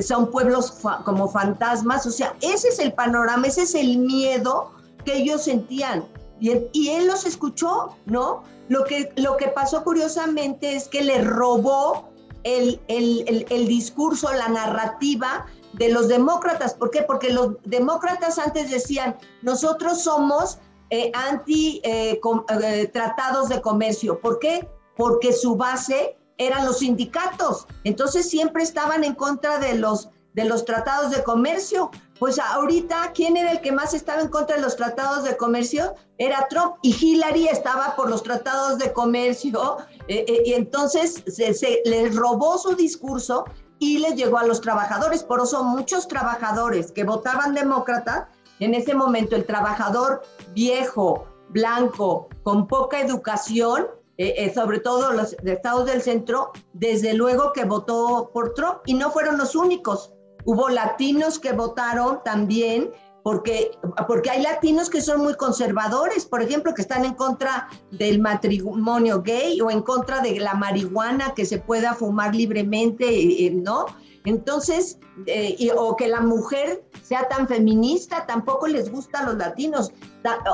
son 0.02 0.30
pueblos 0.30 0.64
como 1.04 1.28
fantasmas, 1.28 2.06
o 2.06 2.12
sea, 2.12 2.36
ese 2.42 2.68
es 2.70 2.80
el 2.80 2.94
panorama, 2.94 3.48
ese 3.48 3.64
es 3.64 3.74
el 3.74 3.98
miedo 3.98 4.72
que 5.06 5.14
ellos 5.18 5.44
sentían. 5.44 6.08
Y 6.40 6.90
él 6.90 7.08
los 7.08 7.26
escuchó, 7.26 7.98
¿no? 8.06 8.44
Lo 8.70 8.86
que, 8.86 9.12
lo 9.18 9.36
que 9.36 9.48
pasó 9.48 9.84
curiosamente 9.84 10.76
es 10.76 10.88
que 10.88 11.02
le 11.02 11.18
robó 11.22 12.10
el, 12.44 12.80
el, 12.88 13.26
el, 13.28 13.46
el 13.50 13.68
discurso, 13.68 14.32
la 14.32 14.48
narrativa 14.48 15.48
de 15.74 15.90
los 15.90 16.08
demócratas. 16.08 16.76
¿Por 16.76 16.92
qué? 16.92 17.02
Porque 17.02 17.30
los 17.34 17.56
demócratas 17.66 18.38
antes 18.38 18.72
decían, 18.72 19.18
nosotros 19.42 20.04
somos 20.04 20.60
eh, 20.90 21.12
anti 21.14 21.82
eh, 21.84 22.20
eh, 22.62 22.88
tratados 22.88 23.50
de 23.50 23.62
comercio. 23.62 24.20
¿Por 24.20 24.40
qué? 24.40 24.68
Porque 24.96 25.34
su 25.34 25.56
base 25.56 26.18
eran 26.38 26.66
los 26.66 26.80
sindicatos. 26.80 27.68
Entonces 27.84 28.30
siempre 28.30 28.64
estaban 28.64 29.04
en 29.04 29.14
contra 29.14 29.60
de 29.60 29.76
los, 29.76 30.10
de 30.34 30.46
los 30.46 30.66
tratados 30.66 31.12
de 31.12 31.24
comercio, 31.24 31.92
Pues 32.20 32.38
ahorita, 32.38 33.14
¿quién 33.14 33.38
era 33.38 33.52
el 33.52 33.62
que 33.62 33.72
más 33.72 33.94
estaba 33.94 34.22
en 34.22 34.28
contra 34.28 34.58
de 34.58 34.62
los 34.62 34.76
tratados 34.76 35.24
de 35.24 35.38
comercio? 35.38 35.96
Era 36.18 36.48
Trump 36.50 36.76
y 36.82 36.94
Hillary 36.94 37.48
estaba 37.48 37.96
por 37.96 38.10
los 38.10 38.24
tratados 38.24 38.78
de 38.78 38.92
comercio 38.92 39.78
eh, 40.10 40.26
eh, 40.28 40.42
y 40.46 40.54
entonces 40.54 41.24
se, 41.28 41.54
se 41.54 41.82
les 41.86 42.14
robó 42.14 42.58
su 42.58 42.76
discurso 42.76 43.46
y 43.80 44.00
les 44.00 44.16
llegó 44.16 44.38
a 44.38 44.46
los 44.46 44.60
trabajadores. 44.60 45.24
Por 45.24 45.42
eso 45.42 45.64
muchos 45.64 46.10
trabajadores 46.10 46.92
que 46.92 47.06
votaban 47.06 47.54
demócrata, 47.54 48.28
en 48.60 48.74
ese 48.74 48.94
momento 48.94 49.36
el 49.36 49.46
trabajador 49.46 50.22
viejo, 50.54 51.26
blanco, 51.50 52.30
con 52.44 52.68
poca 52.68 53.00
educación, 53.00 53.88
eh, 54.18 54.52
sobre 54.54 54.80
todo 54.80 55.14
los 55.14 55.34
estados 55.46 55.86
del 55.86 56.02
centro, 56.02 56.52
desde 56.74 57.14
luego 57.14 57.54
que 57.54 57.64
votó 57.64 58.32
por 58.34 58.54
Trump 58.54 58.80
y 58.86 58.94
no 58.94 59.12
fueron 59.12 59.38
los 59.38 59.56
únicos. 59.56 60.12
Hubo 60.46 60.70
latinos 60.70 61.40
que 61.40 61.54
votaron 61.54 62.22
también, 62.24 62.92
porque, 63.24 63.72
porque 64.08 64.30
hay 64.30 64.42
latinos 64.42 64.90
que 64.90 65.02
son 65.02 65.22
muy 65.22 65.36
conservadores, 65.36 66.26
por 66.26 66.42
ejemplo, 66.42 66.74
que 66.74 66.82
están 66.82 67.06
en 67.06 67.14
contra 67.14 67.70
del 67.92 68.20
matrimonio 68.20 69.22
gay 69.22 69.60
o 69.62 69.70
en 69.70 69.82
contra 69.82 70.22
de 70.22 70.40
la 70.40 70.54
marihuana 70.54 71.34
que 71.36 71.46
se 71.46 71.60
pueda 71.60 71.94
fumar 71.94 72.36
libremente, 72.36 73.08
eh, 73.08 73.46
eh, 73.46 73.52
¿no? 73.52 73.86
Entonces, 74.26 75.00
eh, 75.26 75.72
o 75.76 75.96
que 75.96 76.08
la 76.08 76.22
mujer 76.22 76.84
sea 77.02 77.28
tan 77.28 77.48
feminista, 77.48 78.26
tampoco 78.26 78.68
les 78.68 78.92
gusta 78.92 79.20
a 79.20 79.24
los 79.24 79.36
latinos. 79.36 79.92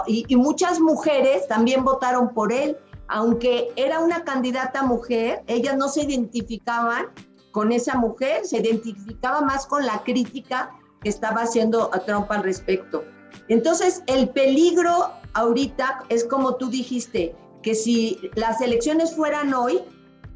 Y, 0.07 0.35
muchas 0.35 0.79
mujeres 0.79 1.47
también 1.47 1.83
votaron 1.83 2.33
por 2.33 2.53
él, 2.53 2.77
aunque 3.07 3.71
era 3.75 3.99
una 3.99 4.23
candidata 4.23 4.83
mujer, 4.83 5.43
ellas 5.47 5.77
no 5.77 5.89
se 5.89 6.03
identificaban 6.03 7.07
con 7.51 7.71
esa 7.71 7.95
mujer, 7.95 8.45
se 8.45 8.57
identificaba 8.57 9.41
más 9.41 9.65
con 9.65 9.85
la 9.85 10.03
crítica 10.03 10.71
que 11.01 11.09
estaba 11.09 11.41
haciendo 11.41 11.89
a 11.93 11.99
Trump 11.99 12.31
al 12.31 12.43
respecto. 12.43 13.03
Entonces, 13.47 14.03
el 14.07 14.29
peligro 14.29 15.11
ahorita 15.33 16.03
es 16.09 16.23
como 16.23 16.55
tú 16.55 16.69
dijiste, 16.69 17.35
que 17.65 17.73
si 17.73 18.19
las 18.35 18.61
elecciones 18.61 19.15
fueran 19.15 19.51
hoy, 19.53 19.81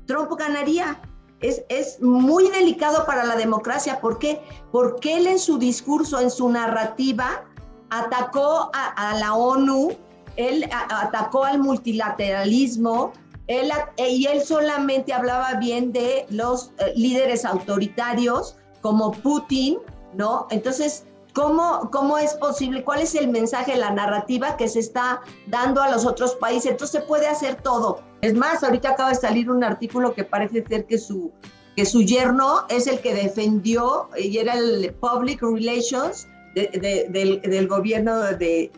Trump 0.07 0.31
ganaría. 0.35 0.99
Es, 1.41 1.63
es 1.69 2.01
muy 2.01 2.49
delicado 2.49 3.05
para 3.05 3.23
la 3.23 3.35
democracia. 3.35 3.99
¿Por 4.01 4.19
qué? 4.19 4.41
Porque 4.71 5.17
él 5.17 5.27
en 5.27 5.39
su 5.39 5.57
discurso, 5.57 6.19
en 6.19 6.29
su 6.29 6.49
narrativa, 6.49 7.45
atacó 7.89 8.71
a, 8.73 9.15
la 9.15 9.33
ONU, 9.33 9.91
él 10.35 10.69
atacó 10.71 11.43
al 11.43 11.59
multilateralismo, 11.59 13.13
él, 13.47 13.71
eh, 13.97 14.09
y 14.09 14.27
él 14.27 14.41
solamente 14.41 15.11
hablaba 15.11 15.55
bien 15.55 15.91
de 15.91 16.25
los 16.29 16.71
eh, 16.77 16.93
líderes 16.95 17.45
autoritarios 17.45 18.57
como 18.81 19.11
Putin, 19.11 19.79
¿no? 20.13 20.45
Entonces, 20.51 21.05
¿cómo, 21.33 21.89
¿cómo 21.91 22.17
es 22.17 22.33
posible? 22.35 22.83
¿Cuál 22.83 23.01
es 23.01 23.15
el 23.15 23.29
mensaje, 23.29 23.75
la 23.75 23.91
narrativa 23.91 24.57
que 24.57 24.67
se 24.67 24.79
está 24.79 25.21
dando 25.47 25.81
a 25.81 25.89
los 25.89 26.05
otros 26.05 26.35
países? 26.35 26.71
Entonces 26.71 27.01
se 27.01 27.07
puede 27.07 27.27
hacer 27.27 27.61
todo. 27.61 28.01
Es 28.21 28.33
más, 28.33 28.63
ahorita 28.63 28.91
acaba 28.91 29.09
de 29.09 29.15
salir 29.15 29.49
un 29.49 29.63
artículo 29.63 30.13
que 30.13 30.23
parece 30.23 30.65
ser 30.65 30.85
que 30.85 30.97
su, 30.97 31.31
que 31.75 31.85
su 31.85 32.01
yerno 32.01 32.65
es 32.69 32.87
el 32.87 32.99
que 32.99 33.13
defendió 33.13 34.09
y 34.17 34.37
era 34.37 34.53
el 34.53 34.93
Public 34.99 35.41
Relations 35.41 36.27
del, 36.55 37.41
del 37.41 37.67
gobierno 37.67 38.19
de, 38.19 38.71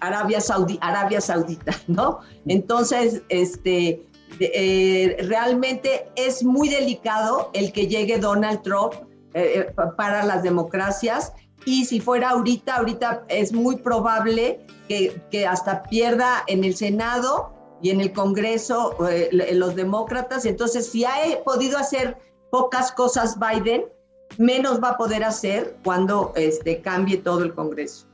Arabia, 0.00 0.38
Arabia 0.80 1.20
Saudita, 1.20 1.72
¿no? 1.86 2.20
Entonces, 2.46 3.22
este, 3.28 4.06
eh, 4.40 5.16
realmente 5.28 6.08
es 6.16 6.44
muy 6.44 6.68
delicado 6.68 7.50
el 7.54 7.72
que 7.72 7.86
llegue 7.86 8.18
Donald 8.18 8.62
Trump 8.62 8.94
eh, 9.34 9.66
eh, 9.68 9.74
para 9.96 10.24
las 10.24 10.42
democracias 10.42 11.32
y 11.66 11.84
si 11.84 12.00
fuera 12.00 12.30
ahorita, 12.30 12.76
ahorita 12.76 13.24
es 13.28 13.52
muy 13.52 13.76
probable 13.76 14.64
que, 14.88 15.20
que 15.30 15.46
hasta 15.46 15.82
pierda 15.82 16.44
en 16.46 16.64
el 16.64 16.74
Senado 16.74 17.52
y 17.82 17.90
en 17.90 18.00
el 18.00 18.12
Congreso 18.12 18.96
los 19.32 19.74
demócratas. 19.74 20.46
Entonces, 20.46 20.86
si 20.86 21.04
ha 21.04 21.12
podido 21.44 21.76
hacer 21.76 22.16
pocas 22.50 22.92
cosas 22.92 23.36
Biden, 23.38 23.84
menos 24.38 24.82
va 24.82 24.90
a 24.90 24.96
poder 24.96 25.24
hacer 25.24 25.76
cuando 25.84 26.32
este, 26.36 26.80
cambie 26.80 27.18
todo 27.18 27.42
el 27.42 27.52
Congreso. 27.52 28.06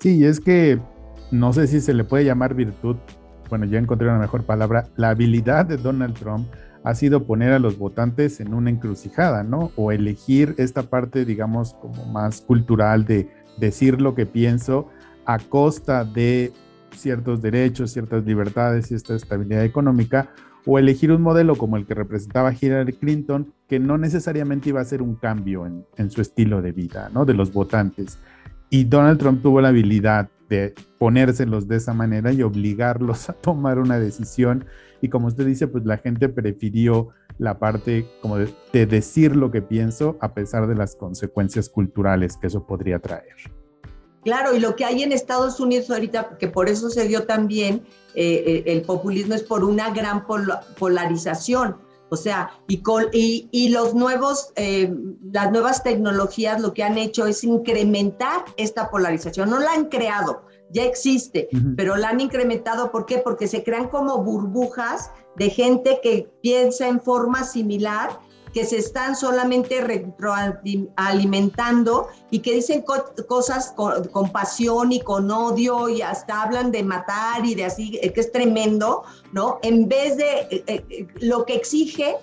Sí, 0.00 0.24
es 0.24 0.40
que 0.40 0.78
no 1.30 1.52
sé 1.52 1.68
si 1.68 1.80
se 1.80 1.94
le 1.94 2.04
puede 2.04 2.24
llamar 2.24 2.54
virtud, 2.54 2.96
bueno, 3.48 3.66
ya 3.66 3.78
encontré 3.78 4.08
una 4.08 4.18
mejor 4.18 4.44
palabra, 4.44 4.88
la 4.96 5.10
habilidad 5.10 5.64
de 5.64 5.76
Donald 5.76 6.18
Trump 6.18 6.48
ha 6.84 6.94
sido 6.94 7.24
poner 7.24 7.52
a 7.52 7.58
los 7.58 7.78
votantes 7.78 8.40
en 8.40 8.52
una 8.52 8.70
encrucijada, 8.70 9.42
¿no? 9.42 9.72
O 9.74 9.90
elegir 9.90 10.54
esta 10.58 10.82
parte, 10.82 11.24
digamos, 11.24 11.74
como 11.74 12.04
más 12.04 12.42
cultural 12.42 13.06
de 13.06 13.28
decir 13.58 14.00
lo 14.02 14.14
que 14.14 14.26
pienso 14.26 14.88
a 15.24 15.38
costa 15.38 16.04
de 16.04 16.52
ciertos 16.94 17.40
derechos, 17.40 17.90
ciertas 17.90 18.24
libertades 18.24 18.90
y 18.90 18.94
esta 18.94 19.14
estabilidad 19.14 19.64
económica, 19.64 20.28
o 20.66 20.78
elegir 20.78 21.10
un 21.10 21.22
modelo 21.22 21.56
como 21.56 21.78
el 21.78 21.86
que 21.86 21.94
representaba 21.94 22.54
Hillary 22.58 22.92
Clinton, 22.92 23.52
que 23.66 23.78
no 23.78 23.96
necesariamente 23.96 24.68
iba 24.68 24.80
a 24.80 24.84
ser 24.84 25.00
un 25.00 25.14
cambio 25.14 25.66
en, 25.66 25.84
en 25.96 26.10
su 26.10 26.20
estilo 26.20 26.60
de 26.60 26.72
vida, 26.72 27.10
¿no? 27.14 27.24
De 27.24 27.34
los 27.34 27.52
votantes. 27.52 28.18
Y 28.68 28.84
Donald 28.84 29.18
Trump 29.18 29.42
tuvo 29.42 29.60
la 29.60 29.68
habilidad 29.68 30.28
de 30.48 30.74
ponérselos 30.98 31.68
de 31.68 31.76
esa 31.76 31.94
manera 31.94 32.32
y 32.32 32.42
obligarlos 32.42 33.28
a 33.28 33.32
tomar 33.32 33.78
una 33.78 33.98
decisión. 33.98 34.66
Y 35.00 35.08
como 35.08 35.26
usted 35.26 35.46
dice, 35.46 35.66
pues 35.66 35.84
la 35.84 35.98
gente 35.98 36.28
prefirió 36.28 37.10
la 37.38 37.58
parte 37.58 38.06
como 38.22 38.38
de, 38.38 38.86
decir 38.86 39.34
lo 39.34 39.50
que 39.50 39.62
pienso 39.62 40.16
a 40.20 40.34
pesar 40.34 40.66
de 40.66 40.74
las 40.74 40.96
consecuencias 40.96 41.68
culturales 41.68 42.36
que 42.36 42.46
eso 42.46 42.66
podría 42.66 42.98
traer. 42.98 43.34
Claro, 44.22 44.54
y 44.54 44.60
lo 44.60 44.74
que 44.74 44.86
hay 44.86 45.02
en 45.02 45.12
Estados 45.12 45.60
Unidos 45.60 45.90
ahorita, 45.90 46.38
que 46.38 46.48
por 46.48 46.70
eso 46.70 46.88
se 46.88 47.06
dio 47.06 47.24
también 47.24 47.82
eh, 48.14 48.42
eh, 48.46 48.62
el 48.66 48.82
populismo, 48.82 49.34
es 49.34 49.42
por 49.42 49.64
una 49.64 49.90
gran 49.90 50.24
polarización. 50.78 51.76
O 52.10 52.16
sea, 52.16 52.50
y, 52.68 52.82
y, 53.12 53.48
y 53.50 53.68
los 53.70 53.94
nuevos, 53.94 54.52
eh, 54.56 54.94
las 55.32 55.50
nuevas 55.50 55.82
tecnologías 55.82 56.60
lo 56.60 56.72
que 56.72 56.84
han 56.84 56.98
hecho 56.98 57.26
es 57.26 57.42
incrementar 57.44 58.44
esta 58.56 58.90
polarización. 58.90 59.50
No 59.50 59.58
la 59.58 59.72
han 59.72 59.86
creado, 59.86 60.42
ya 60.70 60.84
existe, 60.84 61.48
pero 61.76 61.96
la 61.96 62.10
han 62.10 62.20
incrementado. 62.20 62.90
¿Por 62.90 63.06
qué? 63.06 63.18
Porque 63.18 63.48
se 63.48 63.64
crean 63.64 63.88
como 63.88 64.22
burbujas 64.22 65.10
de 65.36 65.50
gente 65.50 66.00
que 66.02 66.30
piensa 66.42 66.88
en 66.88 67.00
forma 67.00 67.44
similar 67.44 68.20
que 68.54 68.64
se 68.64 68.78
están 68.78 69.14
solamente 69.16 69.80
retroalimentando 69.80 72.06
y 72.30 72.38
que 72.38 72.54
dicen 72.54 72.84
cosas 73.28 73.74
con, 73.74 74.30
pasión 74.30 74.92
y 74.92 75.00
con 75.00 75.28
odio 75.28 75.88
y 75.88 76.02
hasta 76.02 76.40
hablan 76.40 76.70
de 76.70 76.84
matar 76.84 77.44
y 77.44 77.56
de 77.56 77.64
así, 77.64 77.98
eh, 78.00 78.12
que 78.12 78.20
es 78.20 78.30
tremendo, 78.30 79.02
¿no? 79.32 79.58
En 79.64 79.88
vez 79.88 80.16
de 80.16 80.46
eh, 80.50 80.62
eh, 80.68 81.08
lo 81.16 81.44
que 81.44 81.56
exige 81.56 82.14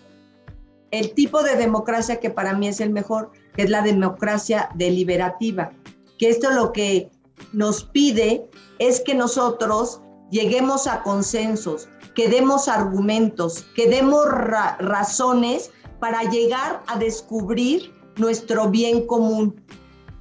el 0.92 1.14
tipo 1.14 1.44
de 1.44 1.58
democracia 1.58 2.22
que 2.22 2.30
para 2.30 2.54
mí 2.54 2.70
es 2.70 2.80
el 2.80 2.92
mejor, 2.92 3.34
que 3.54 3.64
es 3.64 3.70
la 3.70 3.82
democracia 3.82 4.70
deliberativa, 4.76 5.74
que 6.18 6.30
esto 6.30 6.52
lo 6.52 6.72
que 6.72 7.12
nos 7.52 7.84
pide 7.84 8.50
es 8.80 9.02
que 9.02 9.16
nosotros 9.16 10.00
lleguemos 10.30 10.88
a 10.88 11.04
consensos, 11.04 11.90
que 12.16 12.30
demos 12.30 12.70
argumentos, 12.70 13.66
que 13.76 13.90
demos 13.90 14.26
razones 14.28 15.72
para 16.02 16.24
llegar 16.24 16.82
a 16.88 16.98
descubrir 16.98 17.94
nuestro 18.18 18.70
bien 18.70 19.06
común 19.06 19.64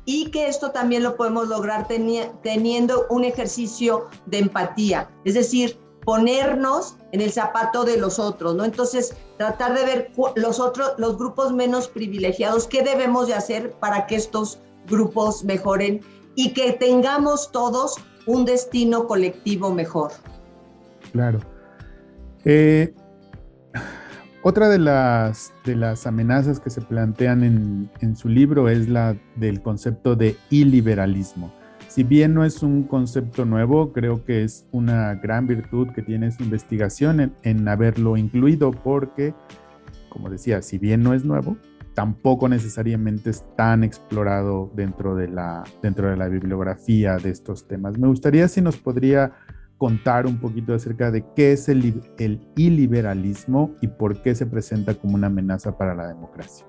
y 0.05 0.31
que 0.31 0.47
esto 0.47 0.71
también 0.71 1.03
lo 1.03 1.17
podemos 1.17 1.49
lograr 1.49 1.89
teniendo 1.89 3.07
un 3.09 3.25
ejercicio 3.25 4.07
de 4.27 4.39
empatía, 4.39 5.11
es 5.25 5.35
decir, 5.35 5.79
ponernos 6.05 6.97
en 7.13 7.21
el 7.21 7.33
zapato 7.33 7.85
de 7.85 7.97
los 7.97 8.19
otros, 8.19 8.55
¿no? 8.55 8.65
Entonces, 8.65 9.17
tratar 9.39 9.75
de 9.75 9.85
ver 9.85 10.13
los 10.37 10.61
otros, 10.61 10.93
los 10.99 11.17
grupos 11.17 11.53
menos 11.53 11.89
privilegiados, 11.89 12.67
qué 12.67 12.83
debemos 12.83 13.27
de 13.27 13.35
hacer 13.35 13.73
para 13.73 14.07
que 14.07 14.17
estos 14.17 14.61
grupos 14.87 15.45
mejoren 15.45 16.01
y 16.35 16.53
que 16.53 16.73
tengamos 16.73 17.51
todos 17.53 17.97
un 18.27 18.45
destino 18.45 19.07
colectivo 19.07 19.73
mejor. 19.73 20.13
Claro. 21.13 21.41
Eh, 22.45 22.95
otra 24.43 24.69
de 24.69 24.79
las, 24.79 25.53
de 25.65 25.77
las 25.77 26.07
amenazas 26.07 26.61
que 26.61 26.71
se 26.71 26.81
plantean 26.81 27.45
en, 28.01 28.17
su 28.17 28.29
libro 28.29 28.69
es 28.69 28.89
la 28.89 29.17
del 29.37 29.61
concepto 29.61 30.17
de 30.17 30.37
iliberalismo. 30.51 31.53
Si 31.89 32.05
bien 32.05 32.35
no 32.35 32.45
es 32.45 32.63
un 32.63 32.85
concepto 32.85 33.45
nuevo, 33.45 33.93
creo 33.93 34.25
que 34.25 34.45
es 34.45 34.67
una 34.71 35.15
gran 35.17 35.47
virtud 35.47 35.89
que 35.89 36.03
tiene 36.03 36.31
su 36.31 36.45
investigación 36.45 37.21
en, 37.21 37.33
en 37.43 37.67
haberlo 37.69 38.17
incluido 38.17 38.71
porque, 38.71 39.35
como 40.09 40.31
decía, 40.31 40.63
si 40.63 40.79
bien 40.79 41.03
no 41.03 41.15
es 41.15 41.25
nuevo, 41.25 41.57
tampoco 41.95 42.49
necesariamente 42.49 43.31
es 43.31 43.45
tan 43.57 43.85
explorado 43.85 44.71
dentro 44.75 45.17
de 45.17 45.29
la, 45.29 45.65
dentro 45.83 46.09
de 46.09 46.17
la 46.17 46.29
bibliografía 46.29 47.17
de 47.17 47.31
estos 47.31 47.67
temas. 47.67 47.99
Me 47.99 48.09
gustaría 48.09 48.49
si 48.49 48.61
nos 48.61 48.77
podría 48.77 49.33
contar 49.81 50.27
un 50.27 50.39
poquito 50.39 50.75
acerca 50.75 51.11
de 51.11 51.25
qué 51.35 51.53
es 51.53 51.67
el, 51.71 52.03
el 52.19 52.47
iliberalismo 52.55 53.75
y 53.81 53.89
por 53.89 54.21
qué 54.21 54.35
se 54.35 54.45
presenta 54.45 54.95
como 54.95 55.15
una 55.15 55.29
amenaza 55.29 55.79
para 55.79 55.95
la 55.95 56.07
democracia. 56.07 56.67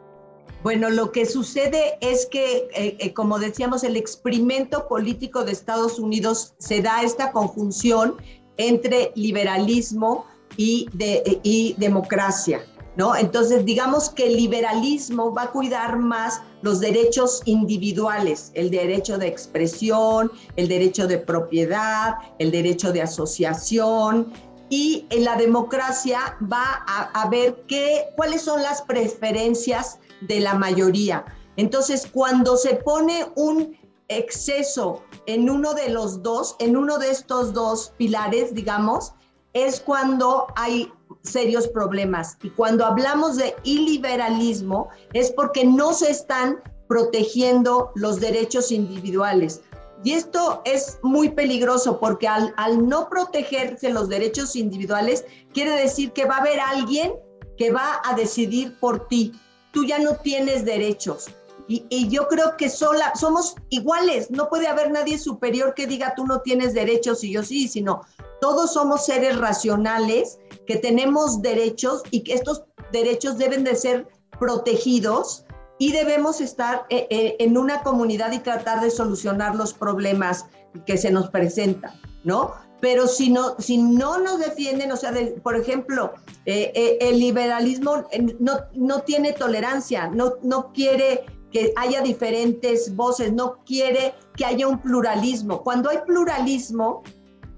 Bueno, 0.64 0.90
lo 0.90 1.12
que 1.12 1.26
sucede 1.26 1.98
es 2.00 2.26
que, 2.26 2.70
eh, 2.74 2.96
eh, 3.00 3.14
como 3.14 3.38
decíamos, 3.38 3.84
el 3.84 3.98
experimento 3.98 4.88
político 4.88 5.44
de 5.44 5.52
Estados 5.52 6.00
Unidos 6.00 6.54
se 6.58 6.82
da 6.82 7.04
esta 7.04 7.34
conjunción 7.34 8.16
entre 8.56 9.12
liberalismo 9.16 10.26
y, 10.56 10.88
de, 10.94 11.42
y 11.44 11.76
democracia. 11.80 12.62
¿No? 12.96 13.16
Entonces, 13.16 13.66
digamos 13.66 14.10
que 14.10 14.28
el 14.28 14.36
liberalismo 14.36 15.34
va 15.34 15.44
a 15.44 15.52
cuidar 15.52 15.98
más 15.98 16.42
los 16.62 16.80
derechos 16.80 17.42
individuales, 17.46 18.52
el 18.54 18.70
derecho 18.70 19.18
de 19.18 19.28
expresión, 19.28 20.32
el 20.56 20.68
derecho 20.68 21.08
de 21.08 21.18
propiedad, 21.18 22.16
el 22.40 22.52
derecho 22.52 22.92
de 22.92 23.02
asociación, 23.02 24.32
y 24.70 25.06
en 25.10 25.26
la 25.26 25.36
democracia 25.36 26.38
va 26.52 26.86
a, 26.88 27.30
ver 27.30 27.64
qué, 27.68 28.06
cuáles 28.16 28.42
son 28.44 28.64
las 28.64 28.82
preferencias 28.82 30.00
de 30.22 30.40
la 30.40 30.54
mayoría. 30.54 31.26
Entonces, 31.58 32.08
cuando 32.10 32.56
se 32.56 32.76
pone 32.76 33.26
un 33.36 33.78
exceso 34.08 35.04
en 35.26 35.50
uno 35.50 35.74
de 35.74 35.90
los 35.90 36.24
dos, 36.24 36.56
en 36.60 36.78
uno 36.78 36.98
de 37.00 37.12
estos 37.12 37.54
dos 37.54 37.94
pilares, 37.98 38.54
digamos, 38.54 39.14
es 39.54 39.82
cuando 39.82 40.48
hay 40.56 40.90
serios 41.24 41.68
problemas. 41.68 42.38
Y 42.44 42.50
cuando 42.50 42.86
hablamos 42.86 43.38
de 43.38 43.56
iliberalismo 43.64 44.90
es 45.14 45.32
porque 45.32 45.66
no 45.66 45.94
se 45.94 46.12
están 46.12 46.62
protegiendo 46.88 47.92
los 47.96 48.20
derechos 48.20 48.72
individuales. 48.72 49.62
Y 50.04 50.14
esto 50.14 50.62
es 50.66 51.00
muy 51.04 51.30
peligroso 51.30 52.00
porque 52.00 52.28
al, 52.28 52.54
no 52.88 53.08
protegerse 53.08 53.92
los 53.92 54.10
derechos 54.10 54.56
individuales, 54.56 55.26
quiere 55.54 55.72
decir 55.72 56.12
que 56.12 56.26
va 56.26 56.38
a 56.38 56.42
haber 56.42 56.60
alguien 56.60 57.14
que 57.58 57.72
va 57.72 58.02
a 58.04 58.16
decidir 58.16 58.78
por 58.80 59.08
ti. 59.08 59.32
Tú 59.72 59.86
ya 59.86 60.00
no 60.00 60.16
tienes 60.16 60.66
derechos. 60.66 61.28
Y, 61.68 62.10
yo 62.10 62.28
creo 62.28 62.58
que 62.58 62.70
sola, 62.70 63.14
somos 63.16 63.56
iguales, 63.70 64.30
no 64.30 64.50
puede 64.50 64.68
haber 64.68 64.92
nadie 64.92 65.18
superior 65.18 65.74
que 65.74 65.88
diga 65.88 66.16
tú 66.16 66.26
no 66.26 66.42
tienes 66.42 66.74
derechos 66.74 67.24
y 67.24 67.32
yo 67.32 67.44
sí, 67.44 67.70
sino 67.70 68.02
todos 68.42 68.74
somos 68.74 69.06
seres 69.06 69.38
racionales 69.38 70.40
que 70.66 70.78
tenemos 70.78 71.42
derechos 71.42 72.04
y 72.12 72.24
que 72.24 72.34
estos 72.34 72.64
derechos 72.92 73.38
deben 73.38 73.64
de 73.64 73.76
ser 73.76 74.08
protegidos 74.40 75.46
y 75.80 75.92
debemos 75.92 76.42
estar 76.42 76.86
eh, 76.90 77.08
eh, 77.10 77.36
en 77.40 77.58
una 77.58 77.82
comunidad 77.84 78.32
y 78.32 78.40
tratar 78.40 78.82
de 78.82 78.92
solucionar 78.92 79.56
los 79.56 79.74
problemas 79.74 80.46
que 80.86 80.98
se 80.98 81.12
nos 81.12 81.30
presentan, 81.30 82.00
¿no? 82.24 82.54
Pero 82.80 83.08
si 83.08 83.30
no, 83.30 83.56
si 83.60 83.78
no 83.78 84.20
nos 84.20 84.40
defienden, 84.40 84.92
o 84.92 84.98
sea, 84.98 85.14
por 85.44 85.56
ejemplo, 85.56 86.14
eh, 86.46 86.98
el 87.02 87.20
liberalismo 87.20 88.06
no, 88.40 88.60
no 88.74 89.02
tiene 89.02 89.34
tolerancia, 89.34 90.08
no, 90.08 90.34
no 90.42 90.72
quiere 90.74 91.26
que 91.52 91.74
haya 91.76 92.02
diferentes 92.02 92.96
voces, 92.96 93.34
no 93.34 93.58
quiere 93.66 94.16
que 94.36 94.46
haya 94.46 94.68
un 94.68 94.80
pluralismo. 94.80 95.62
Cuando 95.64 95.90
hay 95.90 96.00
pluralismo, 96.08 97.04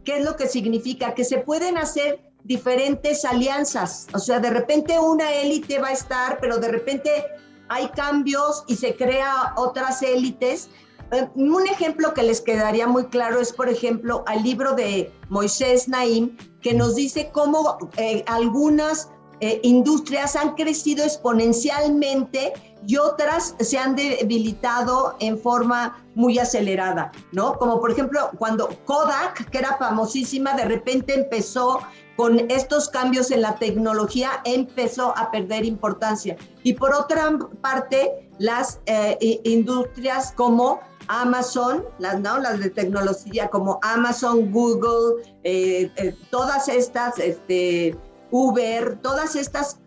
¿Qué 0.04 0.18
es 0.18 0.26
lo 0.26 0.36
que 0.36 0.48
significa? 0.48 1.14
Que 1.14 1.24
se 1.24 1.40
pueden 1.40 1.78
hacer 1.78 2.20
diferentes 2.44 3.26
alianzas. 3.26 4.08
O 4.14 4.20
sea, 4.20 4.40
de 4.40 4.50
repente 4.50 5.00
una 5.00 5.32
élite 5.34 5.80
va 5.80 5.90
a 5.90 5.94
estar, 5.94 6.40
pero 6.40 6.58
de 6.58 6.70
repente 6.70 7.26
hay 7.70 7.88
cambios 7.90 8.64
y 8.68 8.76
se 8.76 8.96
crea 8.96 9.54
otras 9.58 10.02
élites. 10.02 10.70
Eh, 11.12 11.28
un 11.36 11.68
ejemplo 11.68 12.14
que 12.14 12.24
les 12.24 12.42
quedaría 12.42 12.88
muy 12.88 13.06
claro 13.06 13.40
es, 13.40 13.52
por 13.54 13.70
ejemplo, 13.70 14.24
al 14.28 14.44
libro 14.44 14.74
de 14.74 15.12
Moisés 15.30 15.88
Naim, 15.88 16.38
que 16.62 16.74
nos 16.74 16.96
dice 16.96 17.30
cómo 17.32 17.78
eh, 17.98 18.24
algunas 18.28 19.10
eh, 19.40 19.60
industrias 19.64 20.36
han 20.36 20.56
crecido 20.56 21.04
exponencialmente 21.04 22.54
y 22.88 22.98
otras 22.98 23.56
se 23.60 23.78
han 23.78 23.96
debilitado 23.96 25.16
en 25.20 25.38
forma 25.38 26.02
muy 26.16 26.40
acelerada, 26.40 27.12
¿no? 27.32 27.58
Como 27.58 27.80
por 27.80 27.92
ejemplo 27.92 28.32
cuando 28.38 28.70
Kodak, 28.86 29.50
que 29.50 29.58
era 29.58 29.78
famosísima, 29.78 30.54
de 30.54 30.66
repente 30.66 31.14
empezó 31.14 31.80
con 32.16 32.52
estos 32.52 32.90
cambios 32.90 33.32
en 33.32 33.42
la 33.42 33.56
tecnología, 33.56 34.42
empezó 34.46 35.18
a 35.18 35.32
perder 35.32 35.66
importancia. 35.66 36.38
Y 36.64 36.74
por 36.74 36.94
otra 36.94 37.38
parte, 37.62 38.30
las 38.40 38.80
eh, 38.86 39.40
industrias 39.44 40.32
como 40.32 40.80
Amazon, 41.08 41.84
las, 42.00 42.20
¿no? 42.20 42.40
las 42.40 42.60
de 42.60 42.70
tecnología 42.70 43.50
como 43.50 43.80
Amazon, 43.82 44.52
Google, 44.52 45.24
eh, 45.44 46.16
todas 46.30 46.68
estas, 46.68 47.20
este, 47.20 47.98
Uber, 48.32 48.98
todas 49.02 49.36
estas 49.36 49.80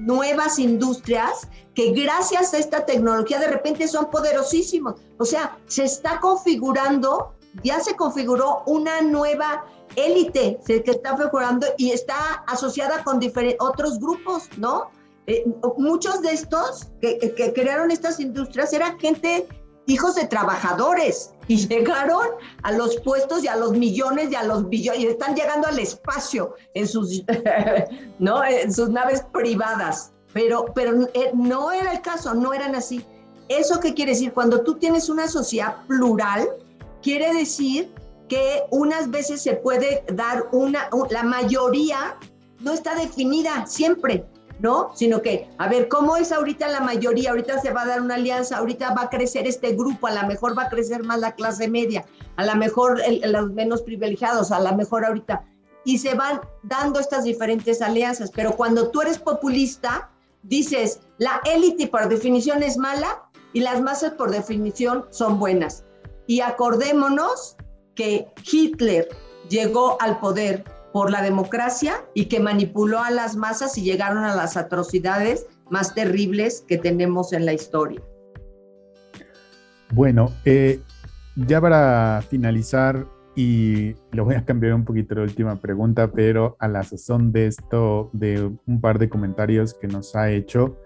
nuevas 0.00 0.58
industrias 0.58 1.48
que 1.74 1.92
gracias 1.92 2.52
a 2.52 2.58
esta 2.58 2.84
tecnología 2.84 3.38
de 3.38 3.46
repente 3.48 3.86
son 3.86 4.10
poderosísimos. 4.10 5.00
O 5.18 5.24
sea, 5.24 5.56
se 5.66 5.84
está 5.84 6.18
configurando, 6.20 7.34
ya 7.62 7.80
se 7.80 7.96
configuró 7.96 8.62
una 8.66 9.00
nueva 9.02 9.64
élite 9.96 10.58
que 10.66 10.82
está 10.86 11.10
configurando 11.10 11.66
y 11.76 11.90
está 11.90 12.44
asociada 12.46 13.04
con 13.04 13.20
otros 13.60 13.98
grupos, 13.98 14.48
¿no? 14.56 14.90
Eh, 15.26 15.44
muchos 15.76 16.20
de 16.22 16.32
estos 16.32 16.88
que, 17.00 17.18
que 17.36 17.52
crearon 17.52 17.90
estas 17.90 18.18
industrias 18.18 18.72
eran 18.72 18.98
gente 18.98 19.46
hijos 19.86 20.14
de 20.14 20.26
trabajadores 20.26 21.32
y 21.48 21.56
llegaron 21.68 22.26
a 22.62 22.72
los 22.72 22.96
puestos 23.00 23.44
y 23.44 23.48
a 23.48 23.56
los 23.56 23.72
millones 23.72 24.30
y 24.30 24.34
a 24.34 24.44
los 24.44 24.68
billones 24.68 25.00
y 25.00 25.06
están 25.06 25.34
llegando 25.34 25.68
al 25.68 25.78
espacio 25.78 26.54
en 26.74 26.86
sus, 26.86 27.22
¿no? 28.18 28.44
en 28.44 28.72
sus 28.72 28.88
naves 28.88 29.24
privadas. 29.32 30.12
Pero, 30.32 30.66
pero 30.74 31.08
eh, 31.12 31.30
no 31.34 31.72
era 31.72 31.92
el 31.92 32.00
caso, 32.00 32.32
no 32.34 32.54
eran 32.54 32.74
así. 32.74 33.04
¿Eso 33.48 33.80
qué 33.80 33.92
quiere 33.92 34.12
decir? 34.12 34.32
Cuando 34.32 34.62
tú 34.62 34.76
tienes 34.76 35.10
una 35.10 35.28
sociedad 35.28 35.84
plural, 35.86 36.48
quiere 37.02 37.32
decir 37.34 37.92
que 38.28 38.62
unas 38.70 39.10
veces 39.10 39.42
se 39.42 39.54
puede 39.54 40.04
dar 40.14 40.46
una, 40.52 40.88
la 41.10 41.22
mayoría 41.22 42.16
no 42.60 42.72
está 42.72 42.94
definida 42.94 43.66
siempre. 43.66 44.24
¿no? 44.62 44.92
Sino 44.94 45.22
que, 45.22 45.48
a 45.58 45.68
ver, 45.68 45.88
¿cómo 45.88 46.16
es 46.16 46.30
ahorita 46.30 46.68
la 46.68 46.80
mayoría? 46.80 47.30
Ahorita 47.30 47.60
se 47.60 47.72
va 47.72 47.82
a 47.82 47.86
dar 47.86 48.00
una 48.00 48.14
alianza, 48.14 48.58
ahorita 48.58 48.94
va 48.94 49.02
a 49.02 49.10
crecer 49.10 49.44
este 49.46 49.72
grupo, 49.74 50.06
a 50.06 50.14
lo 50.14 50.26
mejor 50.28 50.56
va 50.56 50.64
a 50.64 50.68
crecer 50.68 51.02
más 51.02 51.18
la 51.18 51.32
clase 51.32 51.68
media, 51.68 52.04
a 52.36 52.46
lo 52.46 52.54
mejor 52.54 53.02
los 53.24 53.52
menos 53.52 53.82
privilegiados, 53.82 54.52
a 54.52 54.60
lo 54.60 54.72
mejor 54.76 55.04
ahorita. 55.04 55.44
Y 55.84 55.98
se 55.98 56.14
van 56.14 56.40
dando 56.62 57.00
estas 57.00 57.24
diferentes 57.24 57.82
alianzas, 57.82 58.30
pero 58.30 58.52
cuando 58.52 58.90
tú 58.90 59.02
eres 59.02 59.18
populista, 59.18 60.10
dices, 60.44 61.00
la 61.18 61.40
élite 61.44 61.88
por 61.88 62.08
definición 62.08 62.62
es 62.62 62.76
mala 62.76 63.24
y 63.52 63.60
las 63.60 63.80
masas 63.80 64.12
por 64.12 64.30
definición 64.30 65.06
son 65.10 65.40
buenas. 65.40 65.84
Y 66.32 66.40
acordémonos 66.40 67.58
que 67.94 68.26
Hitler 68.50 69.06
llegó 69.50 70.00
al 70.00 70.18
poder 70.18 70.64
por 70.90 71.10
la 71.10 71.20
democracia 71.20 72.06
y 72.14 72.24
que 72.24 72.40
manipuló 72.40 73.00
a 73.00 73.10
las 73.10 73.36
masas 73.36 73.76
y 73.76 73.82
llegaron 73.82 74.24
a 74.24 74.34
las 74.34 74.56
atrocidades 74.56 75.44
más 75.68 75.94
terribles 75.94 76.64
que 76.66 76.78
tenemos 76.78 77.34
en 77.34 77.44
la 77.44 77.52
historia. 77.52 78.00
Bueno, 79.90 80.32
eh, 80.46 80.80
ya 81.36 81.60
para 81.60 82.22
finalizar, 82.30 83.06
y 83.36 83.92
le 84.12 84.22
voy 84.22 84.34
a 84.34 84.46
cambiar 84.46 84.72
un 84.72 84.86
poquito 84.86 85.14
la 85.16 85.24
última 85.24 85.60
pregunta, 85.60 86.10
pero 86.12 86.56
a 86.60 86.66
la 86.66 86.82
sazón 86.82 87.30
de 87.32 87.48
esto, 87.48 88.08
de 88.14 88.50
un 88.66 88.80
par 88.80 88.98
de 88.98 89.10
comentarios 89.10 89.74
que 89.74 89.86
nos 89.86 90.16
ha 90.16 90.30
hecho, 90.30 90.78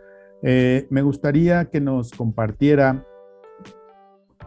eh, 0.42 0.88
me 0.90 1.02
gustaría 1.02 1.66
que 1.66 1.80
nos 1.80 2.10
compartiera, 2.10 3.06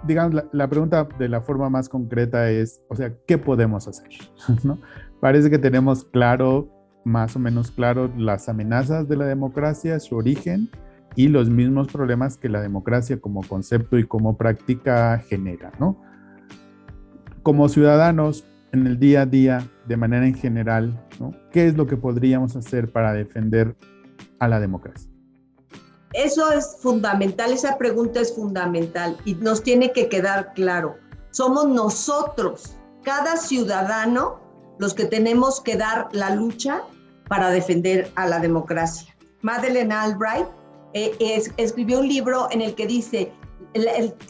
digamos, 0.05 0.33
la, 0.33 0.45
la, 0.51 0.67
pregunta 0.67 1.07
de 1.17 1.29
la 1.29 1.41
forma 1.41 1.69
más 1.69 1.89
concreta 1.89 2.49
es, 2.49 2.81
o 2.89 2.95
sea, 2.95 3.13
¿qué 3.27 3.37
podemos 3.37 3.87
hacer? 3.87 4.09
¿No? 4.63 4.79
Parece 5.19 5.49
que 5.49 5.59
tenemos 5.59 6.05
claro, 6.05 6.69
más 7.03 7.35
o 7.35 7.39
menos 7.39 7.71
claro, 7.71 8.11
las 8.17 8.49
amenazas 8.49 9.07
de 9.07 9.17
la 9.17 9.25
democracia, 9.25 9.99
su 9.99 10.15
origen 10.15 10.69
y 11.15 11.27
los 11.27 11.49
mismos 11.49 11.87
problemas 11.87 12.37
que 12.37 12.49
la 12.49 12.61
democracia 12.61 13.19
como 13.19 13.41
concepto 13.41 13.97
y 13.97 14.05
como 14.05 14.37
práctica 14.37 15.17
genera, 15.19 15.71
¿no? 15.79 16.01
Como 17.43 17.67
ciudadanos, 17.67 18.45
en 18.71 18.85
el 18.85 18.99
día 18.99 19.21
a 19.23 19.25
día, 19.25 19.67
de 19.87 19.97
manera 19.97 20.27
en 20.27 20.35
general, 20.35 21.05
¿no? 21.19 21.33
¿qué 21.51 21.67
es 21.67 21.75
lo 21.75 21.87
que 21.87 21.97
podríamos 21.97 22.55
hacer 22.55 22.91
para 22.91 23.13
defender 23.13 23.75
a 24.37 24.47
la 24.47 24.59
democracia? 24.59 25.11
Eso 26.13 26.51
es 26.51 26.77
fundamental, 26.81 27.51
esa 27.51 27.77
pregunta 27.77 28.19
es 28.19 28.33
fundamental 28.33 29.15
y 29.25 29.35
nos 29.35 29.61
tiene 29.61 29.91
que 29.91 30.09
quedar 30.09 30.53
claro. 30.53 30.97
Somos 31.31 31.67
nosotros, 31.67 32.75
cada 33.03 33.37
ciudadano, 33.37 34.39
los 34.79 34.95
que 34.95 35.05
tenemos 35.05 35.61
que 35.61 35.77
dar 35.77 36.09
la 36.11 36.33
lucha 36.33 36.81
para 37.27 37.51
defender 37.51 38.11
a 38.15 38.27
la 38.27 38.39
democracia. 38.39 39.15
Madeleine 39.41 39.93
Albright 39.93 40.47
eh, 40.93 41.43
escribió 41.57 41.99
un 41.99 42.07
libro 42.07 42.47
en 42.49 42.61
el 42.61 42.73
que 42.73 42.87
dice, 42.87 43.31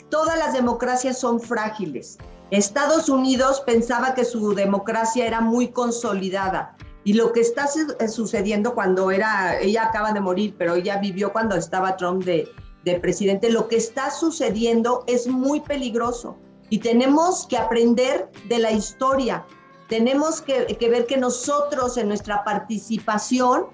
todas 0.10 0.38
las 0.38 0.54
democracias 0.54 1.18
son 1.18 1.40
frágiles. 1.40 2.18
Estados 2.52 3.08
Unidos 3.08 3.62
pensaba 3.66 4.14
que 4.16 4.26
su 4.26 4.54
democracia 4.54 5.26
era 5.26 5.40
muy 5.40 5.70
consolidada 5.70 6.76
Y 7.04 7.14
lo 7.14 7.32
que 7.32 7.42
está 7.42 7.66
eh, 8.00 8.08
sucediendo 8.08 8.76
cuando 8.76 9.12
era, 9.12 9.60
ella 9.60 9.84
acaba 9.84 10.12
de 10.12 10.20
morir, 10.20 10.56
pero 10.58 10.76
ella 10.76 10.98
vivió 10.98 11.32
cuando 11.32 11.56
estaba 11.56 11.96
Trump 11.98 12.24
de, 12.24 12.48
de 12.84 13.00
presidente, 13.00 13.50
lo 13.52 13.68
que 13.68 13.78
está 13.78 14.12
sucediendo 14.12 15.04
es 15.08 15.28
muy 15.28 15.62
peligroso. 15.62 16.38
Y 16.70 16.80
tenemos 16.80 17.48
que 17.48 17.58
aprender 17.58 18.30
de 18.48 18.60
la 18.60 18.72
historia. 18.72 19.46
Tenemos 19.88 20.42
que, 20.42 20.66
que, 20.66 20.90
ver 20.90 21.08
que 21.08 21.18
nosotros 21.18 21.98
en 21.98 22.10
nuestra 22.10 22.44
participación 22.44 23.68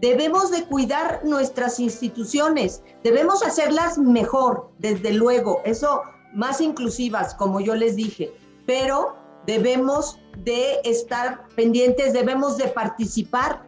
debemos 0.00 0.50
de 0.50 0.64
cuidar 0.64 1.22
nuestras 1.24 1.80
instituciones, 1.80 2.82
debemos 3.04 3.42
hacerlas 3.42 3.98
mejor, 3.98 4.70
desde 4.78 5.12
luego, 5.12 5.62
eso 5.64 6.02
más 6.34 6.60
inclusivas, 6.60 7.34
como 7.34 7.60
yo 7.60 7.74
les 7.74 7.94
dije, 7.94 8.32
pero 8.66 9.16
debemos 9.46 10.18
de 10.38 10.80
estar 10.84 11.46
pendientes, 11.56 12.12
debemos 12.12 12.56
de 12.56 12.68
participar. 12.68 13.66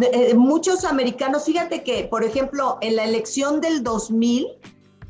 Eh, 0.00 0.34
muchos 0.34 0.84
americanos, 0.84 1.44
fíjate 1.44 1.82
que, 1.82 2.04
por 2.04 2.24
ejemplo, 2.24 2.78
en 2.80 2.96
la 2.96 3.04
elección 3.04 3.60
del 3.60 3.82
2000, 3.82 4.46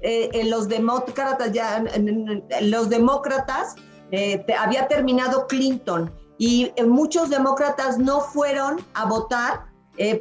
eh, 0.00 0.30
en 0.32 0.50
los 0.50 0.68
demócratas, 0.68 1.52
ya, 1.52 1.84
los 2.60 2.88
demócratas, 2.88 3.74
eh, 4.12 4.44
había 4.58 4.86
terminado 4.86 5.46
Clinton 5.46 6.12
y 6.38 6.70
muchos 6.86 7.30
demócratas 7.30 7.98
no 7.98 8.20
fueron 8.20 8.76
a 8.94 9.06
votar 9.06 9.64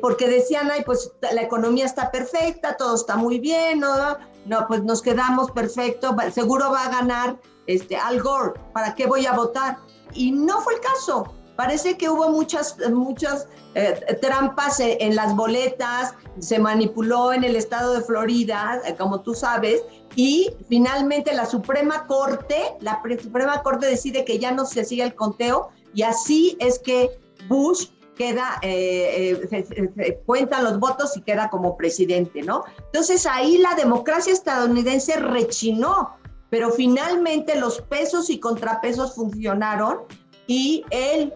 porque 0.01 0.29
decían, 0.29 0.71
ay, 0.71 0.83
pues 0.85 1.11
la 1.33 1.41
economía 1.41 1.83
está 1.83 2.09
perfecta, 2.09 2.77
todo 2.77 2.95
está 2.95 3.17
muy 3.17 3.39
bien, 3.39 3.81
no, 3.81 4.17
no 4.45 4.65
pues 4.69 4.85
nos 4.85 5.01
quedamos 5.01 5.51
perfecto, 5.51 6.15
seguro 6.31 6.71
va 6.71 6.85
a 6.85 6.89
ganar 6.89 7.37
este, 7.67 7.97
Al 7.97 8.21
Gore, 8.21 8.53
¿para 8.73 8.95
qué 8.95 9.05
voy 9.05 9.25
a 9.25 9.33
votar? 9.33 9.77
Y 10.15 10.31
no 10.31 10.61
fue 10.61 10.75
el 10.75 10.79
caso. 10.79 11.33
Parece 11.55 11.97
que 11.97 12.09
hubo 12.09 12.29
muchas, 12.29 12.77
muchas 12.89 13.47
eh, 13.75 14.17
trampas 14.21 14.79
en, 14.79 15.15
las 15.15 15.35
boletas, 15.35 16.13
se 16.39 16.59
manipuló 16.59 17.31
en 17.31 17.43
el 17.43 17.55
estado 17.55 17.93
de 17.93 18.01
Florida, 18.01 18.81
eh, 18.85 18.95
como 18.97 19.21
tú 19.21 19.33
sabes, 19.33 19.81
y 20.15 20.49
finalmente 20.67 21.33
la 21.33 21.45
Suprema 21.45 22.07
Corte, 22.07 22.73
la 22.81 23.01
Suprema 23.21 23.61
Corte 23.63 23.85
decide 23.85 24.25
que 24.25 24.37
ya 24.39 24.51
no 24.51 24.65
se 24.65 24.83
sigue 24.83 25.03
el 25.03 25.15
conteo 25.15 25.69
y 25.93 26.03
así 26.03 26.57
es 26.59 26.79
que 26.79 27.19
Bush 27.47 27.87
queda, 28.17 28.59
eh, 28.61 30.21
cuentan 30.25 30.63
los 30.63 30.79
votos 30.79 31.15
y 31.17 31.21
queda 31.21 31.49
como 31.49 31.75
presidente, 31.75 32.41
¿no? 32.43 32.63
Entonces 32.85 33.25
ahí 33.25 33.57
la 33.57 33.75
democracia 33.75 34.31
estadounidense 34.31 35.17
rechinó, 35.17 36.15
pero 36.49 36.71
finalmente 36.71 37.55
los 37.55 37.81
pesos 37.81 38.29
y 38.29 38.39
contrapesos 38.39 39.15
funcionaron 39.15 39.99
y 40.47 40.85
él, 40.91 41.33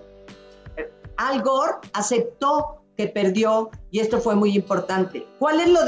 Al 1.18 1.42
Gore, 1.42 1.74
aceptó 1.94 2.80
que 3.00 3.08
perdió 3.08 3.70
y 3.92 4.00
esto 4.00 4.20
fue 4.20 4.36
muy 4.36 4.56
importante. 4.56 5.26
¿Cuál 5.40 5.62
es 5.62 5.70
lo, 5.70 5.86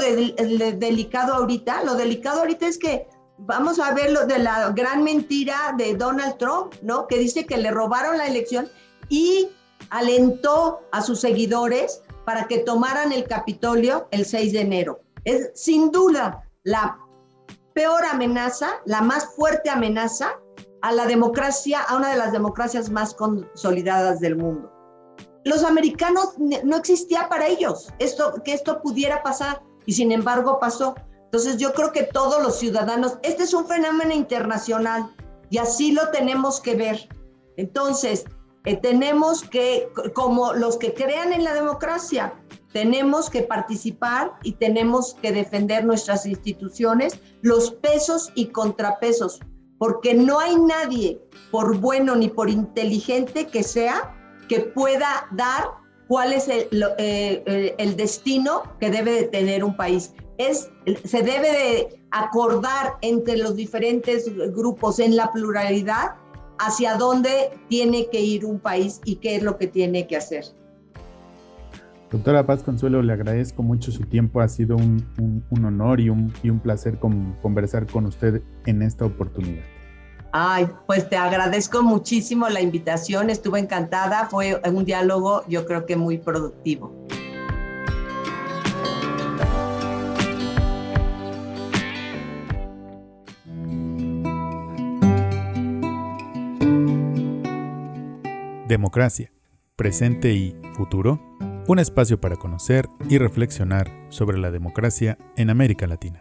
delicado 0.78 1.34
ahorita? 1.34 1.84
Lo 1.84 1.94
delicado 1.94 2.40
ahorita 2.40 2.66
es 2.66 2.78
que 2.78 3.06
vamos 3.36 3.78
a 3.78 3.92
ver 3.92 4.12
lo 4.12 4.26
de 4.26 4.38
la 4.38 4.70
gran 4.70 5.04
mentira 5.04 5.74
de 5.76 5.94
Donald 5.94 6.38
Trump, 6.38 6.74
¿no? 6.80 7.06
Que 7.06 7.18
dice 7.18 7.44
que 7.44 7.58
le 7.58 7.70
robaron 7.70 8.16
la 8.16 8.26
elección 8.26 8.68
y 9.08 9.48
alentó 9.90 10.80
a 10.90 11.02
sus 11.02 11.20
seguidores 11.20 12.02
para 12.24 12.46
que 12.48 12.58
tomaran 12.58 13.12
el 13.12 13.24
Capitolio 13.24 14.08
el 14.10 14.24
6 14.24 14.52
de 14.54 14.60
enero. 14.60 15.00
Es 15.24 15.50
sin 15.54 15.90
duda 15.90 16.48
la 16.62 16.98
peor 17.74 18.04
amenaza, 18.04 18.80
la 18.84 19.00
más 19.00 19.34
fuerte 19.34 19.70
amenaza 19.70 20.38
a 20.82 20.92
la 20.92 21.06
democracia, 21.06 21.80
a 21.82 21.96
una 21.96 22.10
de 22.10 22.18
las 22.18 22.32
democracias 22.32 22.90
más 22.90 23.14
consolidadas 23.14 24.20
del 24.20 24.36
mundo. 24.36 24.70
Los 25.44 25.64
americanos 25.64 26.34
no 26.38 26.76
existía 26.76 27.28
para 27.28 27.46
ellos 27.46 27.88
esto, 27.98 28.34
que 28.44 28.52
esto 28.52 28.80
pudiera 28.80 29.22
pasar 29.22 29.62
y 29.86 29.92
sin 29.92 30.12
embargo 30.12 30.58
pasó. 30.60 30.94
Entonces 31.24 31.56
yo 31.56 31.72
creo 31.72 31.92
que 31.92 32.04
todos 32.04 32.42
los 32.42 32.58
ciudadanos, 32.58 33.18
este 33.22 33.44
es 33.44 33.54
un 33.54 33.66
fenómeno 33.66 34.12
internacional 34.12 35.14
y 35.50 35.58
así 35.58 35.92
lo 35.92 36.10
tenemos 36.10 36.60
que 36.60 36.76
ver. 36.76 37.08
Entonces, 37.56 38.24
eh, 38.64 38.76
tenemos 38.76 39.42
que, 39.42 39.88
como 40.14 40.52
los 40.52 40.76
que 40.76 40.94
crean 40.94 41.32
en 41.32 41.42
la 41.42 41.54
democracia, 41.54 42.34
tenemos 42.72 43.28
que 43.28 43.42
participar 43.42 44.32
y 44.42 44.52
tenemos 44.52 45.14
que 45.20 45.32
defender 45.32 45.84
nuestras 45.84 46.26
instituciones, 46.26 47.18
los 47.42 47.70
pesos 47.70 48.32
y 48.34 48.46
contrapesos, 48.46 49.40
porque 49.78 50.14
no 50.14 50.38
hay 50.38 50.56
nadie, 50.56 51.20
por 51.50 51.78
bueno 51.78 52.16
ni 52.16 52.28
por 52.28 52.48
inteligente 52.48 53.46
que 53.46 53.62
sea, 53.62 54.16
que 54.48 54.60
pueda 54.60 55.26
dar 55.32 55.82
cuál 56.08 56.32
es 56.32 56.48
el, 56.48 56.68
eh, 56.98 57.74
el, 57.78 57.96
destino 57.96 58.62
que 58.80 58.90
debe 58.90 59.12
de 59.12 59.22
tener 59.24 59.64
un 59.64 59.76
país. 59.76 60.14
Es, 60.38 60.70
se 61.04 61.22
debe 61.22 61.52
de 61.52 62.02
acordar 62.10 62.94
entre 63.00 63.36
los 63.36 63.56
diferentes 63.56 64.30
grupos 64.52 64.98
en 64.98 65.16
la 65.16 65.30
pluralidad 65.32 66.16
hacia 66.58 66.96
dónde 66.96 67.50
tiene 67.68 68.08
que 68.10 68.20
ir 68.20 68.44
un 68.44 68.60
país 68.60 69.00
y 69.04 69.16
qué 69.16 69.36
es 69.36 69.42
lo 69.42 69.58
que 69.58 69.66
tiene 69.66 70.06
que 70.06 70.16
hacer. 70.16 70.44
Doctora 72.12 72.44
Paz 72.44 72.62
Consuelo, 72.62 73.00
le 73.00 73.14
agradezco 73.14 73.62
mucho 73.62 73.90
su 73.90 74.02
tiempo. 74.02 74.42
Ha 74.42 74.48
sido 74.48 74.76
un, 74.76 75.42
honor 75.50 75.98
y 75.98 76.10
un, 76.10 76.30
y 76.42 76.50
un 76.50 76.60
placer 76.60 76.98
conversar 76.98 77.86
con 77.86 78.04
usted 78.04 78.42
en 78.66 78.82
esta 78.82 79.06
oportunidad. 79.06 79.64
Ay, 80.30 80.68
pues 80.86 81.08
te 81.08 81.16
agradezco 81.16 81.82
muchísimo 81.82 82.50
la 82.50 82.60
invitación. 82.60 83.30
Estuve 83.30 83.60
encantada. 83.60 84.26
Fue 84.26 84.60
un 84.70 84.84
diálogo, 84.84 85.42
yo 85.48 85.64
creo 85.64 85.86
que 85.86 85.96
muy 85.96 86.18
productivo. 86.18 86.94
Democracia, 98.68 99.32
presente 99.76 100.34
y 100.34 100.54
futuro 100.74 101.18
un 101.68 101.78
espacio 101.78 102.20
para 102.20 102.36
conocer 102.36 102.88
y 103.08 103.18
reflexionar 103.18 103.90
sobre 104.08 104.38
la 104.38 104.50
democracia 104.50 105.18
en 105.36 105.50
América 105.50 105.86
Latina. 105.86 106.20